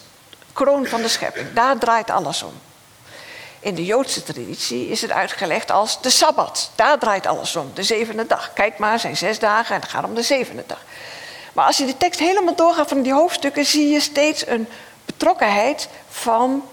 [0.53, 2.53] kroon van de schepping, daar draait alles om.
[3.59, 6.71] In de Joodse traditie is het uitgelegd als de Sabbat.
[6.75, 8.53] Daar draait alles om, de zevende dag.
[8.53, 10.81] Kijk maar, zijn zes dagen en het gaat om de zevende dag.
[11.53, 14.67] Maar als je de tekst helemaal doorgaat van die hoofdstukken, zie je steeds een
[15.05, 16.63] betrokkenheid van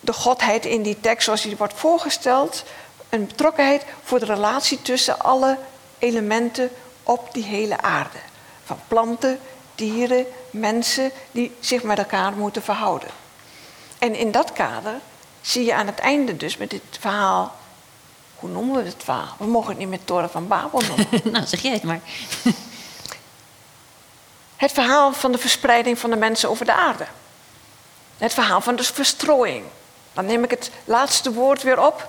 [0.00, 2.64] de godheid in die tekst zoals die wordt voorgesteld.
[3.08, 5.58] Een betrokkenheid voor de relatie tussen alle
[5.98, 6.70] elementen
[7.02, 8.18] op die hele aarde.
[8.64, 9.40] Van planten,
[9.74, 13.08] dieren, mensen die zich met elkaar moeten verhouden.
[13.98, 14.94] En in dat kader
[15.40, 17.54] zie je aan het einde dus met dit verhaal.
[18.34, 19.34] Hoe noemen we het verhaal?
[19.38, 21.06] We mogen het niet met Toren van Babel noemen.
[21.32, 22.00] nou zeg jij het maar.
[24.64, 27.06] Het verhaal van de verspreiding van de mensen over de aarde.
[28.18, 29.64] Het verhaal van de verstrooiing.
[30.12, 32.08] Dan neem ik het laatste woord weer op.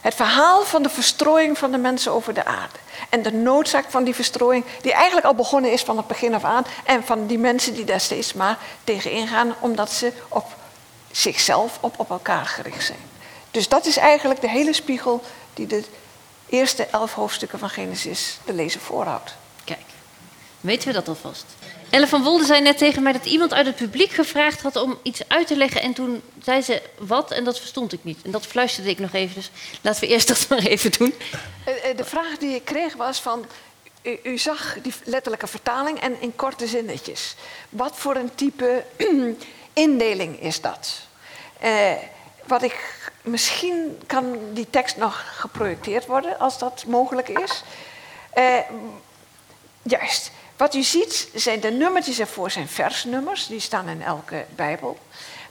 [0.00, 2.78] Het verhaal van de verstrooiing van de mensen over de aarde.
[3.08, 6.44] En de noodzaak van die verstrooiing, die eigenlijk al begonnen is van het begin af
[6.44, 6.66] aan.
[6.84, 10.46] En van die mensen die daar steeds maar tegen ingaan, omdat ze op
[11.10, 13.10] zichzelf, op, op elkaar gericht zijn.
[13.50, 15.22] Dus dat is eigenlijk de hele spiegel
[15.54, 15.84] die de
[16.48, 19.34] eerste elf hoofdstukken van Genesis de lezer voorhoudt.
[20.60, 21.44] Weten we dat alvast.
[21.90, 24.98] Elle van Wolde zei net tegen mij dat iemand uit het publiek gevraagd had om
[25.02, 25.80] iets uit te leggen.
[25.80, 28.22] En toen zei ze wat en dat verstond ik niet.
[28.22, 29.50] En dat fluisterde ik nog even, dus
[29.80, 31.14] laten we eerst dat maar even doen.
[31.64, 33.46] Eh, eh, De vraag die ik kreeg was van...
[34.22, 37.34] U, zag die letterlijke vertaling en in korte zinnetjes.
[37.68, 38.84] Wat voor een type
[39.72, 41.00] indeling is dat?
[41.58, 41.92] Eh,
[42.44, 47.62] wat ik, misschien kan die tekst nog geprojecteerd worden als dat mogelijk is.
[49.82, 50.30] Juist.
[50.56, 53.46] Wat u ziet zijn de nummertjes ervoor zijn versnummers.
[53.46, 54.98] Die staan in elke Bijbel.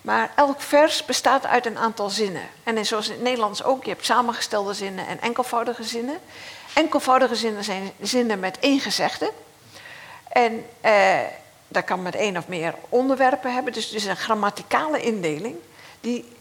[0.01, 2.49] Maar elk vers bestaat uit een aantal zinnen.
[2.63, 6.17] En zoals in het Nederlands ook, je hebt samengestelde zinnen en enkelvoudige zinnen.
[6.73, 9.31] Enkelvoudige zinnen zijn zinnen met één gezegde.
[10.27, 11.19] En eh,
[11.67, 13.73] dat kan met één of meer onderwerpen hebben.
[13.73, 15.55] Dus het is een grammaticale indeling
[16.01, 16.34] die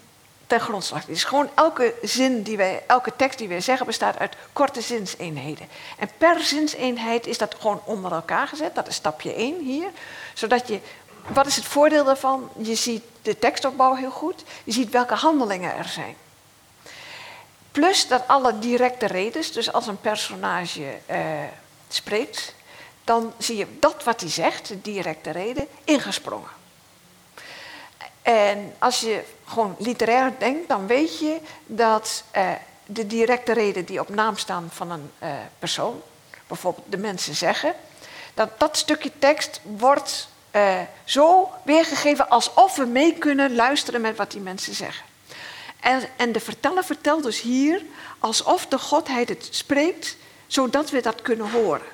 [0.60, 1.20] grondslag ligt.
[1.20, 5.68] Dus gewoon elke zin die wij, elke tekst die wij zeggen bestaat uit korte zinseenheden.
[5.98, 8.74] En per zinseenheid is dat gewoon onder elkaar gezet.
[8.74, 9.88] Dat is stapje 1 hier.
[10.34, 10.80] Zodat je,
[11.26, 12.50] wat is het voordeel daarvan?
[12.56, 14.44] Je ziet de tekstopbouw heel goed.
[14.64, 16.16] Je ziet welke handelingen er zijn.
[17.72, 21.20] Plus dat alle directe redenen, dus als een personage eh,
[21.88, 22.54] spreekt,
[23.04, 26.62] dan zie je dat wat hij zegt, de directe reden, ingesprongen.
[28.24, 32.50] En als je gewoon literair denkt, dan weet je dat eh,
[32.86, 36.02] de directe reden die op naam staan van een eh, persoon,
[36.46, 37.74] bijvoorbeeld de mensen zeggen,
[38.34, 44.30] dat dat stukje tekst wordt eh, zo weergegeven alsof we mee kunnen luisteren met wat
[44.30, 45.06] die mensen zeggen.
[45.80, 47.82] En, en de verteller vertelt dus hier
[48.18, 51.93] alsof de Godheid het spreekt, zodat we dat kunnen horen.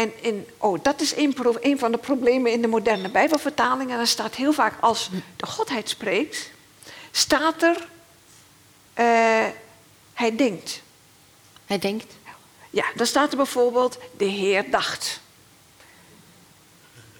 [0.00, 3.98] En in, oh, dat is een, van de problemen in de moderne Bijbelvertalingen.
[3.98, 6.50] Er staat heel vaak als de Godheid spreekt,
[7.10, 7.88] staat er,
[8.92, 9.46] eh,
[10.14, 10.82] hij denkt.
[11.66, 12.14] Hij denkt.
[12.70, 15.20] Ja, dan staat er bijvoorbeeld, de Heer dacht.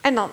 [0.00, 0.30] En dan,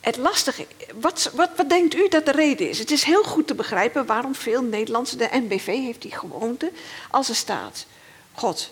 [0.00, 2.78] het lastige, wat, wat, wat denkt u dat de reden is?
[2.78, 6.72] Het is heel goed te begrijpen waarom veel Nederlandse, de NBV heeft die gewoonte,
[7.10, 7.86] als er staat,
[8.32, 8.70] God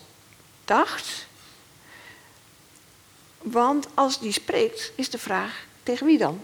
[0.64, 1.28] dacht.
[3.42, 6.40] Want als die spreekt, is de vraag, tegen wie dan?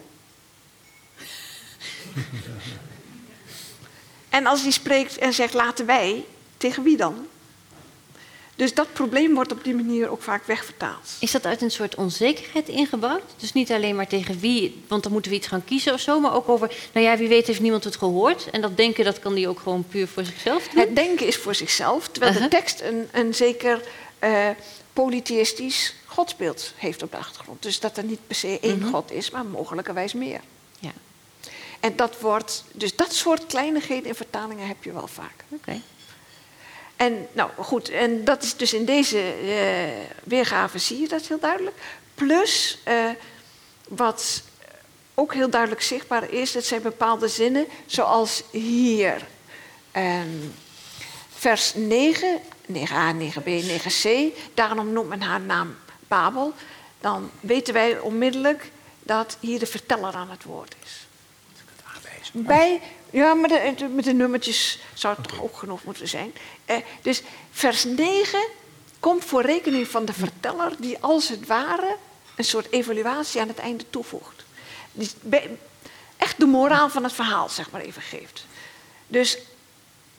[4.29, 6.25] en als die spreekt en zegt, laten wij,
[6.57, 7.27] tegen wie dan?
[8.55, 11.11] Dus dat probleem wordt op die manier ook vaak wegvertaald.
[11.21, 13.23] Is dat uit een soort onzekerheid ingebouwd?
[13.37, 16.21] Dus niet alleen maar tegen wie, want dan moeten we iets gaan kiezen of zo,
[16.21, 18.51] maar ook over, nou ja, wie weet heeft niemand het gehoord.
[18.51, 20.81] En dat denken, dat kan die ook gewoon puur voor zichzelf doen.
[20.81, 22.61] Het denken is voor zichzelf, terwijl de Uh-huh.
[22.61, 23.83] tekst een, een zeker
[24.19, 24.49] eh
[24.93, 27.63] polytheïstisch godsbeeld heeft op de achtergrond.
[27.63, 30.41] Dus dat er niet per se één God is, maar mogelijkerwijs meer.
[30.79, 30.93] Ja,
[31.81, 35.45] En dat wordt, dus dat soort kleinigheden in vertalingen heb je wel vaak.
[35.49, 35.81] oké.
[36.97, 41.39] En nou goed, en dat is dus in deze eh, weergave zie je dat heel
[41.39, 41.77] duidelijk.
[42.15, 43.11] Plus, eh,
[43.89, 44.43] wat
[45.15, 49.27] ook heel duidelijk zichtbaar is, dat zijn bepaalde zinnen, zoals hier.
[51.29, 54.09] Vers 9, 9a, 9b, 9c,
[54.55, 55.77] daarom noemt men haar naam
[56.09, 56.55] Babel.
[57.01, 58.71] Dan weten wij onmiddellijk
[59.03, 61.07] dat hier de verteller aan het woord is.
[62.33, 62.81] Bij,
[63.11, 66.33] ja, maar de, met de nummertjes zou het toch ook genoeg moeten zijn.
[66.65, 68.49] Eh, dus vers 9
[69.01, 71.97] komt voor rekening van de verteller, die als het ware
[72.37, 74.45] een soort evaluatie aan het einde toevoegt.
[74.93, 75.11] Die
[76.17, 78.47] echt de moraal van het verhaal, zeg maar, even geeft.
[79.07, 79.39] Dus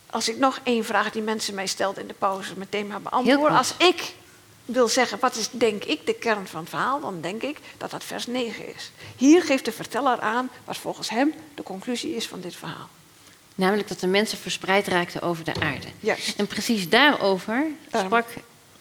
[0.10, 3.48] als ik nog één vraag die mensen mij stelden in de pauze meteen maar beantwoorden.
[3.48, 3.58] goed.
[3.58, 4.14] Als ik
[4.68, 7.91] wil zeggen, wat is denk ik de kern van het verhaal, dan denk ik dat
[7.91, 8.91] dat vers 9 is.
[9.15, 12.89] Hier geeft de verteller aan wat volgens hem de conclusie is van dit verhaal.
[13.56, 15.88] Namelijk dat de mensen verspreid raakten over de aarde.
[15.99, 16.39] Juist.
[16.39, 18.06] En precies daarover Ehm.
[18.06, 18.27] sprak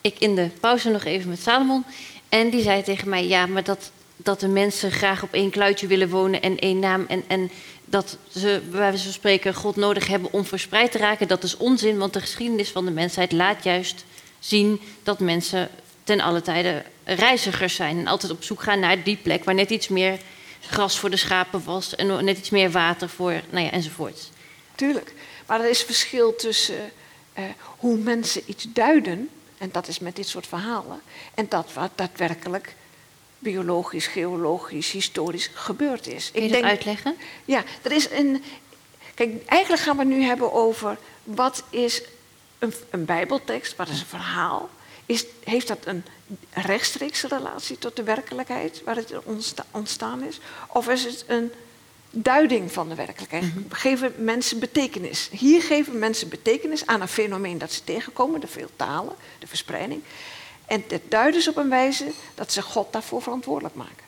[0.00, 1.84] ik in de pauze nog even met Salomon.
[2.28, 5.86] En die zei tegen mij, ja, maar dat, dat de mensen graag op één kluitje
[5.86, 7.04] willen wonen en één naam.
[7.08, 7.50] En, en
[7.84, 11.28] dat ze, bij wijze van spreken, God nodig hebben om verspreid te raken.
[11.28, 14.04] Dat is onzin, want de geschiedenis van de mensheid laat juist
[14.38, 15.70] zien dat mensen
[16.04, 17.98] ten alle tijde reizigers zijn.
[17.98, 20.18] En altijd op zoek gaan naar die plek waar net iets meer
[20.60, 21.94] gras voor de schapen was.
[21.94, 24.30] En net iets meer water voor, nou ja, enzovoort.
[24.74, 25.12] Tuurlijk.
[25.46, 26.92] Maar er is verschil tussen
[27.32, 31.00] eh, hoe mensen iets duiden, en dat is met dit soort verhalen,
[31.34, 32.74] en dat wat daadwerkelijk
[33.38, 36.30] biologisch, geologisch, historisch gebeurd is.
[36.30, 37.16] Kun je dat uitleggen?
[37.44, 38.42] Ja, er is een.
[39.14, 42.02] Kijk, eigenlijk gaan we het nu hebben over wat is
[42.58, 44.70] een, een Bijbeltekst, wat is een verhaal?
[45.06, 46.04] Is, heeft dat een
[46.52, 50.40] rechtstreekse relatie tot de werkelijkheid waar het ontsta- ontstaan is?
[50.66, 51.52] Of is het een
[52.10, 53.44] duiding van de werkelijkheid?
[53.68, 55.28] Geven mensen betekenis?
[55.30, 60.02] Hier geven mensen betekenis aan een fenomeen dat ze tegenkomen, de veeltalen, de verspreiding.
[60.66, 64.04] En dat duiden ze op een wijze dat ze God daarvoor verantwoordelijk maken.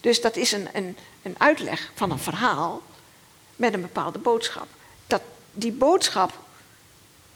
[0.00, 2.82] Dus dat is een, een, een uitleg van een verhaal
[3.56, 4.66] met een bepaalde boodschap.
[5.06, 5.22] Dat,
[5.52, 6.44] die boodschap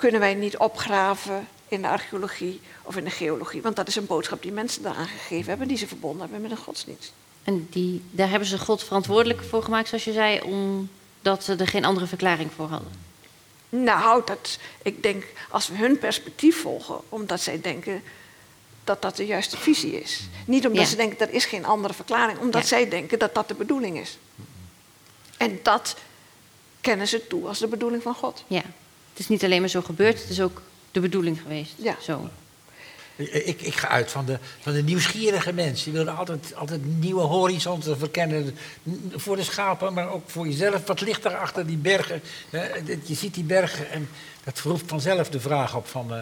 [0.00, 4.06] kunnen wij niet opgraven in de archeologie of in de geologie, want dat is een
[4.06, 7.12] boodschap die mensen daaraan gegeven hebben, die ze verbonden hebben met een godsdienst.
[7.44, 11.66] En die, daar hebben ze God verantwoordelijk voor gemaakt, zoals je zei, omdat ze er
[11.68, 12.92] geen andere verklaring voor hadden.
[13.68, 18.02] Nou, dat, ik denk als we hun perspectief volgen, omdat zij denken
[18.84, 20.20] dat dat de juiste visie is.
[20.46, 20.88] Niet omdat Ja.
[20.88, 22.68] ze denken er is geen andere verklaring, omdat Ja.
[22.68, 24.18] zij denken dat dat de bedoeling is.
[25.36, 25.96] En dat
[26.80, 28.44] kennen ze toe als de bedoeling van God.
[28.46, 28.62] Ja.
[29.20, 31.72] Het is niet alleen maar zo gebeurd, het is ook de bedoeling geweest.
[31.76, 31.96] Ja.
[32.02, 32.28] Zo.
[33.16, 35.84] Ik, ik ga uit van de, van de nieuwsgierige mens.
[35.84, 38.56] Die willen altijd, altijd nieuwe horizonten verkennen.
[39.10, 40.86] Voor de schapen, maar ook voor jezelf.
[40.86, 42.22] Wat ligt daar achter die bergen?
[43.04, 44.08] Je ziet die bergen en
[44.44, 46.12] dat roept vanzelf de vraag op van...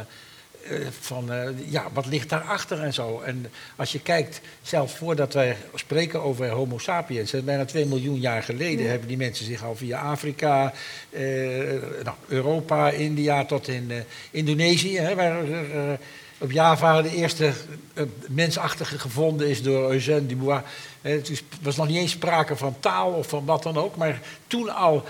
[0.65, 3.21] eh, van eh, ja, wat ligt daarachter en zo.
[3.21, 8.43] En als je kijkt, zelfs voordat wij spreken over Homo sapiens, bijna 2 miljoen jaar
[8.43, 10.73] geleden hebben die mensen zich al via Afrika,
[11.11, 11.23] eh,
[12.05, 13.97] nou, Europa, India tot in eh,
[14.31, 15.45] Indonesië, hè, waar,
[16.39, 17.53] op Java de eerste
[18.29, 20.63] mensachtige gevonden is door Eugène Dubois.
[21.01, 24.75] Het was nog niet eens sprake van taal of van wat dan ook, maar toen
[24.75, 25.05] al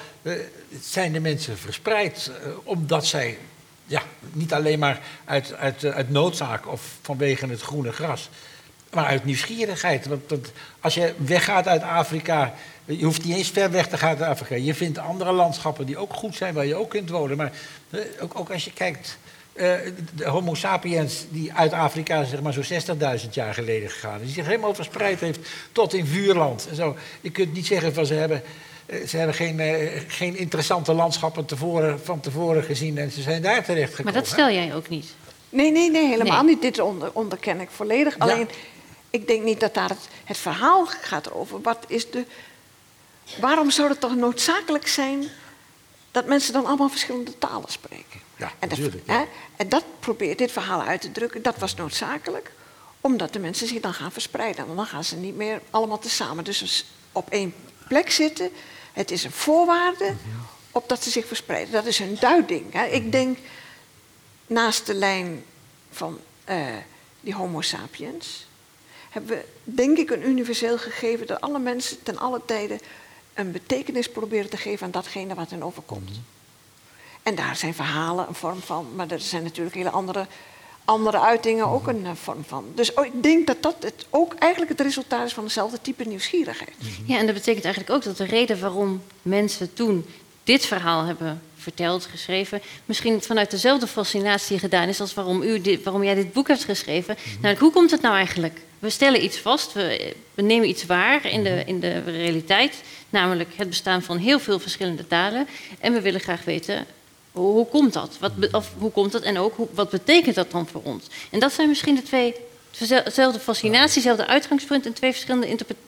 [0.80, 2.30] zijn de mensen verspreid
[2.64, 3.38] omdat zij
[3.88, 4.02] ja,
[4.32, 8.28] niet alleen maar uit, uit, uit noodzaak of vanwege het groene gras,
[8.92, 10.06] maar uit nieuwsgierigheid.
[10.06, 12.54] Want, als je weggaat uit Afrika,
[12.84, 14.54] je hoeft niet eens ver weg te gaan uit Afrika.
[14.54, 17.36] Je vindt andere landschappen die ook goed zijn, waar je ook kunt wonen.
[17.36, 17.52] Maar
[18.20, 19.18] ook, ook als je kijkt
[19.54, 19.74] uh,
[20.14, 24.34] de Homo sapiens die uit Afrika zeg maar zo'n 60.000 jaar geleden gegaan is, die
[24.34, 25.38] zich helemaal verspreid heeft
[25.72, 26.66] tot in vuurland.
[26.70, 26.96] En zo.
[27.20, 28.42] Je kunt niet zeggen van ze hebben,
[29.06, 33.64] ze hebben geen, uh, geen interessante landschappen tevoren, van tevoren gezien en ze zijn daar
[33.64, 34.12] terecht gekomen.
[34.12, 35.14] Maar dat stel jij ook niet.
[35.48, 36.54] Nee, nee, nee, helemaal nee.
[36.54, 36.62] niet.
[36.62, 38.16] Dit onder, onderken ik volledig.
[38.16, 38.24] Ja.
[38.24, 38.48] Alleen,
[39.10, 41.60] ik denk niet dat daar het, het verhaal gaat over.
[41.60, 42.24] Wat is de,
[43.40, 45.24] waarom zou het toch noodzakelijk zijn
[46.10, 48.20] dat mensen dan allemaal verschillende talen spreken?
[48.36, 49.06] Ja, en, dat, natuurlijk.
[49.06, 49.24] hè,
[49.56, 51.42] en dat probeert dit verhaal uit te drukken.
[51.42, 52.52] Dat was noodzakelijk,
[53.00, 54.68] omdat de mensen zich dan gaan verspreiden.
[54.68, 56.44] En dan gaan ze niet meer allemaal tezamen.
[56.44, 57.54] Dus op één
[57.88, 58.50] plek zitten,
[58.98, 60.14] het is een voorwaarde
[60.72, 61.72] op dat ze zich verspreiden.
[61.72, 62.72] Dat is hun duiding.
[62.72, 62.84] Hè.
[62.84, 63.38] Ik denk,
[64.46, 65.44] naast de lijn
[65.90, 66.18] van
[66.48, 66.66] uh,
[67.20, 68.46] die Homo sapiens,
[69.10, 72.80] hebben we denk ik een universeel gegeven dat alle mensen ten alle tijden
[73.34, 76.10] een betekenis proberen te geven aan datgene wat hen overkomt.
[77.22, 80.26] En daar zijn verhalen een vorm van, maar er zijn natuurlijk hele andere,
[80.88, 82.64] andere uitingen ook een uh, vorm van.
[82.74, 86.04] Dus oh, ik denk dat dat het ook eigenlijk het resultaat is van dezelfde type
[86.04, 86.74] nieuwsgierigheid.
[87.04, 90.06] Ja, en dat betekent eigenlijk ook dat de reden waarom mensen toen
[90.44, 95.82] dit verhaal hebben verteld, geschreven, misschien vanuit dezelfde fascinatie gedaan is als waarom, u dit,
[95.82, 97.16] waarom jij dit boek hebt geschreven.
[97.34, 98.60] Namelijk, hoe komt het nou eigenlijk?
[98.78, 103.48] We stellen iets vast, we, we nemen iets waar in de, in de realiteit, namelijk
[103.56, 105.48] het bestaan van heel veel verschillende talen.
[105.80, 106.86] En we willen graag weten
[107.38, 108.16] hoe, hoe komt dat?
[108.20, 109.22] Wat, of, hoe komt dat?
[109.22, 111.06] En ook hoe, wat betekent dat dan voor ons?
[111.30, 112.34] En dat zijn misschien de twee,
[112.78, 115.86] dezelfde fascinatie, dezelfde uitgangspunt en twee verschillende interpretaties.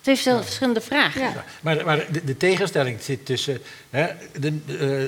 [0.00, 0.42] Twee ja.
[0.42, 1.20] verschillende vragen.
[1.20, 1.44] Ja.
[1.60, 3.58] Maar, maar de, de, tegenstelling zit tussen
[3.90, 4.06] hè,
[4.38, 4.58] de,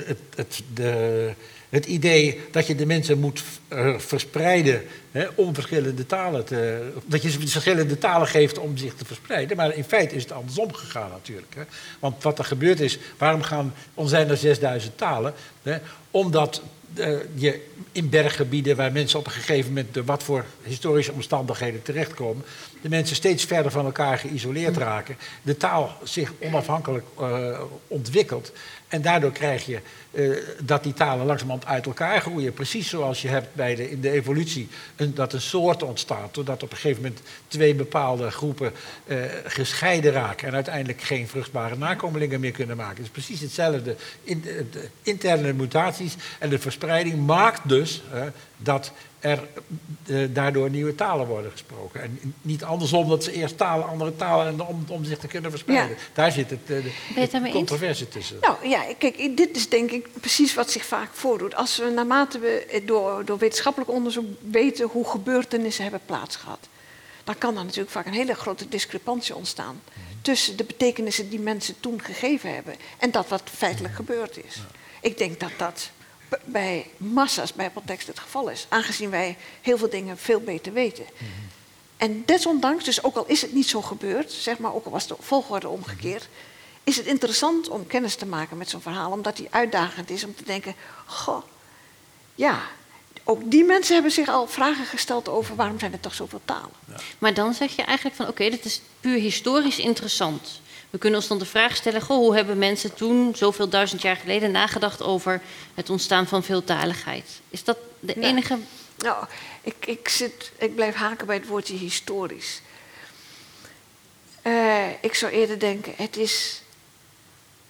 [0.07, 1.33] het, het, de,
[1.71, 4.81] het idee dat je de mensen moet uh, verspreiden
[5.11, 6.91] hè, om verschillende talen te.
[7.05, 9.57] dat je ze verschillende talen geeft om zich te verspreiden.
[9.57, 11.55] Maar in feite is het andersom gegaan natuurlijk.
[11.55, 11.61] Hè.
[11.99, 13.73] Want wat er gebeurd is, waarom gaan,
[14.03, 15.33] zijn er 6000 talen?
[15.63, 15.77] Hè,
[16.11, 16.61] omdat
[16.95, 17.61] uh, je
[17.91, 22.45] in berggebieden waar mensen op een gegeven moment door wat voor historische omstandigheden terechtkomen,
[22.81, 28.51] de mensen steeds verder van elkaar geïsoleerd raken, de taal zich onafhankelijk uh, ontwikkelt.
[28.91, 29.79] En daardoor krijg je
[30.11, 32.53] uh, dat die talen langzamerhand uit elkaar groeien.
[32.53, 36.33] Precies zoals je hebt bij de, in de evolutie een, dat een soort ontstaat.
[36.33, 38.71] Doordat op een gegeven moment twee bepaalde groepen
[39.05, 40.47] uh, gescheiden raken.
[40.47, 42.95] En uiteindelijk geen vruchtbare nakomelingen meer kunnen maken.
[42.95, 43.95] Het is precies hetzelfde.
[44.23, 48.01] In, de, interne mutaties en de verspreiding maakt dus
[48.57, 48.91] dat
[49.21, 49.47] er
[50.05, 52.01] uh, daardoor nieuwe talen worden gesproken.
[52.01, 55.51] En niet andersom dat ze eerst talen, andere talen en om, om zich te kunnen
[55.51, 55.97] verspreiden.
[55.97, 56.03] Ja.
[56.13, 56.83] Daar zit het, uh,
[57.15, 58.37] de, de controversie tussen.
[58.41, 61.55] Nou ja, kijk, dit is denk ik precies wat zich vaak voordoet.
[61.55, 66.67] Als we naarmate we door, door wetenschappelijk onderzoek weten hoe gebeurtenissen hebben plaatsgehad,
[67.23, 69.81] dan kan er natuurlijk vaak een hele grote discrepantie ontstaan
[70.21, 74.61] tussen de betekenissen die mensen toen gegeven hebben en dat wat feitelijk gebeurd is.
[75.01, 75.89] Ik denk dat dat
[76.45, 78.65] bij massa's bijbeltekst het geval is.
[78.69, 81.03] Aangezien wij heel veel dingen veel beter weten.
[81.03, 81.49] Mm -hmm.
[81.97, 85.07] En desondanks, dus ook al is het niet zo gebeurd, zeg maar, ook al was
[85.07, 86.27] de volgorde omgekeerd,
[86.83, 90.35] is het interessant om kennis te maken met zo'n verhaal, omdat die uitdagend is om
[90.35, 90.75] te denken:
[91.05, 91.43] goh,
[92.35, 92.61] ja,
[93.23, 96.71] ook die mensen hebben zich al vragen gesteld over waarom zijn er toch zoveel talen.
[96.87, 96.95] Ja.
[97.17, 100.60] Maar dan zeg je eigenlijk van oké, okay, dit is puur historisch interessant.
[100.91, 104.15] We kunnen ons dan de vraag stellen: goh, hoe hebben mensen toen, zoveel duizend jaar
[104.15, 105.41] geleden, nagedacht over
[105.73, 107.25] het ontstaan van veeltaligheid?
[107.49, 108.21] Is dat de Ja.
[108.27, 108.57] enige.
[108.97, 109.25] Nou,
[109.61, 112.61] ik, ik, zit, ik blijf haken bij het woordje historisch.
[114.43, 116.61] Uh, ik zou eerder denken: het is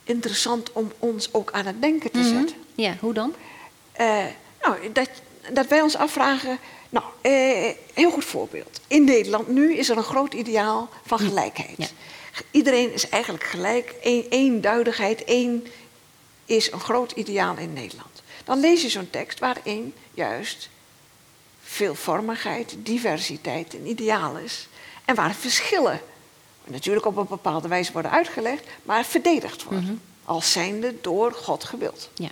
[0.04, 2.28] interessant om ons ook aan het denken te Mhm.
[2.38, 2.56] zetten.
[2.76, 3.34] Ja, hoe dan?
[4.00, 4.24] Uh,
[4.62, 5.10] nou, dat,
[5.54, 6.60] dat wij ons afvragen.
[6.90, 7.32] Nou, eh,
[7.94, 8.80] heel goed voorbeeld.
[8.88, 11.78] In Nederland nu is er een groot ideaal van gelijkheid.
[11.78, 11.88] Ja.
[12.52, 13.96] Iedereen is eigenlijk gelijk.
[14.02, 15.68] Eén, eenduidigheid, één
[16.46, 18.22] is een groot ideaal in Nederland.
[18.44, 20.70] Dan lees je zo'n tekst waarin juist
[21.62, 24.68] veelvormigheid, diversiteit een ideaal is.
[25.06, 26.02] En waar verschillen
[26.66, 29.84] natuurlijk op een bepaalde wijze worden uitgelegd, maar verdedigd worden.
[29.84, 29.94] Mhm.
[30.24, 32.10] Als zijnde door God gewild.
[32.14, 32.30] Ja.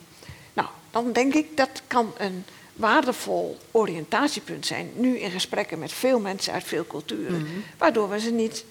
[0.54, 4.92] Nou, dan denk ik dat kan een waardevol oriëntatiepunt zijn.
[4.96, 7.42] Nu in gesprekken met veel mensen uit veel culturen.
[7.42, 7.52] Mhm.
[7.78, 8.66] Waardoor we ze niet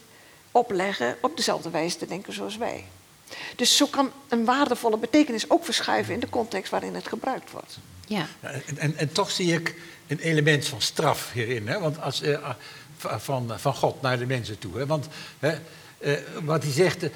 [0.59, 2.85] opleggen op dezelfde wijze te denken zoals wij.
[3.57, 7.79] Dus zo kan een waardevolle betekenis ook verschuiven in de context waarin het gebruikt wordt.
[8.07, 8.27] Ja.
[8.41, 9.75] En, en, en toch zie ik
[10.07, 11.69] een element van straf hierin.
[11.69, 11.81] Hè?
[11.81, 12.51] Want als, eh,
[12.99, 14.79] van, van God naar de mensen toe.
[14.79, 14.87] Hè?
[14.87, 15.07] Want
[15.39, 15.59] hè,
[15.99, 16.13] eh,
[16.45, 17.11] wat hij zegt, eh,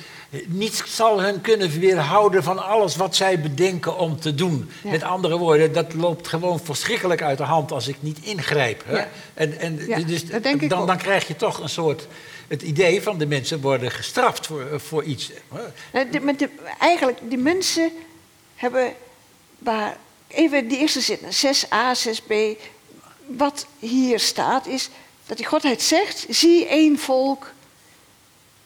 [0.46, 4.70] niets zal hen kunnen weerhouden van alles wat zij bedenken om te doen.
[4.82, 4.90] Ja.
[4.90, 8.82] Met andere woorden, dat loopt gewoon verschrikkelijk uit de hand als ik niet ingrijp.
[8.86, 8.96] Hè?
[8.96, 9.09] Ja.
[9.34, 10.24] En, en Ja, dus
[10.68, 12.06] dan, dan krijg je toch een soort.
[12.48, 15.30] Het idee van de mensen worden gestraft voor, eh, voor iets.
[15.90, 16.09] hè?
[16.10, 16.48] De- met de-
[16.78, 17.90] eigenlijk, die mensen
[18.54, 18.92] hebben,
[19.59, 19.96] waar,
[20.28, 22.34] even die eerste zin, 6a, 6b.
[23.26, 24.88] Wat hier staat is
[25.26, 27.52] dat die Godheid zegt, zie één volk,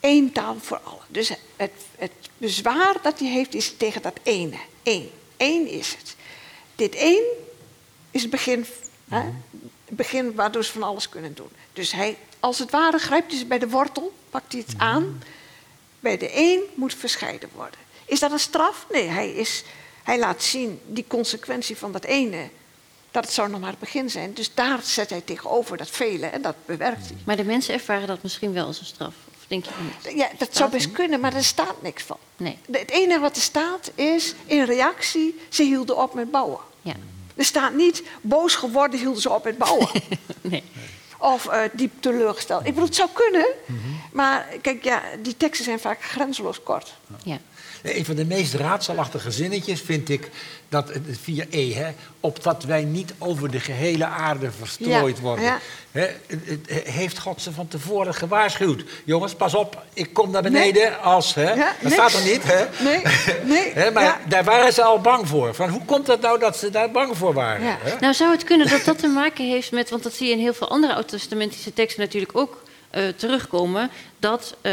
[0.07, 1.05] één taal voor allen.
[1.09, 4.59] Dus het, het bezwaar dat hij heeft is tegen dat ene.
[4.83, 5.11] Eén.
[5.37, 6.17] Eén is het.
[6.75, 7.25] Dit één
[8.11, 8.67] is het begin,
[9.09, 9.23] hè,
[9.85, 11.51] het begin waardoor ze van alles kunnen doen.
[11.73, 15.23] Dus hij, als het ware, grijpt hij ze bij de wortel, pakt hij het aan.
[16.01, 17.81] Bij de een moet verscheiden worden.
[18.05, 18.87] Is dat een straf?
[18.91, 19.65] Nee, hij, is,
[20.03, 22.49] hij laat zien die consequentie van dat ene.
[23.11, 24.35] Dat het zou nog maar het begin zijn.
[24.35, 27.17] Dus daar zet hij tegenover dat vele en dat bewerkt hij.
[27.25, 29.15] Maar de mensen ervaren dat misschien wel als een straf.
[29.47, 30.17] Denk je van niet?
[30.19, 32.17] Ja, dat zou best kunnen, maar er staat niks van.
[32.37, 32.59] Nee.
[32.71, 36.59] Het enige wat er staat is, in reactie, ze hielden op met bouwen.
[36.83, 36.95] Ja.
[37.35, 39.89] Er staat niet, boos geworden hielden ze op met bouwen.
[40.41, 40.63] Nee.
[41.19, 42.61] Of eh, diep teleurgesteld.
[42.61, 43.47] Ik bedoel, het zou kunnen,
[44.13, 46.95] maar kijk, ja, die teksten zijn vaak grenzeloos kort.
[47.23, 47.39] Ja.
[47.83, 50.31] Een van de meest raadselachtige zinnetjes vind ik
[50.69, 50.93] dat
[51.23, 51.91] via E, hè,
[52.21, 55.45] opdat wij niet over de gehele aarde verstrooid Ja, worden.
[55.45, 55.59] ja.
[56.85, 58.85] Heeft God ze van tevoren gewaarschuwd?
[59.05, 61.35] Jongens, pas op, ik kom naar beneden als.
[61.35, 61.95] Hè, Ja, dat niks.
[61.95, 62.65] staat er niet, hè?
[62.85, 63.03] Nee,
[63.45, 63.73] nee.
[63.83, 64.21] Hè, maar ja.
[64.29, 65.55] daar waren ze al bang voor.
[65.55, 67.77] Van, hoe komt het nou dat ze daar bang voor waren?
[68.01, 70.39] Nou zou het kunnen dat dat te maken heeft met, want dat zie je in
[70.39, 74.73] heel veel andere oud-testamentische teksten natuurlijk ook eh, terugkomen, dat, eh,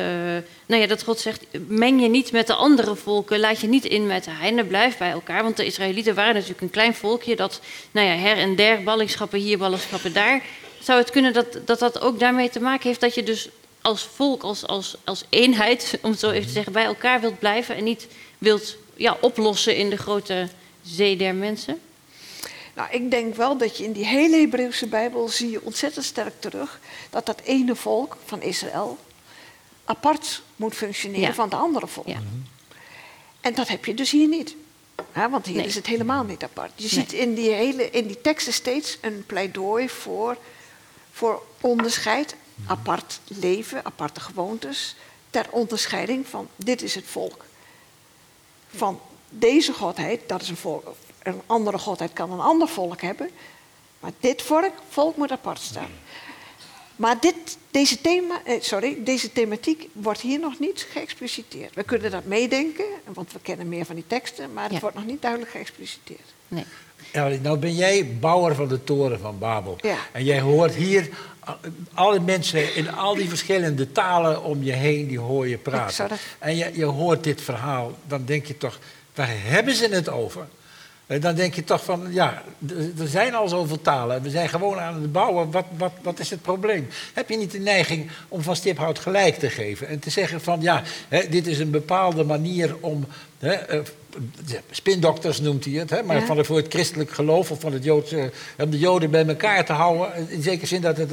[0.66, 3.86] nou ja, dat God zegt, meng je niet met de andere volken, laat je niet
[3.86, 5.44] in met de heiden, blijf bij elkaar.
[5.44, 7.62] Want de Israëlieten waren natuurlijk een klein volkje dat,
[7.92, 10.44] nou ja, her en der, ballingschappen hier, ballingschappen daar.
[10.80, 13.50] Zou het kunnen dat, dat dat ook daarmee te maken heeft dat je dus
[13.82, 17.40] als volk, als, als, als eenheid, om het zo even te zeggen, bij elkaar wilt
[17.40, 18.08] blijven en niet
[18.38, 20.48] wilt ja, oplossen in de grote
[20.82, 21.80] zee der mensen?
[22.74, 26.34] Nou, ik denk wel dat je in die hele Hebreeuwse Bijbel zie je ontzettend sterk
[26.42, 26.80] terug
[27.10, 28.98] dat dat ene volk van Israël
[29.86, 31.34] apart moet functioneren Ja.
[31.34, 32.08] van de andere volk.
[32.08, 32.22] Ja.
[33.42, 34.56] En dat heb je dus hier niet.
[35.30, 35.66] Want hier Nee.
[35.66, 36.72] is het helemaal niet apart.
[36.76, 36.90] Je Nee.
[36.90, 40.38] ziet in die, hele, in die teksten steeds een pleidooi voor,
[41.12, 42.36] voor onderscheid,
[42.68, 44.96] apart leven, aparte gewoontes,
[45.30, 47.46] ter onderscheiding van dit is het volk.
[48.76, 53.30] Van deze godheid, dat is een volk, een andere godheid kan een ander volk hebben,
[54.00, 55.90] maar dit volk, volk moet apart staan.
[56.96, 61.76] Maar dit, deze, thema, eh, sorry, deze thematiek wordt hier nog niet geëxpliciteerd.
[61.76, 64.80] We kunnen dat meedenken, want we kennen meer van die teksten, maar het Ja.
[64.80, 66.34] wordt nog niet duidelijk geëxpliciteerd.
[66.48, 66.66] Nee.
[67.42, 69.76] Nou ben jij bouwer van de toren van Babel.
[69.82, 69.98] Ja.
[70.12, 71.10] En jij hoort hier
[71.48, 71.60] a-
[71.94, 76.10] alle mensen in al die verschillende talen om je heen, die hoor je praten.
[76.10, 78.80] dat- En je, je hoort dit verhaal, dan denk je toch,
[79.16, 80.48] waar hebben ze het over?
[81.08, 82.44] En dan denk je toch van, ja,
[83.00, 84.22] er zijn al zoveel talen.
[84.22, 85.52] We zijn gewoon aan het bouwen.
[85.52, 86.88] Wat, wat, wat is het probleem?
[87.14, 89.88] Heb je niet de neiging om van stiphout gelijk te geven?
[89.88, 93.06] En te zeggen van, ja, hè, dit is een bepaalde manier om...
[93.44, 93.80] Hè, eh,
[94.72, 96.26] spindokters noemt hij het, hè, maar Ja.
[96.26, 98.32] van het, voor het christelijk geloof of van het Joodse...
[98.58, 100.30] om de Joden bij elkaar te houden.
[100.30, 101.10] In zekere zin dat het,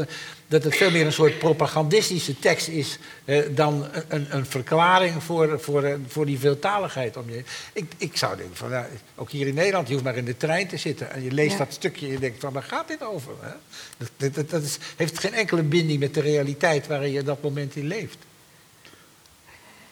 [0.48, 2.98] dat het veel meer een soort propagandistische tekst is...
[3.24, 7.42] eh, dan een, een verklaring voor, voor, voor die veeltaligheid om je.
[7.72, 10.36] Ik, ik zou denken van, ja, ook hier in Nederland, je hoeft maar in de
[10.36, 11.10] trein te zitten...
[11.10, 11.58] en je leest Ja.
[11.58, 13.32] dat stukje en je denkt van, waar gaat dit over?
[13.40, 13.52] Hè?
[13.98, 17.42] Dat, dat, dat, dat is, heeft geen enkele binding met de realiteit waarin je dat
[17.42, 18.16] moment in leeft.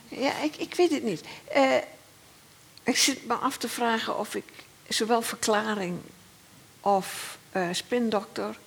[0.08, 1.20] Ja, ik, ik weet het niet.
[1.52, 1.62] Eh,
[2.88, 4.44] ik zit me af te vragen of ik
[4.88, 5.98] zowel verklaring
[6.80, 8.58] of eh, spindokter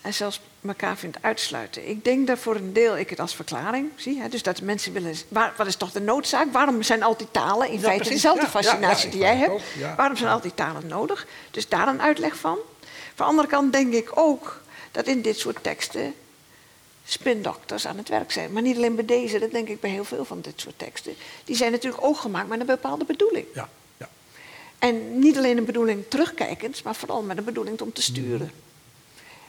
[0.00, 1.88] en zelfs elkaar vind uitsluiten.
[1.88, 4.20] Ik denk dat voor een deel ik het als verklaring zie.
[4.20, 5.14] Hè, dus dat mensen willen...
[5.28, 6.52] Waar, wat is toch de noodzaak?
[6.52, 8.14] Waarom zijn al die talen in Ja, feite precies.
[8.22, 9.50] dezelfde Ja, fascinatie ja, die jij hebt?
[9.52, 9.60] ook.
[9.96, 11.26] Waarom zijn al die talen nodig?
[11.50, 12.58] Dus daar een uitleg van.
[13.14, 14.60] Van de andere kant denk ik ook
[14.90, 16.14] dat in dit soort teksten
[17.04, 18.52] spindokters aan het werk zijn.
[18.52, 21.14] Maar niet alleen bij deze, dat denk ik bij heel veel van dit soort teksten.
[21.44, 23.46] Die zijn natuurlijk ook gemaakt met een bepaalde bedoeling.
[23.54, 24.08] Ja, ja.
[24.78, 28.52] En niet alleen een bedoeling terugkijkend, maar vooral met een bedoeling om te sturen.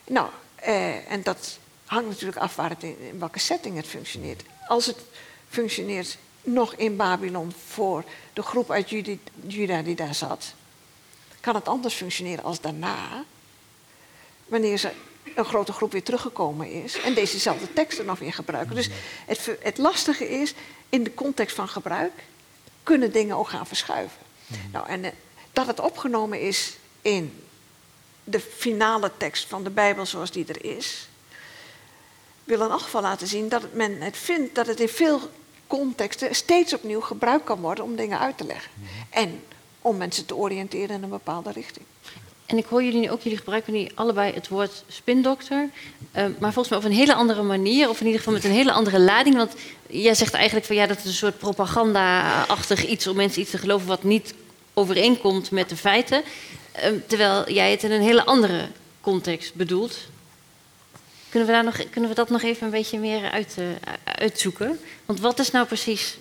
[0.08, 4.44] Nou, eh, en dat hangt natuurlijk af waar het in, in welke setting het functioneert.
[4.68, 4.98] Als het
[5.50, 8.04] functioneert nog in Babylon voor
[8.34, 10.54] de groep uit Judi- Juda die daar zat,
[11.42, 13.24] kan het anders functioneren als daarna,
[14.46, 14.92] wanneer ze
[15.36, 18.76] een grote groep weer teruggekomen is en dezezelfde teksten nog weer gebruiken.
[18.76, 18.90] Dus
[19.26, 20.54] het, het lastige is,
[20.90, 22.12] in de context van gebruik
[22.84, 24.20] kunnen dingen ook gaan verschuiven.
[24.72, 25.12] Nou, en eh,
[25.52, 27.44] dat het opgenomen is in
[28.24, 31.08] de finale tekst van de Bijbel zoals die er is,
[32.44, 35.22] wil in elk geval laten zien dat men het vindt dat het in veel
[35.68, 38.72] contexten steeds opnieuw gebruikt kan worden om dingen uit te leggen.
[39.10, 39.44] En
[39.82, 41.86] om mensen te oriënteren in een bepaalde richting.
[42.46, 45.70] En ik hoor jullie nu ook, jullie gebruiken nu allebei het woord spindokter.
[46.16, 48.52] Uh, maar volgens mij op een hele andere manier, of in ieder geval met een
[48.52, 49.36] hele andere lading.
[49.36, 49.54] Want
[49.88, 53.58] jij zegt eigenlijk van ja, dat is een soort propaganda-achtig iets om mensen iets te
[53.58, 54.34] geloven wat niet
[54.74, 56.24] overeenkomt met de feiten.
[56.76, 58.68] Uh, terwijl jij het in een hele andere
[59.02, 59.98] context bedoelt.
[61.30, 63.66] Kunnen we, daar nog, kunnen we dat nog even een beetje meer uit, uh,
[64.04, 64.80] uitzoeken?
[65.06, 66.18] Want wat is nou precies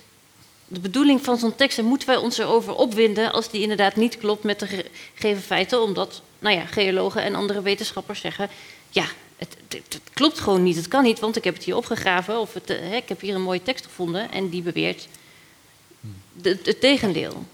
[0.68, 1.78] de bedoeling van zo'n tekst?
[1.78, 4.84] En moeten wij ons erover opwinden als die inderdaad niet klopt met de
[5.14, 5.82] gegeven feiten?
[5.82, 8.48] Omdat nou ja, geologen en andere wetenschappers zeggen:
[8.90, 9.04] ja,
[9.36, 10.76] het, het, klopt gewoon niet.
[10.76, 12.38] Het kan niet, want ik heb het hier opgegraven.
[12.38, 15.08] Of het, hè, ik heb hier een mooie tekst gevonden en die beweert
[16.42, 17.44] het tegendeel.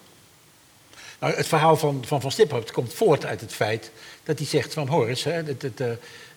[1.19, 3.91] Nou, het verhaal van Van, van Stiphout komt voort uit het feit
[4.23, 5.81] dat hij zegt van Horus, hè, het, het,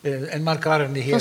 [0.04, 1.20] uh, en Markar en de heer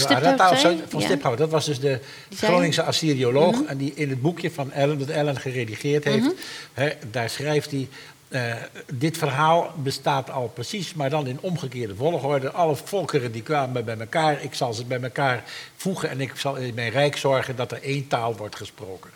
[0.89, 1.07] van ja.
[1.07, 1.99] Stiphout, dat was dus de
[2.35, 3.53] Groningse Assyrioloog.
[3.53, 3.69] Mm -hmm.
[3.69, 6.37] En die in het boekje van Ellen, dat Ellen geredigeerd heeft, mm -hmm.
[6.73, 7.89] hè, daar schrijft hij.
[8.29, 8.55] Uh,
[8.93, 12.51] dit verhaal bestaat al precies, maar dan in omgekeerde volgorde.
[12.51, 15.45] Alle volkeren die kwamen bij elkaar, ik zal ze bij elkaar
[15.77, 19.11] voegen en ik zal in mijn rijk zorgen dat er één taal wordt gesproken.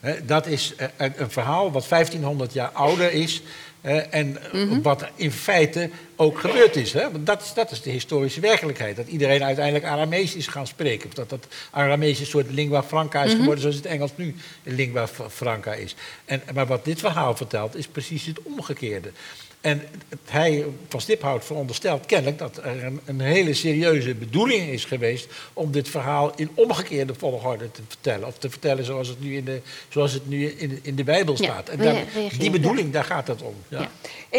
[0.00, 3.42] He, dat is een, een, verhaal wat 1500 jaar ouder is
[3.82, 4.82] uh, en mm -hmm.
[4.82, 6.92] wat in feite ook gebeurd is.
[6.92, 7.10] Hè?
[7.10, 8.96] Want dat, dat is de historische werkelijkheid.
[8.96, 11.08] Dat iedereen uiteindelijk Aramees is gaan spreken.
[11.08, 13.60] Of dat dat Aramees een soort lingua franca is geworden, mm -hmm.
[13.60, 15.94] zoals het Engels nu lingua franca is.
[16.24, 19.12] En, maar wat dit verhaal vertelt, is precies het omgekeerde.
[19.60, 19.82] En
[20.24, 25.70] hij van Stiphout veronderstelt kennelijk dat er een, een, hele serieuze bedoeling is geweest om
[25.70, 28.26] dit verhaal in omgekeerde volgorde te vertellen.
[28.26, 31.36] Of te vertellen zoals het nu in de, zoals het nu in, in de Bijbel
[31.36, 31.66] staat.
[31.66, 32.04] Ja, en daar,
[32.38, 32.92] die bedoeling, ja.
[32.92, 33.54] daar gaat het om.
[33.68, 33.90] Ja.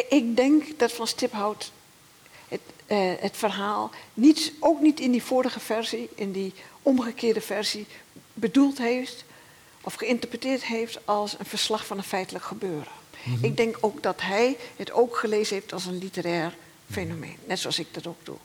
[0.10, 1.72] Ik denk dat van Stiphout
[2.48, 7.85] het, uh, het verhaal niet, ook niet in die vorige versie, in die omgekeerde versie,
[8.34, 9.26] bedoeld heeft
[9.81, 13.01] of geïnterpreteerd heeft als een verslag van een feitelijk gebeuren.
[13.23, 13.43] Mm-hmm.
[13.43, 16.56] Ik denk ook dat hij het ook gelezen heeft als een literair
[16.91, 17.38] fenomeen.
[17.45, 18.38] Net zoals ik dat ook doe.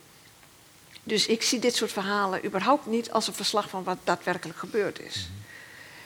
[1.03, 5.01] Dus ik zie dit soort verhalen überhaupt niet als een verslag van wat daadwerkelijk gebeurd
[5.01, 5.17] is.
[5.17, 5.45] Mm-hmm.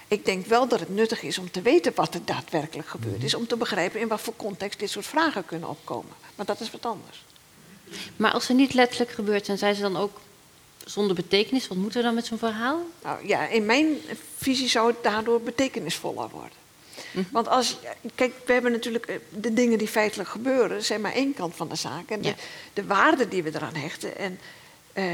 [0.09, 3.26] Ik denk wel dat het nuttig is om te weten wat er daadwerkelijk gebeurd mm-hmm.
[3.26, 3.34] is.
[3.34, 6.12] Om te begrijpen in wat voor context dit soort vragen kunnen opkomen.
[6.34, 7.24] Maar dat is wat anders.
[8.16, 10.20] Maar als ze niet letterlijk gebeurd zijn, zijn ze dan ook
[10.84, 11.68] zonder betekenis?
[11.68, 12.80] Wat moeten we dan met zo'n verhaal?
[13.02, 13.97] Nou ja, in mijn
[14.36, 16.59] visie zou het daardoor betekenisvoller worden.
[17.12, 17.24] Mhm.
[17.31, 17.78] Want als,
[18.15, 21.69] kijk, we hebben natuurlijk eh, de dingen die feitelijk gebeuren, zijn maar één kant van
[21.69, 22.11] de zaak.
[22.11, 22.35] En de,
[22.73, 24.16] de waarde die we eraan hechten.
[24.16, 24.39] En
[24.95, 25.05] uh,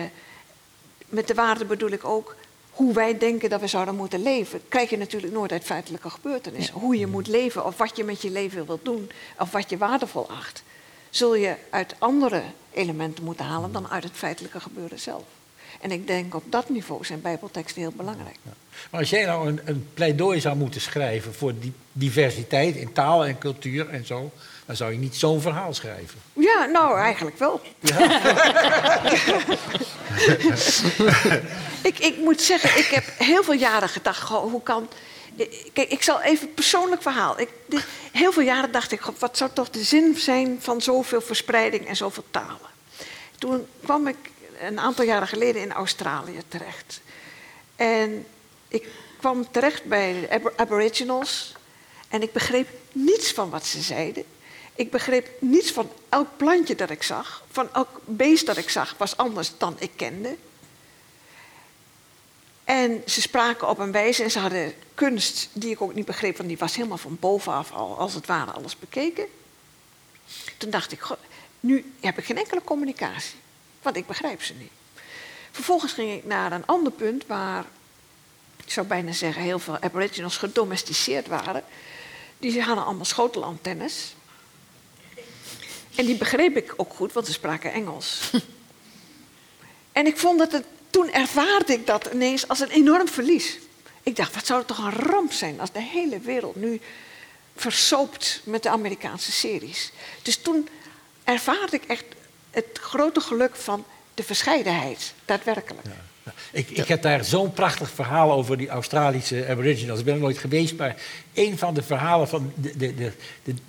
[1.08, 2.36] met de waarde bedoel ik ook
[2.70, 4.60] hoe wij denken dat we zouden moeten leven.
[4.68, 6.74] Krijg je natuurlijk nooit uit feitelijke gebeurtenissen.
[6.74, 6.80] Ja.
[6.80, 9.76] Hoe je moet leven, of wat je met je leven wilt doen, of wat je
[9.76, 10.62] waardevol acht.
[11.10, 12.42] Zul je uit andere
[12.72, 15.24] elementen moeten halen dan uit het feitelijke gebeuren zelf.
[15.80, 18.36] En ik denk op dat niveau zijn bijbelteksten heel belangrijk.
[18.42, 18.52] Ja.
[18.90, 23.26] Maar als jij nou een, een, pleidooi zou moeten schrijven voor die diversiteit in taal
[23.26, 24.30] en cultuur en zo,
[24.66, 26.20] dan zou je niet zo'n verhaal schrijven.
[26.32, 27.60] Ja, nou eigenlijk wel.
[27.80, 27.98] Ja?
[31.90, 34.88] ik, ik moet zeggen, ik heb heel veel jaren gedacht, goh, hoe kan...
[35.72, 37.40] Kijk, ik zal even persoonlijk verhaal.
[37.40, 37.48] Ik,
[38.12, 41.96] heel veel jaren dacht ik, wat zou toch de zin zijn van zoveel verspreiding en
[41.96, 42.74] zoveel talen?
[43.38, 44.16] Toen kwam ik
[44.60, 47.00] een aantal jaren geleden in Australië terecht.
[47.76, 48.26] En
[48.68, 48.88] ik
[49.18, 51.54] kwam terecht bij de Aboriginals
[52.08, 54.24] en ik begreep niets van wat ze zeiden.
[54.74, 57.44] Ik begreep niets van elk plantje dat ik zag.
[57.50, 60.36] Van elk beest dat ik zag was anders dan ik kende.
[62.64, 66.36] En ze spraken op een wijze en ze hadden kunst die ik ook niet begreep,
[66.36, 69.26] want die was helemaal van bovenaf al, als het ware, alles bekeken.
[70.56, 71.06] Toen dacht ik,
[71.60, 73.38] nu heb ik geen enkele communicatie,
[73.86, 74.70] want ik begrijp ze niet.
[75.50, 77.64] Vervolgens ging ik naar een ander punt waar
[78.64, 81.64] ik zou bijna zeggen, heel veel aboriginals gedomesticeerd waren.
[82.38, 84.14] Die hadden allemaal schotelantennes.
[85.94, 88.30] En die begreep ik ook goed, want ze spraken Engels.
[89.98, 93.58] en ik vond dat het, toen ervaarde ik dat ineens als een enorm verlies.
[94.02, 96.80] Ik dacht, wat zou het toch een ramp zijn als de hele wereld nu
[97.56, 99.92] versoopt met de Amerikaanse series.
[100.22, 100.68] Dus toen
[101.24, 102.04] ervaarde ik echt
[102.56, 103.84] het grote geluk van
[104.14, 105.86] de verscheidenheid, daadwerkelijk.
[105.86, 106.32] Ja.
[106.52, 109.98] Ik, ik heb daar zo'n prachtig verhaal over die Australische Aboriginals.
[109.98, 110.96] Ik ben er nooit geweest, maar
[111.34, 113.12] een van de verhalen van de, de, de,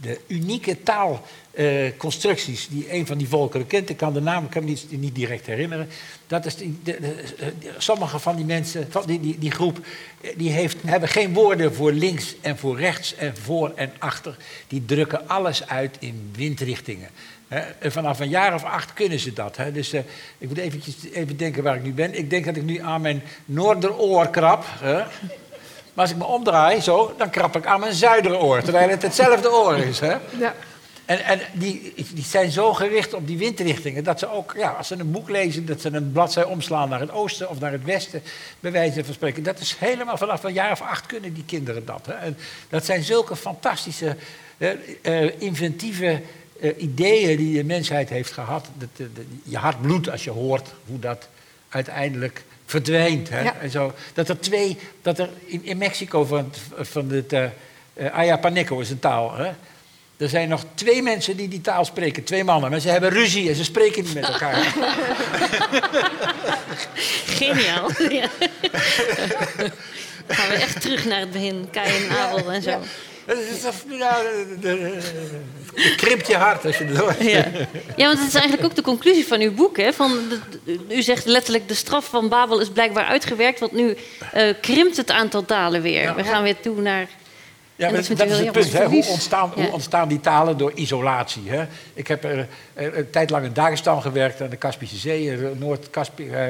[0.01, 3.89] de, unieke taalconstructies die een van die volkeren kent.
[3.89, 5.89] Ik kan de naam kan me niet, niet direct herinneren.
[6.27, 6.55] Dat is
[7.77, 9.79] sommige van die mensen, van die, die, die groep,
[10.35, 14.37] die heeft, hebben geen woorden voor links en voor rechts en voor en achter.
[14.67, 17.09] Die drukken alles uit in windrichtingen.
[17.47, 19.57] Hè, en vanaf een jaar of acht kunnen ze dat.
[19.73, 20.01] Dus eh,
[20.37, 22.17] ik moet eventjes, even denken waar ik nu ben.
[22.17, 24.65] Ik denk dat ik nu aan mijn noorderoor krap.
[24.81, 28.61] Maar als ik me omdraai, zo, dan krap ik aan mijn zuideroor.
[28.61, 29.99] Terwijl het hetzelfde oor is.
[29.99, 30.15] Hè.
[30.39, 30.53] Ja.
[31.07, 34.87] En, en die, die zijn zo gericht op die windrichtingen dat ze ook, ja, als
[34.87, 37.83] ze een boek lezen, dat ze een bladzij omslaan naar het oosten of naar het
[37.83, 38.21] westen,
[38.59, 39.43] bij wijze van spreken.
[39.43, 42.05] Dat is helemaal vanaf een jaar of acht kunnen die kinderen dat.
[42.05, 42.13] Hè.
[42.13, 42.37] En
[42.69, 44.15] dat zijn zulke fantastische,
[44.57, 46.21] eh, inventieve
[46.61, 48.65] eh, ideeën die de mensheid heeft gehad.
[48.77, 51.27] Dat, eh, dat- je hart bloedt als je hoort hoe dat
[51.69, 53.29] uiteindelijk verdwijnt.
[53.29, 53.41] Hè.
[53.41, 53.55] Ja.
[53.61, 57.43] En zo, dat er twee, dat er in, in Mexico van, van het eh
[57.93, 59.35] eh, Ayapaneco is een taal.
[59.35, 59.51] Hè.
[60.17, 62.69] Er zijn nog twee mensen die die taal spreken, twee mannen.
[62.71, 64.55] Maar ze hebben ruzie en ze spreken niet met elkaar.
[67.37, 67.91] Geniaal.
[68.09, 68.27] Ja.
[70.27, 71.67] Gaan we echt terug naar het begin.
[71.71, 72.81] Kain en Abel en zo.
[73.89, 74.17] Ja,
[75.75, 77.23] Je krimpt je hart als je het hoort.
[77.23, 77.45] Ja.
[77.95, 79.77] ja, want het is eigenlijk ook de conclusie van uw boek.
[79.77, 79.93] Hè?
[79.93, 80.11] Van
[80.63, 83.59] de- u zegt letterlijk, de straf van Babel is blijkbaar uitgewerkt...
[83.59, 83.97] want nu
[84.31, 86.15] eh, krimpt het aantal talen weer.
[86.15, 87.07] We gaan weer toe naar...
[87.75, 88.73] Ja, dat dat, is heel het punt.
[88.73, 88.85] Hè?
[88.85, 89.61] Hoe, ontstaan, Ja.
[89.63, 91.49] hoe ontstaan die talen door isolatie?
[91.49, 91.65] Hè?
[91.93, 95.37] Ik heb er, eh, een tijd lang in Dagestan gewerkt, aan de Kaspische Zee, eh,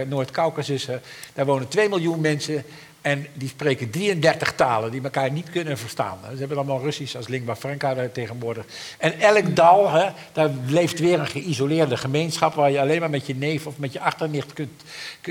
[0.07, 0.87] Noord-Caucasus.
[1.33, 2.63] daar wonen 2 miljoen mensen
[3.07, 6.17] en die spreken 33 talen die elkaar niet kunnen verstaan.
[6.31, 8.65] Ze hebben allemaal Russisch als lingua franca daar tegenwoordig.
[8.97, 13.25] En elk dal, hè, daar leeft weer een geïsoleerde gemeenschap waar je alleen maar met
[13.25, 14.83] je neef of met je achternicht kunt,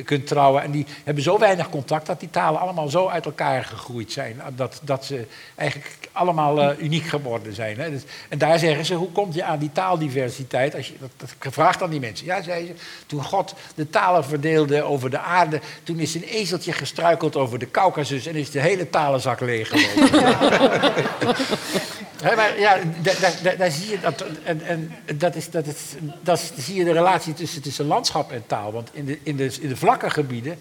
[0.05, 0.62] kunt trouwen.
[0.62, 4.40] En die hebben zo weinig contact dat die talen allemaal zo uit elkaar gegroeid zijn.
[4.55, 7.78] Dat, dat ze eigenlijk allemaal eh, uniek geworden zijn.
[7.78, 7.90] Hè.
[7.90, 10.74] Dus, en daar zeggen ze, hoe komt je aan die taaldiversiteit?
[10.74, 12.27] Als je, dat, dat gevraagd aan die mensen.
[12.27, 15.61] Ja, zeiden ze, toen God de talen verdeelde over de aarde...
[15.82, 18.26] toen is een ezeltje gestruikeld over de Caucasus...
[18.26, 20.20] en is de hele talenzak leeggelopen.
[22.22, 22.78] Hè, maar ja,
[23.59, 24.24] daar, zie je dat.
[24.43, 25.74] En, en dat is, dat is,
[26.22, 28.72] dat is, zie je de relatie tussen, tussen landschap en taal.
[28.72, 30.59] Want in de, in de, in de vlakke gebieden.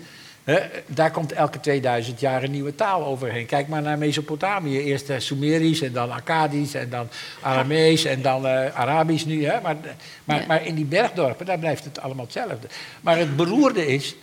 [0.85, 3.45] Daar komt elke 2000 jaar een nieuwe taal overheen.
[3.45, 4.79] Kijk maar naar Mesopotamië.
[4.79, 7.07] Eerst eh, Sumerisch en dan Akkadisch en dan
[7.41, 9.45] Aramees en dan eh, Arabisch nu.
[9.45, 9.77] Maar,
[10.23, 10.45] maar, Ja.
[10.47, 12.67] maar in die bergdorpen, daar blijft het allemaal hetzelfde.
[13.01, 14.15] Maar het beroerde is,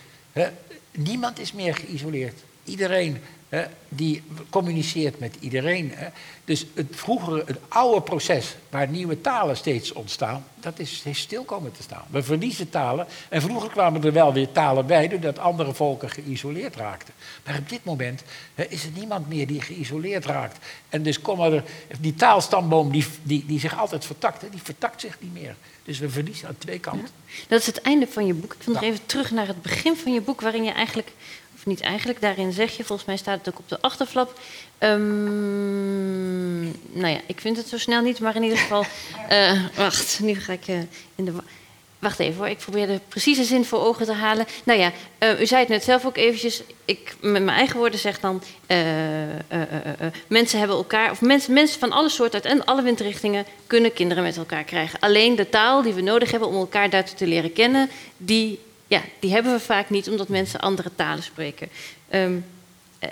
[0.90, 2.40] niemand is meer geïsoleerd.
[2.72, 3.18] Iedereen
[3.48, 5.92] hè, die communiceert met iedereen.
[5.94, 6.08] Hè.
[6.44, 11.44] Dus het vroegere, het oude proces waar nieuwe talen steeds ontstaan, dat is, is stil
[11.44, 12.04] komen te staan.
[12.10, 13.06] We verliezen talen.
[13.28, 17.14] En vroeger kwamen er wel weer talen bij, doordat andere volken geïsoleerd raakten.
[17.44, 18.22] Maar op dit moment
[18.54, 20.58] hè, is er niemand meer die geïsoleerd raakt.
[20.88, 21.64] En dus komen er,
[22.00, 25.56] die taalstamboom die, die, die zich altijd vertakte, die vertakt zich niet meer.
[25.84, 27.08] Dus we verliezen aan twee kanten.
[27.48, 28.54] Dat is het einde van je boek.
[28.54, 31.12] Ik wil nog even terug naar het begin van je boek, waarin je eigenlijk,
[31.62, 34.39] of niet eigenlijk, daarin zeg je, volgens mij staat het ook op de achterflap.
[34.78, 36.62] ehm,
[36.93, 38.84] nou ja, ik vind het zo snel niet, maar in ieder geval.
[39.28, 40.76] eh, wacht, nu ga ik eh,
[41.14, 41.32] in de.
[41.32, 41.44] wa-
[41.98, 44.47] Wacht even hoor, ik probeer de precieze zin voor ogen te halen.
[44.64, 46.62] Nou ja, eh, u zei het net zelf ook eventjes.
[46.84, 48.43] Ik met mijn eigen woorden zeg dan...
[50.26, 51.10] mensen hebben elkaar...
[51.10, 53.44] of mensen, mensen van alle soorten uit en alle windrichtingen...
[53.66, 54.98] kunnen kinderen met elkaar krijgen.
[55.01, 57.90] Alleen de taal die we nodig hebben om elkaar daartoe te leren kennen...
[58.16, 58.59] die,
[58.93, 61.69] ja, die hebben we vaak niet, omdat mensen andere talen spreken.
[62.09, 62.39] Ehm,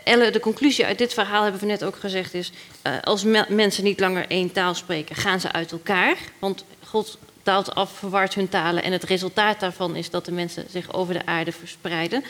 [0.05, 2.53] Elle, de conclusie uit dit verhaal hebben we net ook gezegd is...
[2.83, 6.17] eh, als me- mensen niet langer één taal spreken, gaan ze uit elkaar.
[6.39, 8.83] Want God daalt af, verwart hun talen...
[8.83, 12.25] en het resultaat daarvan is dat de mensen zich over de aarde verspreiden.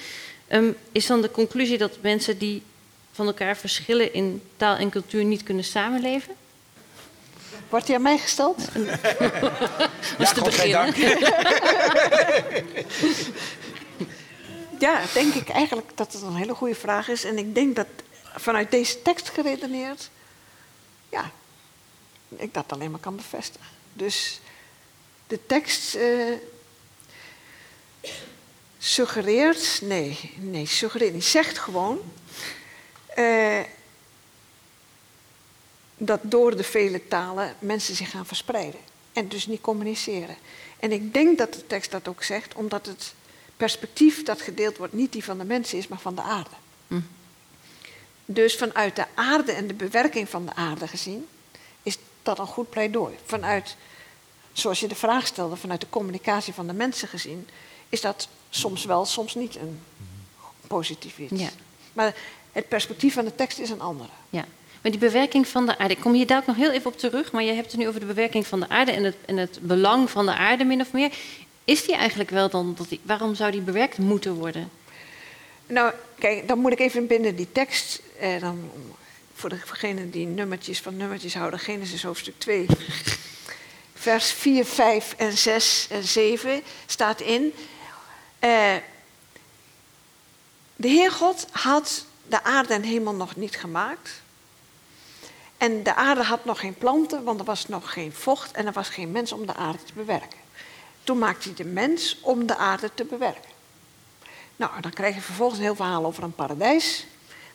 [0.48, 2.62] Ehm, is dan de conclusie dat mensen die
[3.12, 4.14] van elkaar verschillen...
[4.14, 6.34] in taal en cultuur niet kunnen samenleven?
[7.70, 8.58] Wordt die aan mij gesteld?
[8.74, 10.94] Dat is te beginnen.
[14.78, 17.24] Ja, denk ik eigenlijk dat het een hele goede vraag is.
[17.24, 17.86] En ik denk dat
[18.22, 20.10] vanuit deze tekst geredeneerd,
[21.08, 21.30] ja,
[22.36, 23.66] ik dat alleen maar kan bevestigen.
[23.92, 24.40] Dus
[25.26, 26.32] de tekst eh,
[28.78, 31.98] suggereert, nee, nee, suggereert niet, zegt gewoon
[33.06, 33.60] eh,
[36.02, 38.80] dat door de vele talen mensen zich gaan verspreiden
[39.12, 40.36] en dus niet communiceren.
[40.78, 43.14] En ik denk dat de tekst dat ook zegt, omdat het
[43.56, 46.50] perspectief dat gedeeld wordt niet die van de mensen is, maar van de aarde.
[46.88, 47.00] Hm.
[48.24, 51.28] Dus vanuit de aarde en de bewerking van de aarde gezien,
[51.82, 53.14] is dat een goed pleidooi.
[53.24, 53.76] Vanuit,
[54.52, 57.48] zoals je de vraag stelde, vanuit de communicatie van de mensen gezien,
[57.88, 59.80] is dat soms wel, soms niet een
[60.66, 61.40] positief iets.
[61.40, 61.50] Ja.
[61.92, 62.14] Maar
[62.52, 64.10] het perspectief van de tekst is een andere.
[64.30, 64.44] Ja,
[64.80, 66.98] maar die bewerking van de aarde, ik kom hier daar ook nog heel even op
[66.98, 69.36] terug, maar je hebt het nu over de bewerking van de aarde en het, en
[69.36, 71.12] het belang van de aarde min of meer.
[71.64, 74.70] Is die eigenlijk wel dan, dat die, waarom zou die bewerkt moeten worden?
[75.66, 78.70] Nou, kijk, dan moet ik even binnen die tekst, eh, dan,
[79.34, 82.66] voor degenen die nummertjes van nummertjes houden, Genesis hoofdstuk 2,
[83.94, 87.52] vers 4, 5 en 6 en 7 staat in.
[88.40, 88.74] Uh,
[90.76, 94.22] de Heer God had de aarde en hemel nog niet gemaakt.
[95.60, 98.72] En de aarde had nog geen planten, want er was nog geen vocht en er
[98.72, 100.38] was geen mens om de aarde te bewerken.
[101.04, 103.50] Toen maakte hij de mens om de aarde te bewerken.
[104.56, 107.06] Nou, dan krijg je vervolgens een heel verhaal over een paradijs.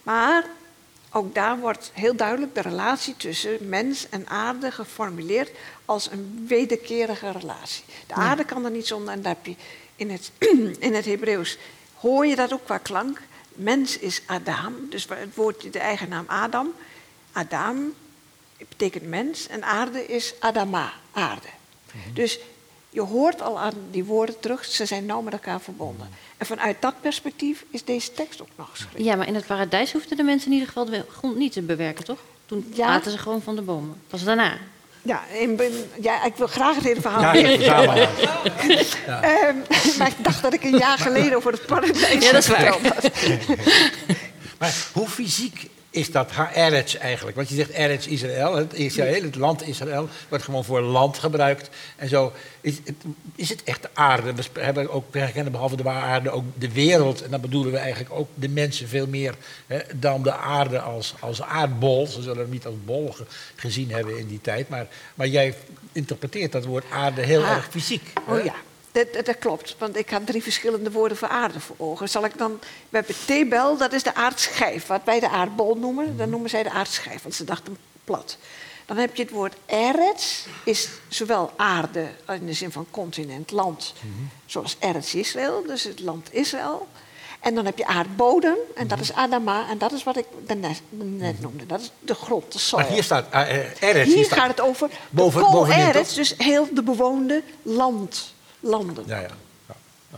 [0.03, 0.45] Maar
[1.11, 5.51] ook daar wordt heel duidelijk de relatie tussen mens en aarde geformuleerd
[5.85, 7.83] als een wederkerige relatie.
[8.07, 9.55] De aarde kan er niet zonder, en daar heb je
[9.95, 10.31] in het,
[10.87, 11.57] in het Hebreeuws,
[11.95, 13.21] hoor je dat ook qua klank.
[13.53, 16.73] Mens is Adam, dus het woordje, de eigen naam Adam.
[17.35, 17.93] Adam
[18.57, 21.47] betekent mens en aarde is Adama, aarde.
[21.91, 22.13] Mhm.
[22.13, 22.39] Dus
[22.89, 26.09] je hoort al aan die woorden terug, ze zijn nauw met elkaar verbonden.
[26.37, 29.03] En vanuit dat perspectief is deze tekst ook nog geschreven.
[29.03, 31.61] Ja, maar in het paradijs hoefden de mensen in ieder geval de grond niet te
[31.61, 32.19] bewerken, toch?
[32.45, 32.87] Toen ja.
[32.87, 34.01] aten ze gewoon van de bomen.
[34.07, 34.57] Pas daarna.
[35.01, 35.59] Ja, in,
[36.01, 37.35] ja, ik wil graag het hele verhaal.
[37.35, 37.49] Ja,
[39.07, 39.55] ja, ehm,
[39.97, 42.77] maar ik dacht dat ik een jaar geleden over het paradijs ja, dat is waar.
[44.59, 47.35] maar hoe fysiek is dat Eretz eigenlijk.
[47.35, 51.69] Want je zegt Eretz Israël, het, Israël, het land Israël, wordt gewoon voor land gebruikt.
[51.95, 52.95] En zo is het,
[53.35, 54.33] is het echt de aarde.
[54.33, 57.23] We hebben ook, we herkennen behalve de aarde ook de wereld.
[57.23, 59.35] En dan bedoelen we eigenlijk ook de mensen veel meer
[59.67, 62.07] hè, dan de aarde als, als aardbol.
[62.07, 63.15] Ze zullen hem niet als bol
[63.55, 64.69] gezien hebben in die tijd.
[64.69, 65.55] Maar, maar jij
[65.91, 67.51] interpreteert dat woord aarde heel ah.
[67.51, 68.13] erg fysiek.
[68.27, 68.55] Oh ja.
[68.95, 72.09] Dat, dat, klopt, want ik had drie verschillende woorden voor aarde voor ogen.
[72.09, 72.59] Zal ik dan,
[72.89, 76.17] we hebben Tebel, dat is de aardschijf, wat wij de aardbol noemen.
[76.17, 78.37] Dan noemen zij de aardschijf, want ze dachten plat.
[78.85, 83.93] Dan heb je het woord Eretz, is zowel aarde in de zin van continent, land,
[84.45, 86.87] zoals Eretz Israël, dus het land Israël.
[87.39, 90.81] En dan heb je aardbodem, en dat is Adama, en dat is wat ik net,
[90.89, 91.65] net noemde.
[91.65, 92.81] Dat is de grond, de soil.
[92.81, 93.79] Maar hier staat uh, Eretz.
[93.79, 98.33] Hier, hier gaat het over boven, de boven Eretz, dus heel de bewoonde land
[98.65, 99.03] landen.
[99.07, 99.29] Ja, ja.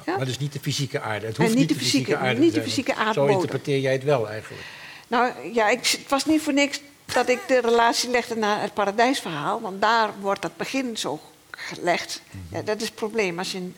[0.06, 0.18] ja.
[0.18, 1.26] Maar dus niet de fysieke aarde.
[1.26, 3.34] Het hoeft niet, de fysieke, aarde niet de fysieke aardbodem.
[3.34, 4.64] Zo interpreteer jij het wel eigenlijk.
[5.08, 8.74] Nou ja, ik, het was niet voor niks dat ik de relatie legde naar het
[8.74, 9.62] paradijsverhaal.
[9.62, 11.20] Want daar wordt dat begin zo
[11.52, 12.22] gelegd.
[12.32, 12.56] Mhm.
[12.56, 13.38] Ja, dat is het probleem.
[13.38, 13.76] Als je een,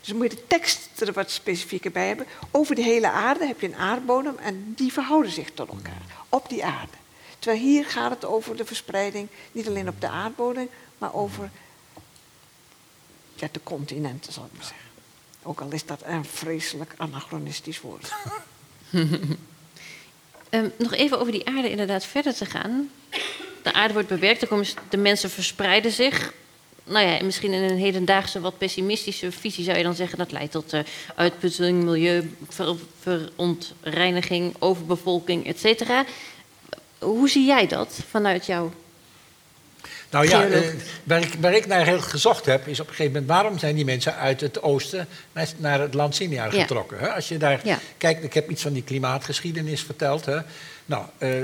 [0.00, 2.26] dus moet je de tekst er wat specifieker bij hebben.
[2.50, 6.02] Over de hele aarde heb je een aardbodem en die verhouden zich tot elkaar.
[6.06, 6.24] Mhm.
[6.28, 6.96] Op die aarde.
[7.38, 10.68] Terwijl hier gaat het over de verspreiding, niet alleen op de aardbodem,
[10.98, 11.50] maar over
[13.40, 14.84] ja, de continenten, zal ik maar zeggen.
[15.42, 18.12] Ook al is dat een vreselijk anachronistisch woord.
[20.50, 22.90] um, nog even over die aarde inderdaad verder te gaan.
[23.62, 24.46] De aarde wordt bewerkt,
[24.88, 26.32] de mensen verspreiden zich.
[26.84, 30.18] Nou ja, misschien in een hedendaagse wat pessimistische visie zou je dan zeggen...
[30.18, 30.80] dat leidt tot uh,
[31.14, 36.04] uitputting, milieuverontreiniging, overbevolking, et cetera.
[36.98, 38.72] Hoe zie jij dat vanuit jouw
[40.10, 40.60] nou ja, uh,
[41.04, 43.30] waar, ik, waar ik naar heel gezocht heb, is op een gegeven moment...
[43.30, 45.08] waarom zijn die mensen uit het oosten
[45.56, 46.98] naar, het land Sinjar getrokken?
[46.98, 47.08] Hè?
[47.08, 47.60] Als je daar
[47.96, 50.24] kijkt, ik heb iets van die klimaatgeschiedenis verteld.
[50.24, 50.38] Hè?
[50.86, 51.42] Nou, uh,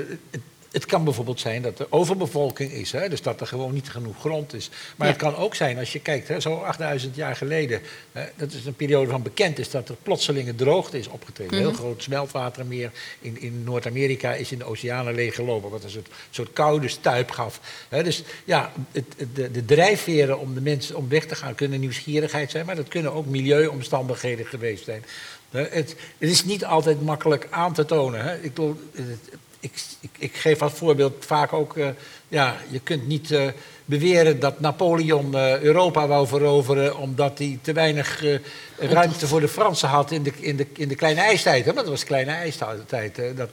[0.73, 3.09] het, het kan bijvoorbeeld zijn dat er overbevolking is, hè?
[3.09, 4.71] dus dat er gewoon niet genoeg grond is.
[4.97, 7.81] Maar het kan ook zijn, als je kijkt, hè, zo 8000 jaar geleden,
[8.13, 11.59] hè, dat is een periode van bekend is dat er plotselinge droogte is opgetreden.
[11.59, 11.79] Heel mhm.
[11.79, 12.91] groot smeltwatermeer
[13.21, 17.61] in, in Noord-Amerika is in de oceanen leeggelopen, wat een soort, soort koude stuip gaf.
[17.89, 18.03] Hè?
[18.03, 19.05] Dus ja, het,
[19.35, 22.89] de, de drijfveren om de mensen om weg te gaan kunnen nieuwsgierigheid zijn, maar dat
[22.89, 25.05] kunnen ook milieuomstandigheden geweest zijn.
[25.51, 28.25] Het, het, is niet altijd makkelijk aan te tonen.
[28.25, 28.35] Hè.
[28.35, 28.81] Ik bedoel,
[29.63, 31.89] ik, ik, ik, geef als voorbeeld vaak ook, uh,
[32.29, 33.45] ja, je kunt niet uh,
[33.85, 38.25] beweren dat Napoleon uh, Europa wou veroveren omdat hij te weinig
[38.79, 41.65] ruimte voor de Fransen had in de, in de, in de kleine ijstijd.
[41.65, 41.73] Hè?
[41.73, 43.53] Want dat was kleine ijstijd, dat,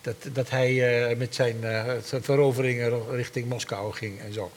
[0.00, 1.56] dat, dat hij met zijn,
[2.04, 4.50] zijn veroveringen richting Moskou ging en zo.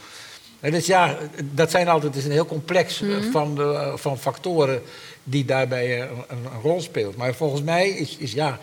[0.59, 4.81] En dus ja, dat zijn altijd is een heel complex mm van, de, van factoren
[5.23, 7.15] die daarbij een, een, rol speelt.
[7.15, 8.59] Maar volgens mij is, is ja,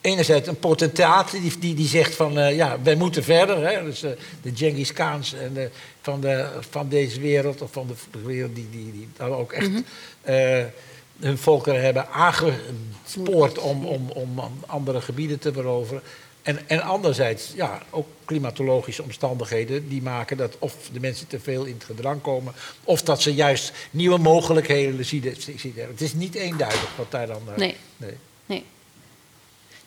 [0.00, 3.68] enerzijds een potentaat die, die, die zegt van uh, ja, wij moeten verder.
[3.68, 3.84] Hè?
[3.84, 4.10] Dus uh,
[4.42, 5.70] de Genghis Khan's en de,
[6.00, 9.68] van, de, van deze wereld, of van de wereld die, die, die daar ook echt
[9.68, 9.84] mm
[10.28, 10.64] uh,
[11.20, 16.02] hun volkeren hebben aangespoord om, om, om andere gebieden te veroveren.
[16.42, 21.64] En, en anderzijds, ja, ook klimatologische omstandigheden die maken dat of de mensen te veel
[21.64, 22.52] in het gedrang komen,
[22.84, 25.22] of dat ze juist nieuwe mogelijkheden zien.
[25.74, 27.42] Het is niet eenduidig wat daar dan.
[27.56, 27.76] nee.
[27.96, 28.14] nee.
[28.46, 28.64] nee.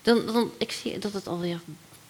[0.03, 1.59] Dan, dan, ik zie dat het alweer.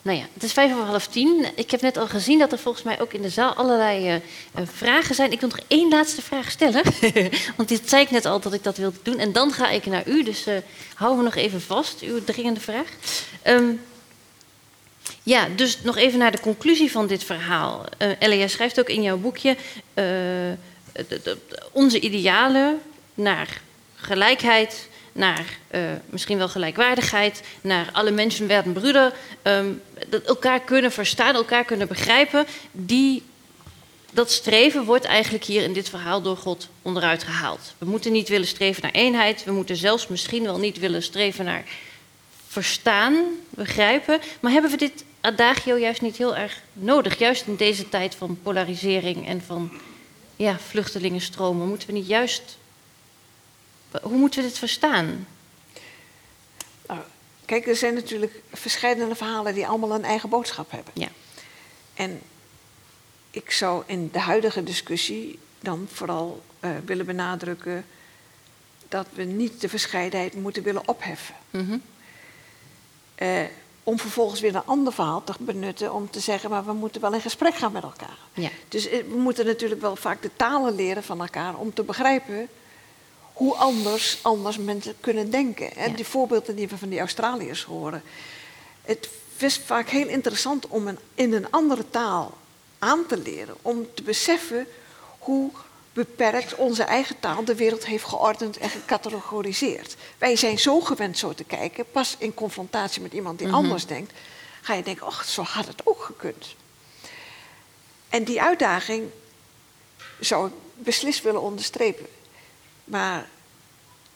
[0.01, 1.45] Nou ja, het is vijf over half tien.
[1.55, 4.67] Ik heb net al gezien dat er volgens mij ook in de zaal allerlei uh,
[4.73, 5.31] vragen zijn.
[5.31, 6.83] Ik wil nog één laatste vraag stellen.
[7.57, 9.19] Want dit zei ik net al dat ik dat wilde doen.
[9.19, 10.23] En dan ga ik naar u.
[10.23, 10.53] Dus uh,
[10.93, 12.87] hou me nog even vast, uw dringende vraag.
[13.47, 13.81] Um,
[15.23, 17.85] ja, dus nog even naar de conclusie van dit verhaal.
[18.19, 19.55] Uh, schrijft ook in jouw boekje
[21.71, 22.81] onze idealen
[23.13, 23.61] naar
[23.95, 29.71] gelijkheid, naar eh, misschien wel gelijkwaardigheid, naar alle mensen werden broeder, ehm,
[30.09, 33.23] dat elkaar kunnen verstaan, elkaar kunnen begrijpen, die,
[34.11, 37.73] dat streven wordt eigenlijk hier in dit verhaal door God onderuit gehaald.
[37.77, 41.45] We moeten niet willen streven naar eenheid, we moeten zelfs misschien wel niet willen streven
[41.45, 41.63] naar
[42.47, 44.19] verstaan, begrijpen.
[44.39, 47.19] Maar hebben we dit adagio juist niet heel erg nodig?
[47.19, 49.71] Juist in deze tijd van polarisering en van
[50.35, 51.67] ja, vluchtelingenstromen.
[51.67, 52.57] Moeten we niet juist.
[54.01, 55.27] Hoe moeten we dit verstaan?
[56.87, 56.99] Nou,
[57.45, 60.93] kijk, er zijn natuurlijk verschillende verhalen die allemaal een eigen boodschap hebben.
[60.95, 61.07] Ja.
[61.93, 62.21] En
[63.31, 67.85] ik zou in de huidige discussie dan vooral eh, willen benadrukken
[68.89, 71.35] dat we niet de verscheidenheid moeten willen opheffen.
[71.49, 71.77] Mhm.
[73.15, 73.41] Eh,
[73.83, 77.13] om vervolgens weer een ander verhaal te benutten om te zeggen, maar we moeten wel
[77.13, 78.17] in gesprek gaan met elkaar.
[78.33, 78.49] Ja.
[78.67, 82.49] Dus eh, we moeten natuurlijk wel vaak de talen leren van elkaar om te begrijpen
[83.33, 85.69] hoe anders, anders mensen kunnen denken.
[85.75, 85.87] Ja.
[85.87, 88.03] die voorbeelden die we van die Australiërs horen.
[88.81, 92.37] Het is vaak heel interessant om een, in een andere taal
[92.79, 94.67] aan te leren, om te beseffen
[95.19, 95.51] hoe
[95.93, 99.95] beperkt onze eigen taal de wereld heeft geordend en gecategoriseerd.
[100.17, 104.13] Wij zijn zo gewend zo te kijken, pas in confrontatie met iemand die anders denkt,
[104.61, 106.55] ga je denken, oh, zo had het ook gekund.
[108.09, 109.09] En die uitdaging
[110.19, 112.05] zou ik beslist willen onderstrepen.
[112.83, 113.27] Maar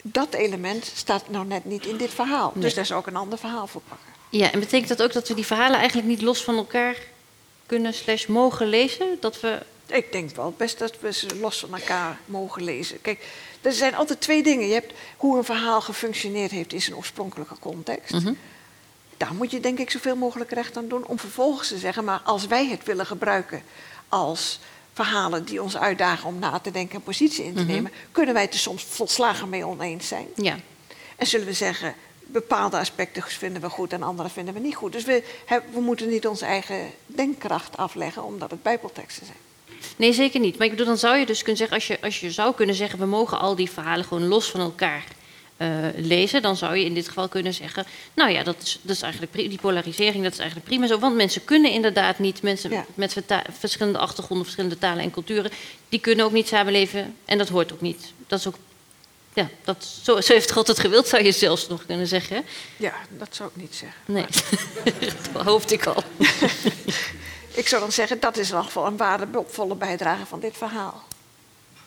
[0.02, 2.52] dat element staat nou net niet in dit verhaal.
[2.54, 2.64] Nee.
[2.64, 4.14] Dus daar zou ik een ander verhaal voor pakken.
[4.30, 6.96] ja, en betekent dat ook dat we die verhalen eigenlijk niet los van elkaar
[7.66, 9.18] kunnen slash mogen lezen?
[9.20, 9.60] Dat we.
[9.86, 13.02] Ik denk wel best dat we ze los van elkaar mogen lezen.
[13.02, 13.26] Kijk,
[13.62, 14.68] er zijn altijd twee dingen.
[14.68, 18.12] Je hebt hoe een verhaal gefunctioneerd heeft in zijn oorspronkelijke context.
[18.12, 18.34] Mhm.
[19.18, 22.22] Daar moet je denk ik zoveel mogelijk recht aan doen om vervolgens te zeggen, maar
[22.24, 23.64] als wij het willen gebruiken
[24.10, 24.60] als
[25.04, 27.72] verhalen die ons uitdagen om na te denken en positie in te Mhm.
[27.72, 30.28] nemen, kunnen wij het er soms volslagen mee oneens zijn.
[30.36, 30.56] Ja,
[31.16, 31.94] En zullen we zeggen,
[32.26, 34.92] bepaalde aspecten vinden we goed en andere vinden we niet goed.
[34.92, 35.24] Dus we,
[35.74, 39.38] we moeten niet onze eigen denkkracht afleggen omdat het bijbelteksten zijn.
[39.96, 40.58] Nee, zeker niet.
[40.58, 42.76] Maar ik bedoel, dan zou je dus kunnen zeggen, als je, als je zou kunnen
[42.76, 45.04] zeggen, we mogen al die verhalen gewoon los van elkaar
[45.58, 48.96] eh, lezen, dan zou je in dit geval kunnen zeggen, nou ja, dat is, dat
[48.96, 51.00] is eigenlijk die polarisering, dat is eigenlijk prima zo.
[51.00, 52.86] Want mensen kunnen inderdaad niet, mensen Ja.
[52.96, 53.16] met
[53.60, 55.52] verschillende achtergronden, verschillende talen en culturen,
[55.90, 58.12] die kunnen ook niet samenleven en dat hoort ook niet.
[58.28, 58.56] Dat is ook,
[59.34, 62.36] ja, dat, zo, zo heeft God het gewild, zou je zelfs nog kunnen zeggen.
[62.36, 62.42] hè?
[62.78, 64.00] Ja, dat zou ik niet zeggen.
[64.06, 64.26] Nee,
[65.34, 66.04] dat hoopte ik al.
[67.54, 71.04] Ik zou dan zeggen, dat is in ieder geval een waardevolle bijdrage van dit verhaal.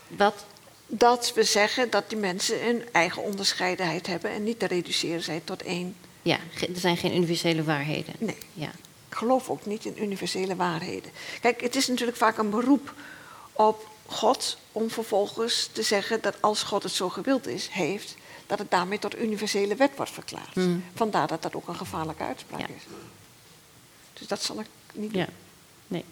[0.09, 0.45] Wat?
[0.93, 5.45] Dat we zeggen dat die mensen een eigen onderscheidenheid hebben en niet te reduceren zijn
[5.45, 5.97] tot één.
[6.23, 8.15] Ja, er zijn geen universele waarheden.
[8.19, 8.69] Nee, Ja.
[9.09, 11.11] ik geloof ook niet in universele waarheden.
[11.41, 12.95] Kijk, het is natuurlijk vaak een beroep
[13.53, 18.59] op God om vervolgens te zeggen dat als God het zo gewild is, heeft, dat
[18.59, 20.55] het daarmee tot universele wet wordt verklaard.
[20.55, 20.85] Mm.
[20.95, 22.67] Vandaar dat dat ook een gevaarlijke uitspraak Ja.
[22.77, 22.83] is.
[24.13, 25.27] Dus dat zal ik niet ja.
[25.87, 26.05] Nee.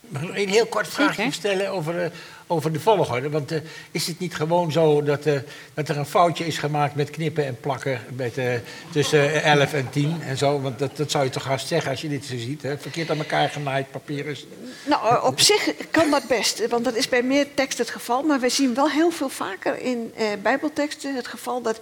[0.00, 2.10] Mag ik nog een heel kort vraagje stellen over, eh,
[2.52, 3.30] over de volgorde?
[3.30, 3.58] Want eh,
[3.90, 5.38] is het niet gewoon zo dat, eh,
[5.74, 8.54] dat er een foutje is gemaakt met knippen en plakken met, eh,
[8.90, 10.60] tussen 11 en 10 en zo?
[10.60, 12.62] Want dat, dat zou je toch haast zeggen als je dit zo ziet.
[12.62, 12.78] Hè?
[12.78, 14.46] Verkeerd aan elkaar genaaid papier is.
[14.84, 18.22] Nou, op zich kan dat best, want dat is bij meer tekst het geval.
[18.22, 20.12] Maar we zien wel heel veel vaker in
[20.42, 21.80] Bijbelteksten het geval dat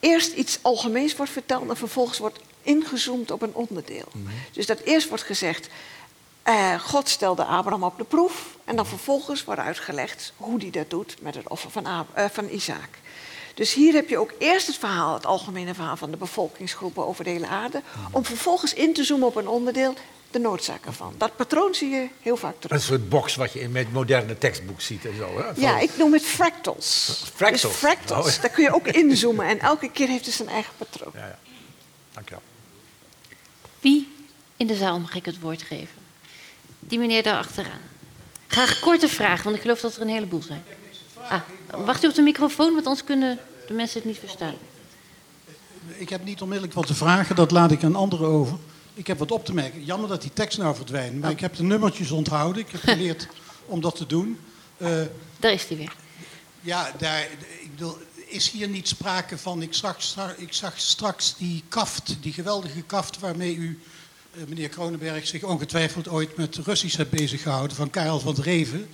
[0.00, 4.08] eerst iets algemeens wordt verteld en vervolgens wordt ingezoomd op een onderdeel.
[4.52, 5.68] Dus dat eerst wordt gezegd,
[6.48, 10.90] eh, God stelde Abraham op de proef en dan vervolgens wordt uitgelegd hoe hij dat
[10.90, 12.88] doet met het offer van, Ab- eh, van Isaac.
[13.54, 17.24] Dus hier heb je ook eerst het verhaal, het algemene verhaal van de bevolkingsgroepen over
[17.24, 19.94] de hele aarde, om vervolgens in te zoomen op een onderdeel,
[20.30, 21.14] de noodzaak ervan.
[21.18, 22.76] Dat patroon zie je heel vaak terug.
[22.76, 25.38] Een soort box wat je in met moderne tekstboek ziet en zo.
[25.38, 25.60] Hè?
[25.60, 27.22] Ja, ik noem het fractals.
[27.34, 27.62] Fractals.
[27.62, 28.26] Dus fractals.
[28.26, 28.40] Oh, ja.
[28.40, 31.12] Daar kun je ook inzoomen en elke keer heeft het zijn eigen patroon.
[31.14, 31.38] Ja, ja.
[32.12, 32.42] Dankjewel.
[33.80, 34.12] Wie
[34.56, 35.97] in de zaal mag ik het woord geven?
[36.80, 37.80] Die meneer daar achteraan.
[38.46, 40.62] Graag korte vraag, want ik geloof dat er een heleboel zijn.
[41.28, 41.40] Ah,
[41.84, 44.54] wacht u op de microfoon, want anders kunnen de mensen het niet verstaan.
[45.96, 48.58] Ik heb niet onmiddellijk wat te vragen, dat laat ik aan anderen over.
[48.94, 49.84] Ik heb wat op te merken.
[49.84, 52.62] Jammer dat die tekst nou verdwijnt, maar ik heb de nummertjes onthouden.
[52.62, 53.28] Ik heb geleerd
[53.66, 54.38] om dat te doen.
[54.76, 55.00] Eh,
[55.36, 55.92] Daar is hij weer.
[56.60, 57.22] ja, daar,
[57.60, 57.96] ik bedoel,
[58.26, 59.62] is hier niet sprake van...
[59.62, 59.96] Ik zag,
[60.36, 63.78] ik zag straks die kaft, die geweldige kaft waarmee u,
[64.46, 65.26] meneer Kronenberg...
[65.26, 68.88] zich ongetwijfeld ooit met Russisch hebt bezig gehouden, van Karel van Dreven.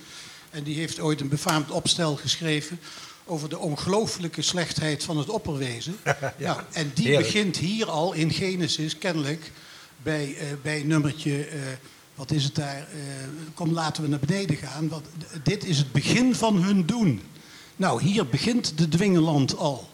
[0.49, 2.79] En die heeft ooit een befaamd opstel geschreven
[3.25, 5.95] over de ongelooflijke slechtheid van het opperwezen.
[6.37, 7.25] nou, en die heerlijk.
[7.25, 9.51] begint hier al in Genesis kennelijk
[10.03, 11.59] bij, eh, bij nummertje eh,
[12.15, 12.77] wat is het daar?
[12.77, 12.97] Eh,
[13.53, 14.87] kom, laten we naar beneden gaan.
[14.87, 15.05] Want
[15.43, 17.21] dit is het begin van hun doen.
[17.75, 19.89] Nou, hier begint de dwingeland al.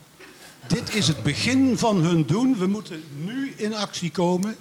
[0.68, 2.58] Dit is het begin van hun doen.
[2.58, 4.56] We moeten nu in actie komen.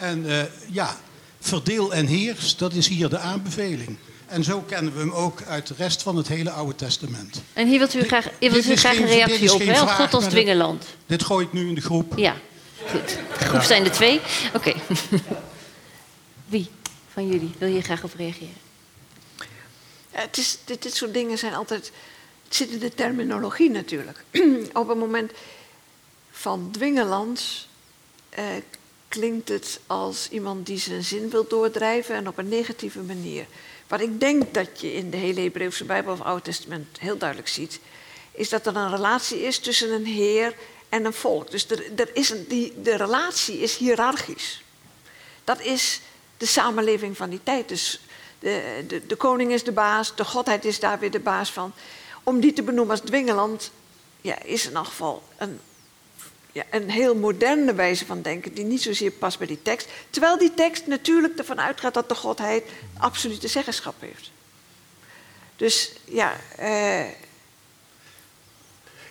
[0.00, 0.96] En uh, ja,
[1.40, 3.96] verdeel en heers, dat is hier de aanbeveling.
[4.26, 7.42] En zo kennen we hem ook uit de rest van het hele Oude Testament.
[7.52, 9.76] En hier wilt u graag, hier wilt u graag een reactie op, hè?
[9.76, 10.84] God als dwingeland.
[11.06, 12.12] Dit gooi ik nu in de groep.
[12.16, 12.36] Ja,
[12.90, 13.08] goed.
[13.38, 14.20] De groep zijn er twee.
[14.54, 14.72] Oké.
[16.46, 16.68] Wie
[17.12, 18.54] van jullie wil hier graag op reageren?
[20.10, 21.92] Het is, dit, dit soort dingen zijn altijd.
[22.44, 24.24] Het zit in de terminologie natuurlijk.
[24.72, 25.32] op het moment
[26.30, 27.66] van dwingeland
[28.28, 28.44] eh,
[29.10, 33.46] klinkt het als iemand die zijn zin wil doordrijven en op een negatieve manier.
[33.88, 37.48] Wat ik denk dat je in de hele Hebreeuwse Bijbel of Oude Testament heel duidelijk
[37.48, 37.80] ziet,
[38.32, 40.54] is dat er een relatie is tussen een heer
[40.88, 41.50] en een volk.
[41.50, 44.62] Dus er, er is een, die, de relatie is hiërarchisch.
[45.44, 46.00] Dat is
[46.36, 47.68] de samenleving van die tijd.
[47.68, 48.00] Dus
[48.38, 51.72] de, de, de koning is de baas, de godheid is daar weer de baas van.
[52.22, 53.70] Om die te benoemen als dwingeland,
[54.20, 55.60] ja, is in elk geval een
[56.52, 59.88] ja, een heel moderne wijze van denken die niet zozeer past bij die tekst.
[60.10, 62.64] Terwijl die tekst natuurlijk ervan uitgaat dat de godheid
[62.98, 64.30] absolute zeggenschap heeft.
[65.56, 66.32] Dus ja.
[66.60, 67.04] Uh...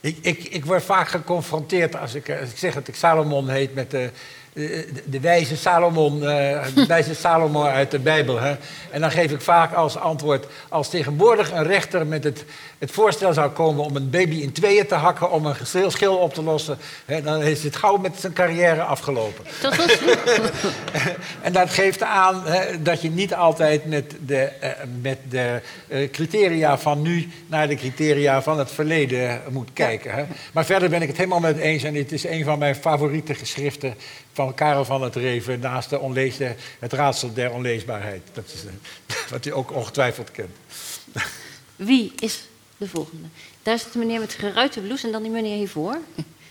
[0.02, 3.74] Ik, ik, ik word vaak geconfronteerd als ik, als ik zeg dat ik Salomon heet
[3.74, 4.12] met de,
[4.54, 6.28] de, wijze Salomon, uh,
[6.76, 8.40] de wijze Salomon uit de Bijbel.
[8.40, 8.56] Hè?
[8.92, 12.46] En dan geef ik vaak als antwoord, als tegenwoordig een rechter met het,
[12.78, 16.34] het voorstel zou komen om een baby in tweeën te hakken om een schil op
[16.34, 19.46] te lossen, hè, dan is het gauw met zijn carrière afgelopen.
[19.62, 19.98] Dat was...
[21.42, 24.70] en dat geeft aan hè, dat je niet altijd met de, uh,
[25.02, 30.12] met de uh, criteria van nu naar de criteria van het verleden moet kijken.
[30.12, 30.26] Hè?
[30.52, 33.34] Maar verder ben ik het helemaal met eens en het is een van mijn favoriete
[33.34, 33.96] geschriften
[34.46, 38.22] van Karel van het Reven naast de onleesde, het raadsel der onleesbaarheid.
[38.34, 38.72] Dat is uh,
[39.32, 40.56] wat u ook ongetwijfeld kent.
[41.76, 42.44] Wie is
[42.78, 43.28] de volgende?
[43.64, 45.98] Daar zit de meneer met geruite blouse en dan die meneer hiervoor.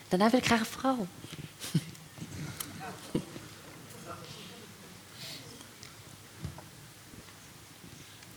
[0.08, 1.06] Daarna wil ik graag een vrouw.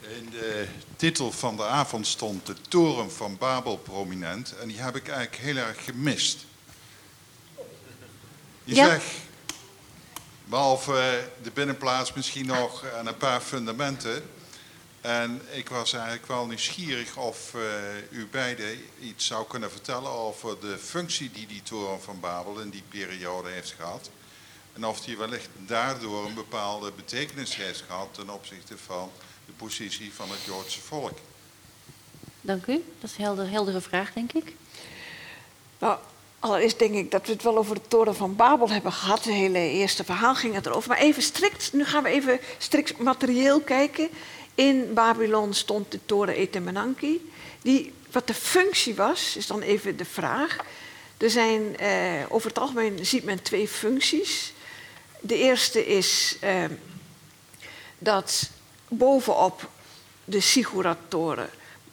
[0.02, 4.96] In de titel van de avond stond de toren van Babel prominent en die heb
[4.96, 6.46] ik eigenlijk heel erg gemist.
[8.64, 8.86] Je ja.
[8.86, 9.30] zegt
[10.52, 14.24] Behalve de binnenplaats misschien nog en een paar fundamenten.
[15.02, 17.62] En ik was eigenlijk wel nieuwsgierig of uh,
[18.10, 22.70] u beiden iets zou kunnen vertellen over de functie die die toren van Babel in
[22.70, 24.10] die periode heeft gehad.
[24.74, 29.12] En of die wellicht daardoor een bepaalde betekenis heeft gehad ten opzichte van
[29.46, 31.18] de positie van het Joodse volk.
[32.42, 32.84] Dank u.
[33.00, 34.56] Dat is een helder, heldere vraag, denk ik.
[35.80, 36.00] Nou,
[36.42, 39.24] Allereerst denk ik dat we het wel over de toren van Babel hebben gehad.
[39.24, 40.90] Het hele eerste verhaal ging het erover.
[40.90, 44.10] Maar even strikt, nu gaan we even strikt materieel kijken.
[44.56, 47.32] In Babylon stond de toren Etemenanki.
[47.62, 50.58] Die, wat de functie was, is dan even de vraag.
[51.18, 54.54] Er zijn, eh, over het algemeen ziet men twee functies.
[55.20, 56.64] De eerste is eh,
[57.98, 58.50] dat
[58.88, 59.70] bovenop
[60.26, 61.50] de Sigurat-toren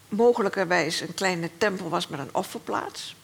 [0.08, 3.16] mogelijkerwijs een kleine tempel was met een offerplaats.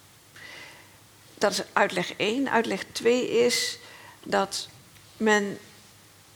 [1.45, 2.51] Dat is uitleg 1.
[2.51, 3.79] Uitleg 2 is
[4.23, 4.69] dat
[5.17, 5.59] men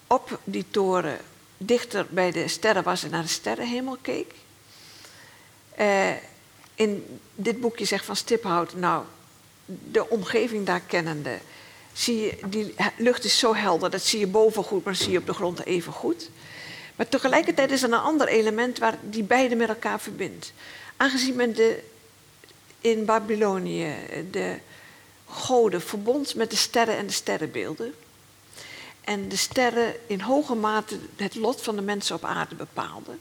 [0.07, 1.19] op die toren
[1.57, 4.35] dichter bij de sterren was en naar de sterrenhemel keek.
[5.81, 6.11] Uh,
[6.75, 9.05] in dit boekje zegt van Stiphout, nou,
[9.65, 11.39] de omgeving daar kennende,
[11.93, 15.19] zie je, die lucht is zo helder, dat zie je boven goed, maar zie je
[15.19, 16.31] op de grond even goed.
[16.97, 20.53] Maar tegelijkertijd is er een ander element waar die beide met elkaar verbindt.
[20.97, 21.83] Aangezien men de,
[22.81, 23.95] in Babylonië
[24.31, 24.59] de
[25.29, 27.95] goden verbond met de sterren en de sterrenbeelden.
[29.01, 33.19] En de sterren in hoge mate het lot van de mensen op aarde bepaalden.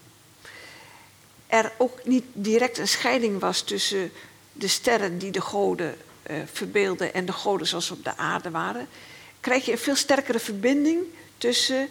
[1.48, 4.12] Er ook niet direct een scheiding was tussen
[4.54, 5.98] de sterren die de goden
[6.30, 8.88] uh, verbeelden en de goden zoals ze op de aarde waren,
[9.40, 11.04] krijg je een veel sterkere verbinding
[11.38, 11.90] tussen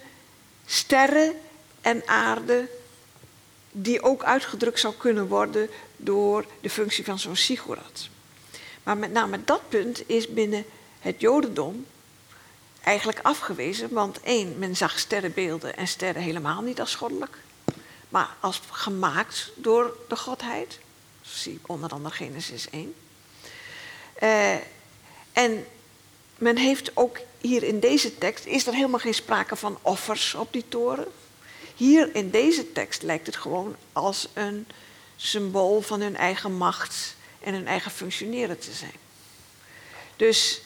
[0.65, 1.33] sterren
[1.81, 2.69] en aarde,
[3.71, 8.09] die ook uitgedrukt zou kunnen worden door de functie van zo'n sigurat.
[8.87, 10.65] Maar met name dat punt is binnen
[10.99, 11.85] het Jodendom
[12.83, 13.93] eigenlijk afgewezen.
[13.93, 17.37] Want één, men zag sterrenbeelden en sterren helemaal niet als goddelijk.
[18.09, 20.79] Maar als gemaakt door de godheid.
[21.21, 22.95] Zie onder andere Genesis 1.
[24.23, 24.61] Uh, eh,
[25.33, 25.65] en
[26.35, 30.53] men heeft ook hier in deze tekst, is er helemaal geen sprake van offers op
[30.53, 31.07] die toren.
[31.75, 34.67] Hier in deze tekst lijkt het gewoon als een
[35.15, 37.15] symbool van hun eigen macht
[37.47, 38.95] en hun eigen functioneren te zijn.
[40.15, 40.61] Dus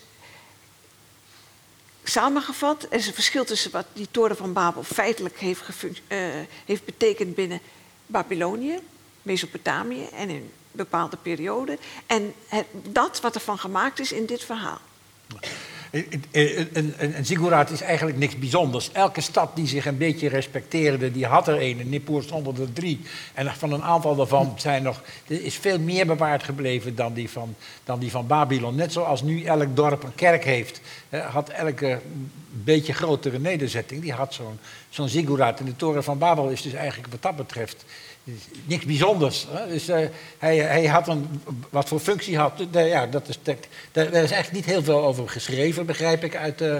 [2.03, 6.18] samengevat, er is een verschil tussen wat die toren van Babel feitelijk heeft, uh,
[6.66, 7.60] heeft betekend binnen
[8.06, 8.80] Babylonië,
[9.22, 11.78] Mesopotamië en in bepaalde perioden.
[12.06, 12.34] En
[12.72, 14.82] dat wat ervan gemaakt is in dit verhaal.
[15.92, 18.92] Een, een, ziggurat is eigenlijk niks bijzonders.
[18.92, 21.80] Elke stad die zich een beetje respecteerde, die had er een.
[21.80, 23.02] In Nippur stonden er drie.
[23.34, 27.56] En van een aantal daarvan zijn nog, is veel meer bewaard gebleven dan die van,
[27.84, 28.76] dan die van Babylon.
[28.76, 32.00] Net zoals nu elk dorp een kerk heeft, had elke
[32.52, 34.60] beetje grotere nederzetting, die had zo'n
[34.90, 35.60] zo'n ziggurat.
[35.60, 37.86] En de toren van Babel is dus eigenlijk wat dat betreft
[38.65, 39.48] niks bijzonders.
[39.52, 39.68] Hè?
[39.68, 39.95] Dus uh,
[40.38, 43.39] hij, hij, had een, wat voor functie had, ja, dat is,
[43.91, 46.76] daar is eigenlijk niet heel veel over geschreven, begrijp ik, uit, uh,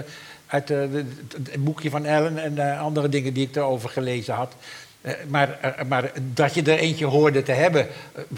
[0.46, 1.04] uit de,
[1.50, 4.54] het boekje van Ellen en andere dingen die ik erover gelezen had.
[5.28, 7.88] maar, maar dat je er eentje hoorde te hebben,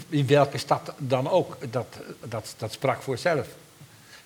[0.09, 1.87] in welke stad dan ook, dat,
[2.25, 3.47] dat, dat sprak voor zelf.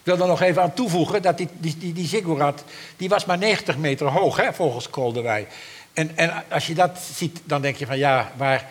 [0.08, 2.64] Ik wil er nog even aan toevoegen dat die, die, die, ziggurat,
[2.96, 5.46] die was maar 90 meter hoog, hè, volgens Kolderwij.
[5.98, 8.66] En, en als je dat ziet, dan denk je van ja, waar,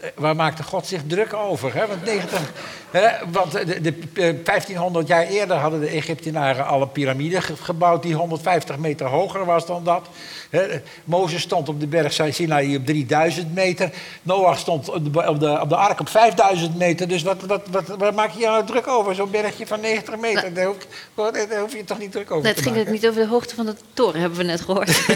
[0.00, 1.74] eh, waar maakte God zich druk over?
[1.74, 1.86] Hè?
[1.86, 2.52] Want, 90,
[2.90, 3.08] hè?
[3.30, 8.78] want de, de, 1500 jaar eerder hadden de Egyptenaren al een piramide gebouwd die 150
[8.78, 10.08] meter hoger was dan dat.
[10.50, 10.80] Hè?
[11.04, 13.90] Mozes stond op de berg Sinai op 3000 meter.
[14.22, 17.08] Noach stond op de, op de, op de ark op 5000 meter.
[17.08, 19.14] Dus wat, wat, wat, waar maak je nou druk over?
[19.14, 20.42] Zo'n bergje van 90 meter.
[20.42, 22.62] Nou, daar, hoef, daar, hoef, je toch niet druk over te maken.
[22.64, 25.00] Het ging het niet over de hoogte van de toren, hebben we net gehoord.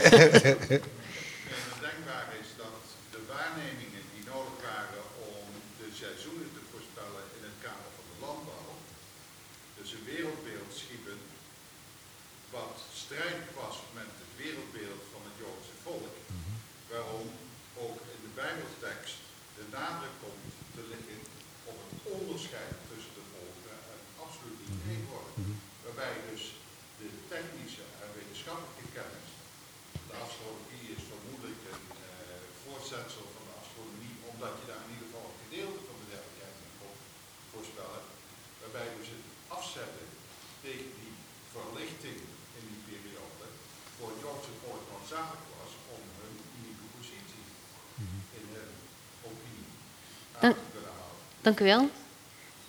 [51.42, 51.90] Dank u wel.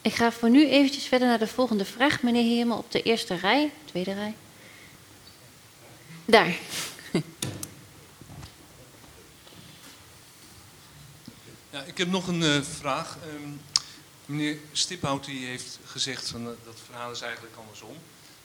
[0.02, 2.22] Ik ga voor nu eventjes verder naar de volgende vraag.
[2.22, 4.36] Meneer Heerman op de eerste rij, tweede rij.
[6.26, 6.58] Daar.
[11.86, 13.18] Ik heb nog een uh, vraag.
[13.28, 13.62] Um,
[14.26, 17.96] meneer Stiphout die heeft gezegd van, uh, dat verhaal is eigenlijk andersom.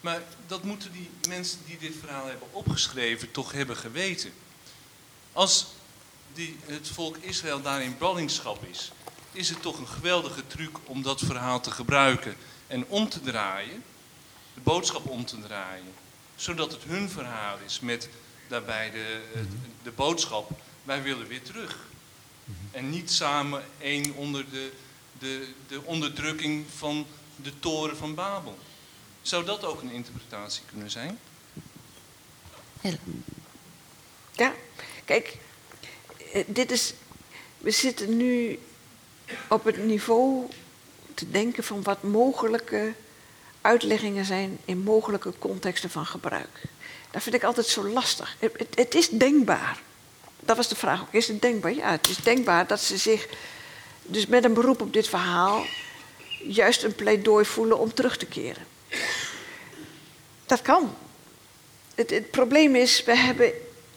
[0.00, 4.32] Maar dat moeten die mensen die dit verhaal hebben opgeschreven toch hebben geweten.
[5.32, 5.66] Als
[6.32, 8.92] die, het volk Israël daar in ballingschap is,
[9.39, 12.36] is het toch een geweldige truc om dat verhaal te gebruiken
[12.66, 13.85] en om te draaien,
[14.55, 15.93] de boodschap om te draaien,
[16.36, 18.09] zodat het hun verhaal is met
[18.48, 19.20] daarbij de,
[19.82, 20.51] de boodschap,
[20.82, 21.78] wij willen weer terug.
[22.70, 24.73] En niet samen één onder de,
[25.19, 27.06] de, de onderdrukking van
[27.36, 28.59] de toren van Babel.
[29.23, 31.19] Zou dat ook een interpretatie kunnen zijn?
[34.32, 34.55] Ja,
[35.05, 35.36] kijk,
[36.32, 36.94] eh, dit is.
[37.59, 38.59] We zitten nu
[39.48, 40.46] op het niveau
[41.14, 42.92] te denken van wat mogelijke
[43.60, 46.62] uitleggingen zijn in mogelijke contexten van gebruik.
[47.10, 48.36] Dat vind ik altijd zo lastig.
[48.38, 49.80] Het, het, is denkbaar.
[50.40, 51.12] Dat was de vraag ook.
[51.12, 51.74] Is het denkbaar?
[51.74, 53.28] Ja, het is denkbaar dat ze zich
[54.02, 55.64] dus met een beroep op dit verhaal
[56.42, 58.66] juist een pleidooi voelen om terug te keren.
[60.46, 60.94] Dat kan.
[61.94, 63.52] Het, het probleem is, we hebben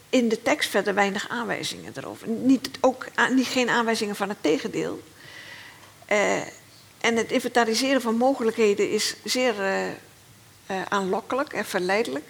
[0.08, 2.28] in de tekst verder weinig aanwijzingen erover.
[2.28, 5.02] Niet, ook niet, geen aanwijzingen van het tegendeel.
[6.12, 6.36] Uh,
[7.00, 9.86] en het inventariseren van mogelijkheden is zeer uh,
[10.70, 12.24] uh, aanlokkelijk en verleidelijk.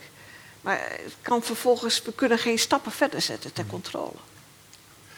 [0.60, 4.16] Maar het kan vervolgens, we kunnen geen stappen verder zetten ter controle.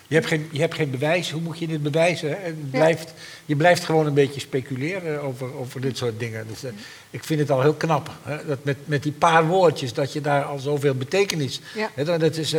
[0.07, 2.29] Je hebt geen, je hebt geen bewijs, hoe moet je dit bewijzen?
[2.29, 2.37] Hè?
[2.37, 3.13] Het blijft,
[3.45, 6.47] Je blijft gewoon een beetje speculeren over, over dit soort dingen.
[6.49, 6.73] Dus,
[7.11, 8.47] ik vind het al heel knap, hè?
[8.47, 11.61] dat met, met die paar woordjes, dat je daar al zoveel betekenis...
[11.75, 11.91] Ja.
[11.95, 12.19] Hè?
[12.19, 12.55] Dat is,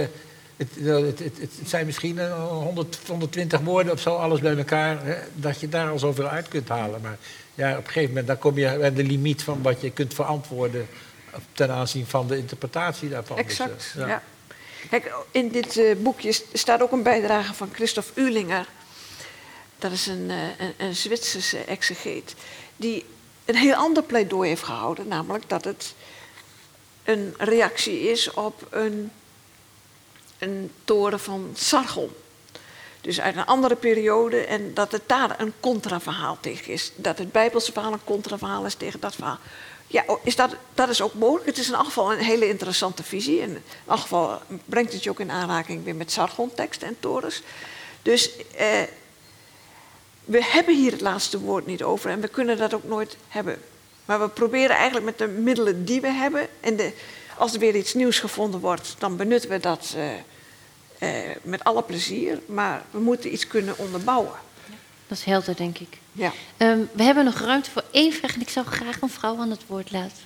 [0.58, 5.16] het, het, het, het, zijn misschien 100, 120 woorden of zo, alles bij elkaar, hè,
[5.34, 7.02] dat je daar al zoveel uit kunt halen.
[7.02, 7.18] Maar
[7.56, 10.14] ja, op een gegeven moment dan kom je bij de limiet van wat je kunt
[10.14, 10.88] verantwoorden
[11.52, 13.36] ten aanzien van de interpretatie daarvan.
[13.36, 14.08] Dus, exact, dus, ja.
[14.08, 14.24] ja.
[14.90, 18.68] Kijk, in dit uh, boekje staat ook een bijdrage van Christoph Ulinger.
[19.80, 22.36] Dat is een, uh, een, een Zwitserse exegeet.
[22.76, 23.06] Die
[23.46, 25.08] een heel ander pleidooi heeft gehouden.
[25.08, 25.94] Namelijk dat het
[27.04, 29.12] een reactie is op een
[30.38, 32.10] een toren van Sargon.
[33.02, 36.92] Dus uit een andere periode en dat het daar een contraverhaal tegen is.
[36.96, 39.38] Dat het Bijbelse verhaal een contraverhaal is tegen dat verhaal.
[39.88, 41.46] Ja, is dat, dat is ook mogelijk.
[41.46, 43.42] Het is in elk geval een hele interessante visie.
[43.42, 47.42] En in elk geval brengt het je ook in aanraking weer met sargonteksten en torens.
[48.02, 48.82] Dus eh,
[50.26, 53.62] we hebben hier het laatste woord niet over en we kunnen dat ook nooit hebben.
[54.06, 56.48] Maar we proberen eigenlijk met de middelen die we hebben.
[56.60, 56.94] En de,
[57.38, 61.84] als er weer iets nieuws gevonden wordt, dan benutten we dat eh, eh, met alle
[61.84, 62.40] plezier.
[62.46, 64.40] Maar we moeten iets kunnen onderbouwen.
[65.08, 65.98] Dat is helder, denk ik.
[66.12, 66.32] Ja.
[66.58, 69.50] Ehm, we hebben nog ruimte voor één vraag en ik zou graag een vrouw aan
[69.50, 70.18] het woord laten.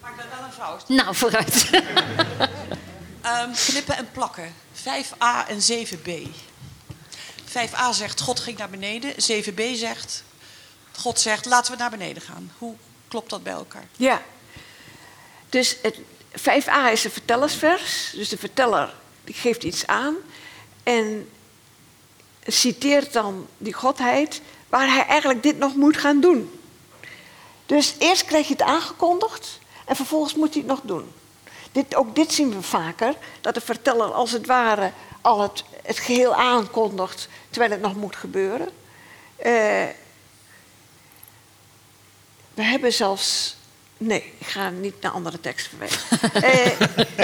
[0.00, 0.88] Maak daar wel een fout.
[0.88, 1.70] Nou, vooruit.
[3.22, 4.54] Ehm, knippen en plakken.
[4.74, 6.28] 5a en 7b.
[7.48, 9.12] 5a zegt God ging naar beneden.
[9.12, 10.24] 7b zegt
[10.92, 12.52] God zegt laten we naar beneden gaan.
[12.58, 12.74] Hoe
[13.12, 13.86] klopt dat bij elkaar?
[13.96, 14.22] Ja.
[15.48, 15.98] Dus het
[16.38, 18.12] 5a is een vertellersvers.
[18.14, 18.94] Dus de verteller
[19.24, 20.14] geeft iets aan.
[20.82, 21.30] En
[22.46, 26.60] citeert dan die godheid waar hij eigenlijk dit nog moet gaan doen.
[27.66, 31.12] Dus eerst krijg je het aangekondigd en vervolgens moet hij het nog doen.
[31.72, 35.98] Dit, ook dit zien we vaker, dat de verteller als het ware al het, het
[35.98, 38.68] geheel aankondigt terwijl het nog moet gebeuren.
[39.46, 39.84] Uh,
[42.54, 43.56] we hebben zelfs.
[43.96, 46.18] Nee, ik ga niet naar andere teksten verwijzen.
[46.34, 47.06] uh,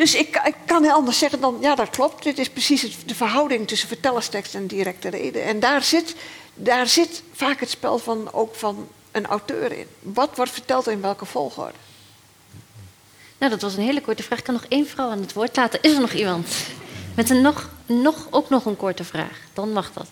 [0.00, 3.14] dus ik, ik, kan heel anders zeggen dan, ja dat klopt, dit is precies de
[3.14, 5.44] verhouding tussen vertellerstekst en directe reden.
[5.44, 6.14] En daar zit,
[6.54, 9.86] daar zit vaak het spel van, ook van een auteur in.
[10.00, 11.78] Wat wordt verteld in welke volgorde?
[13.38, 14.38] Nou, dat was een hele korte vraag.
[14.38, 15.82] Ik kan nog één vrouw aan het woord laten.
[15.82, 16.48] Is er nog iemand?
[17.14, 19.40] Met een nog, nog, ook nog een korte vraag.
[19.52, 20.08] Dan mag dat.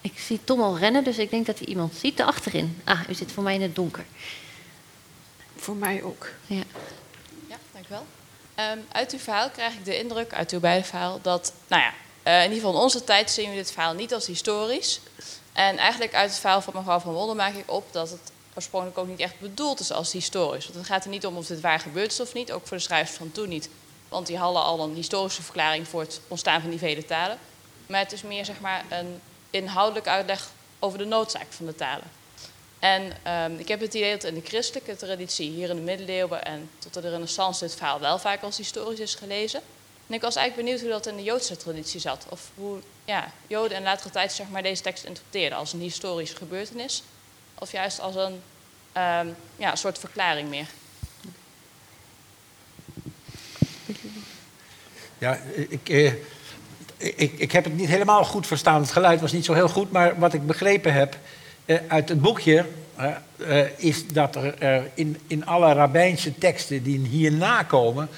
[0.00, 2.16] Ik zie Tom al rennen, dus ik denk dat hij iemand ziet.
[2.16, 2.80] Daar achterin.
[2.84, 4.04] Ah, u zit voor mij in het donker.
[5.56, 6.28] Voor mij ook.
[6.46, 6.62] Ja.
[7.48, 8.06] Ja, dankjewel.
[8.56, 11.92] Um, uit uw verhaal krijg ik de indruk, uit uw beide verhaal, dat, nou ja,
[12.24, 15.00] uh, in ieder geval in onze tijd zien we dit verhaal niet als historisch.
[15.52, 18.98] En eigenlijk uit het verhaal van mevrouw van Wonder maak ik op dat het oorspronkelijk
[18.98, 20.64] ook niet echt bedoeld is als historisch.
[20.64, 22.76] Want het gaat er niet om of dit waar gebeurd is of niet, ook voor
[22.76, 23.68] de schrijvers van toen niet.
[24.08, 27.38] Want die hadden al een historische verklaring voor het ontstaan van die vele talen.
[27.86, 29.20] Maar het is meer zeg maar, een
[29.50, 32.10] inhoudelijk uitleg over de noodzaak van de talen.
[32.78, 33.12] En
[33.52, 36.70] um, ik heb het idee dat in de christelijke traditie, hier in de middeleeuwen en
[36.78, 39.60] tot de renaissance, dit verhaal wel vaak als historisch is gelezen.
[40.06, 42.26] En ik was eigenlijk benieuwd hoe dat in de Joodse traditie zat.
[42.28, 46.36] Of hoe ja, Joden in latere tijd zeg maar, deze tekst interpreteerden als een historische
[46.36, 47.02] gebeurtenis.
[47.58, 48.42] Of juist als een
[49.02, 50.66] um, ja, soort verklaring meer.
[55.18, 56.12] Ja, ik, eh,
[57.00, 58.80] ik, ik heb het niet helemaal goed verstaan.
[58.80, 59.92] Het geluid was niet zo heel goed.
[59.92, 61.16] Maar wat ik begrepen heb
[61.64, 62.64] eh, uit het boekje...
[63.00, 68.08] Uh, is dat er in, in alle rabbijnse teksten die hierna komen...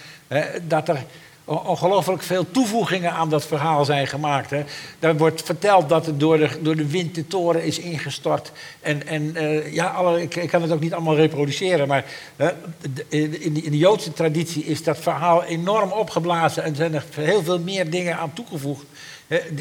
[0.67, 1.05] dat er
[1.44, 4.51] ongelooflijk veel toevoegingen aan dat verhaal zijn gemaakt.
[4.51, 4.64] Hè.
[4.98, 8.52] Daar wordt verteld dat het door de, door de wind de toren is ingestort.
[8.81, 12.05] En, en uh, ja, ik, ik, kan het ook niet allemaal reproduceren, maar
[13.09, 17.43] in, de, in, de, Joodse traditie is dat verhaal enorm opgeblazen en zijn er heel
[17.43, 18.86] veel meer dingen aan toegevoegd.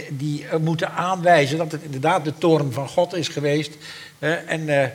[0.09, 3.77] die moeten aanwijzen dat het inderdaad de toren van God is geweest.
[4.47, 4.85] en uh,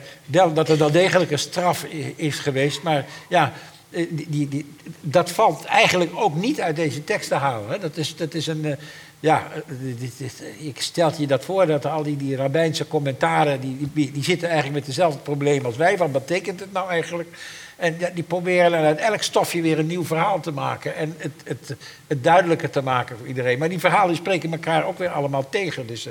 [0.53, 1.83] dat er wel degelijk een straf
[2.15, 2.81] is geweest.
[2.81, 3.53] Maar ja,
[3.89, 4.65] eh, die, die,
[5.01, 7.81] dat valt eigenlijk ook niet uit deze tekst te halen.
[7.81, 8.65] Dat, is, dat is een.
[8.65, 8.73] Uh,
[9.19, 13.59] ja, eh, ik stel je dat voor dat al die, die rabbijnse commentaren.
[13.59, 15.97] Die, die, zitten eigenlijk met hetzelfde probleem als wij.
[15.97, 17.29] Wat betekent het nou eigenlijk?
[17.75, 20.95] En die proberen uit elk stofje weer een nieuw verhaal te maken.
[20.95, 21.75] En het, het,
[22.07, 23.59] het duidelijker te maken voor iedereen.
[23.59, 25.87] Maar die verhalen spreken elkaar ook weer allemaal tegen.
[25.87, 26.07] Dus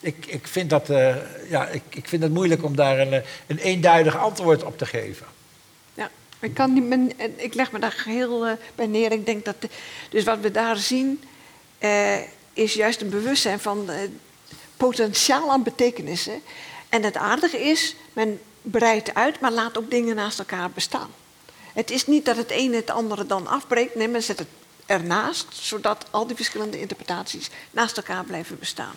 [0.00, 0.86] ik, ik, vind dat,
[1.48, 5.26] ja, ik, ik vind het moeilijk om daar een, een eenduidig antwoord op te geven.
[6.44, 9.12] Ik, kan niet, ik leg me daar heel uh, bij neer.
[9.12, 9.56] Ik denk dat
[10.10, 11.22] dus wat we daar zien,
[11.80, 12.16] uh,
[12.52, 13.96] is juist een bewustzijn van uh,
[14.76, 16.42] potentiaal aan betekenissen.
[16.88, 21.10] En het aardige is, men breidt uit, maar laat ook dingen naast elkaar bestaan.
[21.72, 24.48] Het is niet dat het ene het andere dan afbreekt, nee, men zet het
[24.86, 28.94] ernaast, zodat al die verschillende interpretaties naast elkaar blijven bestaan.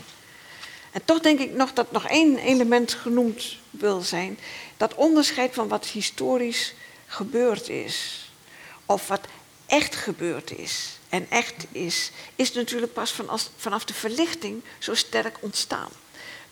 [0.92, 4.40] En toch denk ik nog dat nog één element genoemd wil zijn.
[4.78, 6.74] Dat onderscheid van wat historisch
[7.08, 8.30] gebeurd is,
[8.86, 9.22] of wat
[9.66, 15.38] echt gebeurd is en echt is, is natuurlijk pas vanaf, vanaf de verlichting zo sterk
[15.40, 15.90] ontstaan.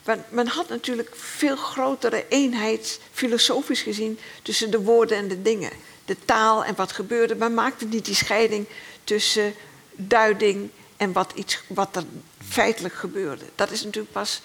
[0.03, 5.71] Want men had natuurlijk veel grotere eenheid, filosofisch gezien, tussen de woorden en de dingen.
[6.05, 7.35] De taal en wat gebeurde.
[7.35, 8.67] Men maakte niet die scheiding
[9.03, 9.53] tussen
[9.91, 12.03] duiding en wat, iets, wat er
[12.47, 13.45] feitelijk gebeurde.
[13.55, 14.41] Dat is natuurlijk pas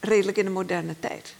[0.00, 1.34] redelijk in de moderne tijd.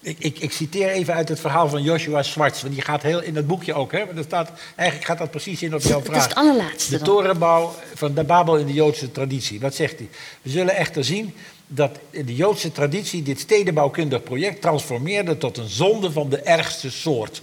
[0.00, 2.62] Ik, ik, ik, citeer even uit het verhaal van Joshua Swartz.
[2.62, 3.92] Want die gaat heel in het boekje ook.
[3.92, 4.06] Hè?
[4.06, 6.04] Want staat, eigenlijk gaat dat precies in op jouw vraag.
[6.04, 6.98] Dat is het allerlaatste.
[6.98, 9.60] De torenbouw van de Babel in de Joodse traditie.
[9.60, 10.08] Wat zegt hij?
[10.42, 11.34] We zullen echter zien
[11.66, 17.42] dat de Joodse traditie dit stedenbouwkundig project transformeerde tot een zonde van de ergste soort.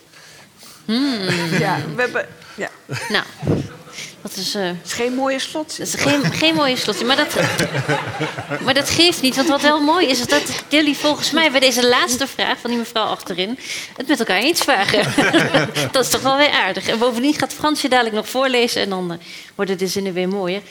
[0.86, 1.20] Hmm.
[1.60, 2.28] Ja, we hebben.
[2.56, 2.70] Ja.
[3.10, 3.24] Nou,
[4.22, 5.78] dat is, uh, is geen mooie slot.
[5.78, 7.04] Dat is geen, geen mooie slot.
[7.04, 7.36] Maar dat,
[8.64, 9.36] maar dat geeft niet.
[9.36, 12.70] Want wat wel mooi is, is dat jullie volgens mij bij deze laatste vraag van
[12.70, 13.60] die mevrouw achterin.
[13.98, 15.04] het met elkaar eens vragen.
[15.92, 16.88] dat is toch wel weer aardig.
[16.88, 18.82] En bovendien gaat Fransje dadelijk nog voorlezen.
[18.82, 19.18] En dan uh,
[19.56, 20.62] worden de zinnen weer mooier.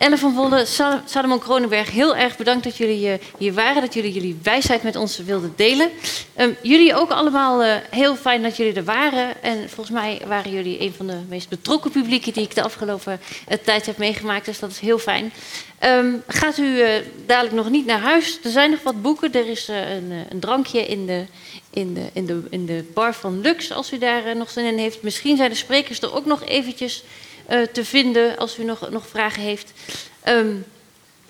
[0.00, 0.64] Ellen van Wolle,
[1.04, 3.82] Salomon Kronenberg, heel erg bedankt dat jullie uh, hier waren.
[3.82, 5.90] Dat jullie jullie wijsheid met ons wilden delen.
[6.38, 9.42] Um, jullie ook allemaal uh, heel fijn dat jullie er waren.
[9.42, 13.20] En volgens mij waren jullie een van de meest betrokken publieken die ik de afgelopen
[13.48, 14.44] uh, tijd heb meegemaakt.
[14.44, 15.32] Dus dat is heel fijn.
[15.84, 16.84] Um, gaat u
[17.26, 18.38] dadelijk nog niet naar huis?
[18.44, 19.32] Er zijn nog wat boeken.
[19.32, 21.24] Er is een, een, drankje in de,
[21.70, 24.78] in, de, in, de, in de bar van Lux, als u daar nog zin in
[24.78, 25.02] heeft.
[25.02, 27.04] Misschien zijn de sprekers er ook nog eventjes
[27.50, 29.72] uh, te vinden als u nog, nog vragen heeft.
[30.28, 30.64] Um,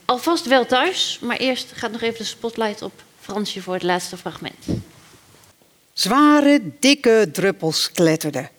[0.05, 4.17] alvast wel thuis, maar eerst gaat nog even de spotlight op Fransje voor het laatste
[4.17, 4.65] fragment.
[5.93, 8.51] Zware, dikke druppels kletterden.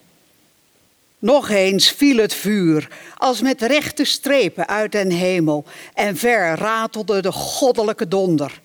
[1.19, 7.21] Nog eens viel het vuur, als met rechte strepen uit den hemel, en ver ratelde
[7.21, 8.61] de goddelijke donder.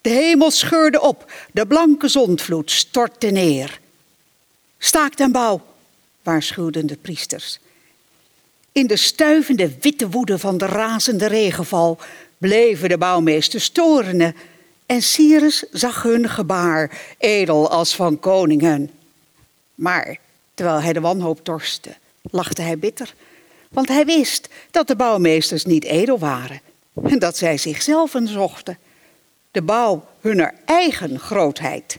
[0.00, 3.80] De hemel scheurde op, de blanke zondvloed stortte neer.
[4.78, 5.60] Staak den bouw,
[6.22, 7.58] waarschuwden de priesters.
[8.72, 11.98] In de stuivende witte woede van de razende regenval
[12.38, 14.36] bleven de bouwmeesters torenen.
[14.86, 18.90] En Cyrus zag hun gebaar, edel als van koningen.
[19.74, 20.18] Maar
[20.54, 23.14] terwijl hij de wanhoop torste, lachte hij bitter.
[23.70, 26.60] Want hij wist dat de bouwmeesters niet edel waren
[27.04, 28.78] en dat zij zichzelf zochten.
[29.50, 31.98] De bouw hunner eigen grootheid.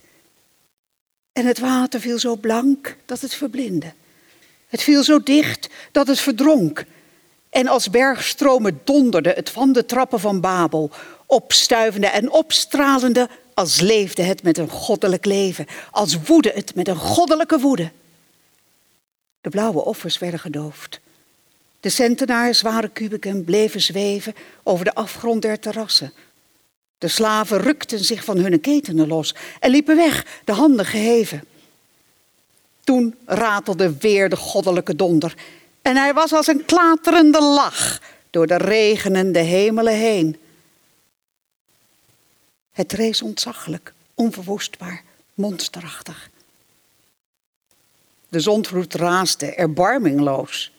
[1.34, 3.94] En het water viel zo blank dat het verblindde.
[4.74, 6.86] Het viel zo dicht dat het verdronk.
[7.50, 10.92] En als bergstromen donderde het van de trappen van Babel,
[11.26, 16.96] opstuivende en opstralende, als leefde het met een goddelijk leven, als woedde het met een
[16.96, 17.92] goddelijke woede.
[19.42, 21.00] De blauwe offers werden gedoofd.
[21.80, 26.14] De centenaars zware kubiken bleven zweven over de afgrond der terrassen.
[26.98, 31.44] De slaven rukten zich van hun ketenen los en liepen weg, de handen geheven.
[32.84, 35.36] Toen ratelde weer de goddelijke donder.
[35.82, 40.38] En hij was als een klaterende lach door de regenende hemelen heen.
[42.72, 45.04] Het rees ontzaglijk, onverwoestbaar,
[45.34, 46.30] monsterachtig.
[48.30, 50.72] De zondvloed raasde erbarmingloos.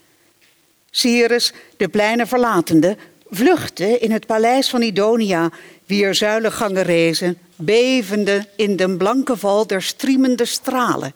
[0.91, 2.97] Cyrus, de pleinen verlatende,
[3.31, 5.51] vluchtte in het paleis van Idonia,
[5.87, 11.15] wier zuilengangen rezen, bevende in de blanke val der striemende stralen.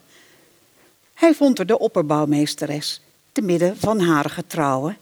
[1.18, 3.00] Hij vond er de opperbouwmeesteres,
[3.32, 4.98] te midden van haar getrouwen.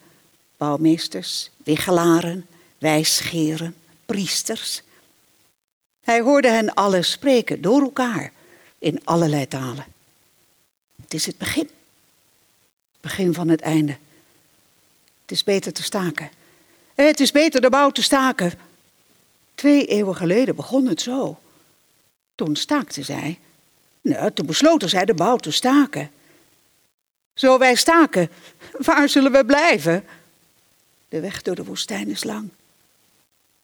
[0.56, 2.46] Bouwmeesters, wiggelaren,
[2.78, 3.74] wijsscheren,
[4.06, 4.82] priesters.
[6.00, 8.32] Hij hoorde hen allen spreken door elkaar
[8.78, 9.84] in allerlei talen.
[11.02, 11.70] Het is het begin.
[12.92, 13.96] Het begin van het einde.
[15.22, 16.30] Het is beter te staken.
[16.94, 18.52] Het is beter de bouw te staken.
[19.54, 21.38] Twee eeuwen geleden begon het zo.
[22.34, 23.38] Toen staakte zij
[24.08, 26.10] nou, toen besloten zij de bouw te staken.
[27.34, 28.30] Zo wij staken,
[28.78, 30.04] waar zullen we blijven?
[31.08, 32.48] De weg door de woestijn is lang.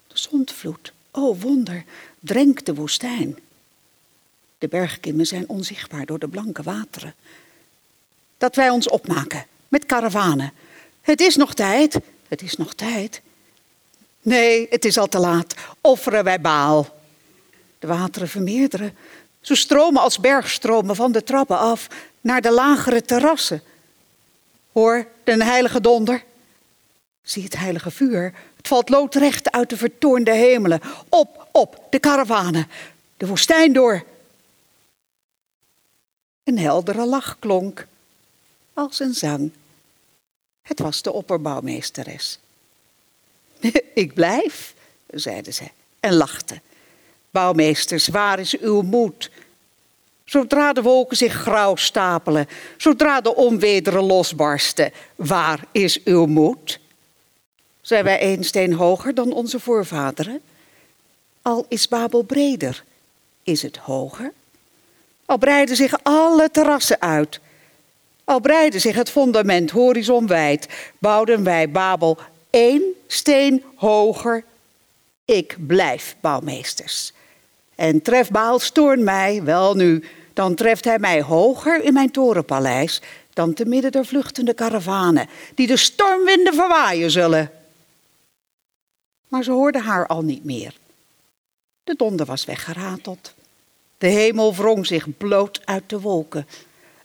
[0.07, 1.85] De zondvloed, o oh wonder,
[2.21, 3.39] drenkt de woestijn.
[4.59, 7.15] De bergkimmen zijn onzichtbaar door de blanke wateren.
[8.39, 10.53] Dat wij ons opmaken met karavanen.
[11.01, 11.99] Het is nog tijd,
[12.29, 13.21] het is nog tijd.
[14.23, 15.55] Nee, het is al te laat.
[15.81, 17.01] Offeren wij baal.
[17.79, 18.97] De wateren vermeerderen,
[19.43, 21.87] ze stromen als bergstromen van de trappen af
[22.21, 23.63] naar de lagere terrassen.
[24.73, 26.25] Hoor, de heilige donder.
[27.23, 28.35] Zie het heilige vuur.
[28.57, 30.81] Het valt loodrecht uit de vertoornde hemelen.
[31.09, 32.69] Op, op, de karavanen.
[33.17, 34.05] De woestijn door.
[36.45, 37.87] Een heldere lach klonk,
[38.75, 39.53] als een zang.
[40.63, 42.39] Het was de opperbouwmeesteres.
[43.95, 44.75] Ik blijf,
[45.07, 45.65] zeide ze
[46.01, 46.61] en lachte.
[47.33, 49.31] Bouwmeesters, waar is uw moed?
[50.25, 56.81] Zodra de wolken zich grauw stapelen, zodra de onwederen losbarsten, waar is uw moed?
[57.81, 60.41] Zijn wij één steen hoger dan onze voorvaderen?
[61.43, 62.85] Al is Babel breder,
[63.43, 64.33] is het hoger?
[65.25, 67.41] Al breiden zich alle terrassen uit,
[68.25, 70.69] al breidde zich het fundament horizonwijd,
[70.99, 72.19] bouwden wij Babel
[72.51, 74.45] één steen hoger.
[75.25, 77.13] Ik blijf bouwmeesters.
[77.75, 83.01] En treft Baal stoorn mij, wel nu, dan treft hij mij hoger in mijn torenpaleis
[83.33, 87.51] dan te midden der vluchtende karavanen, die de stormwinden verwaaien zullen.
[89.29, 90.75] Maar ze hoorden haar al niet meer.
[91.85, 93.35] De donder was weggerateld.
[93.99, 96.47] De hemel wrong zich bloot uit de wolken.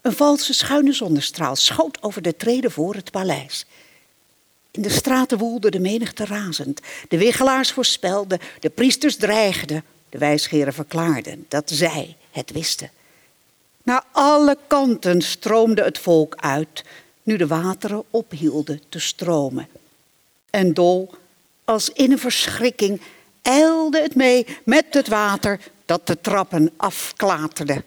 [0.02, 3.66] Een valse schuine zonnestraal schoot over de treden voor het paleis.
[4.72, 6.82] In de straten woelde de menigte razend.
[7.10, 9.84] De wiggelaars voorspelden, de priesters dreigden,
[10.18, 12.92] de verklaarden dat zij het wisten.
[13.84, 16.84] Naar alle kanten stroomde het volk uit,
[17.24, 19.68] nu de wateren ophielden te stromen.
[20.50, 21.14] En dol,
[21.66, 23.02] als in een verschrikking,
[23.42, 27.84] eilde het mee met het water dat de trappen afklaterde.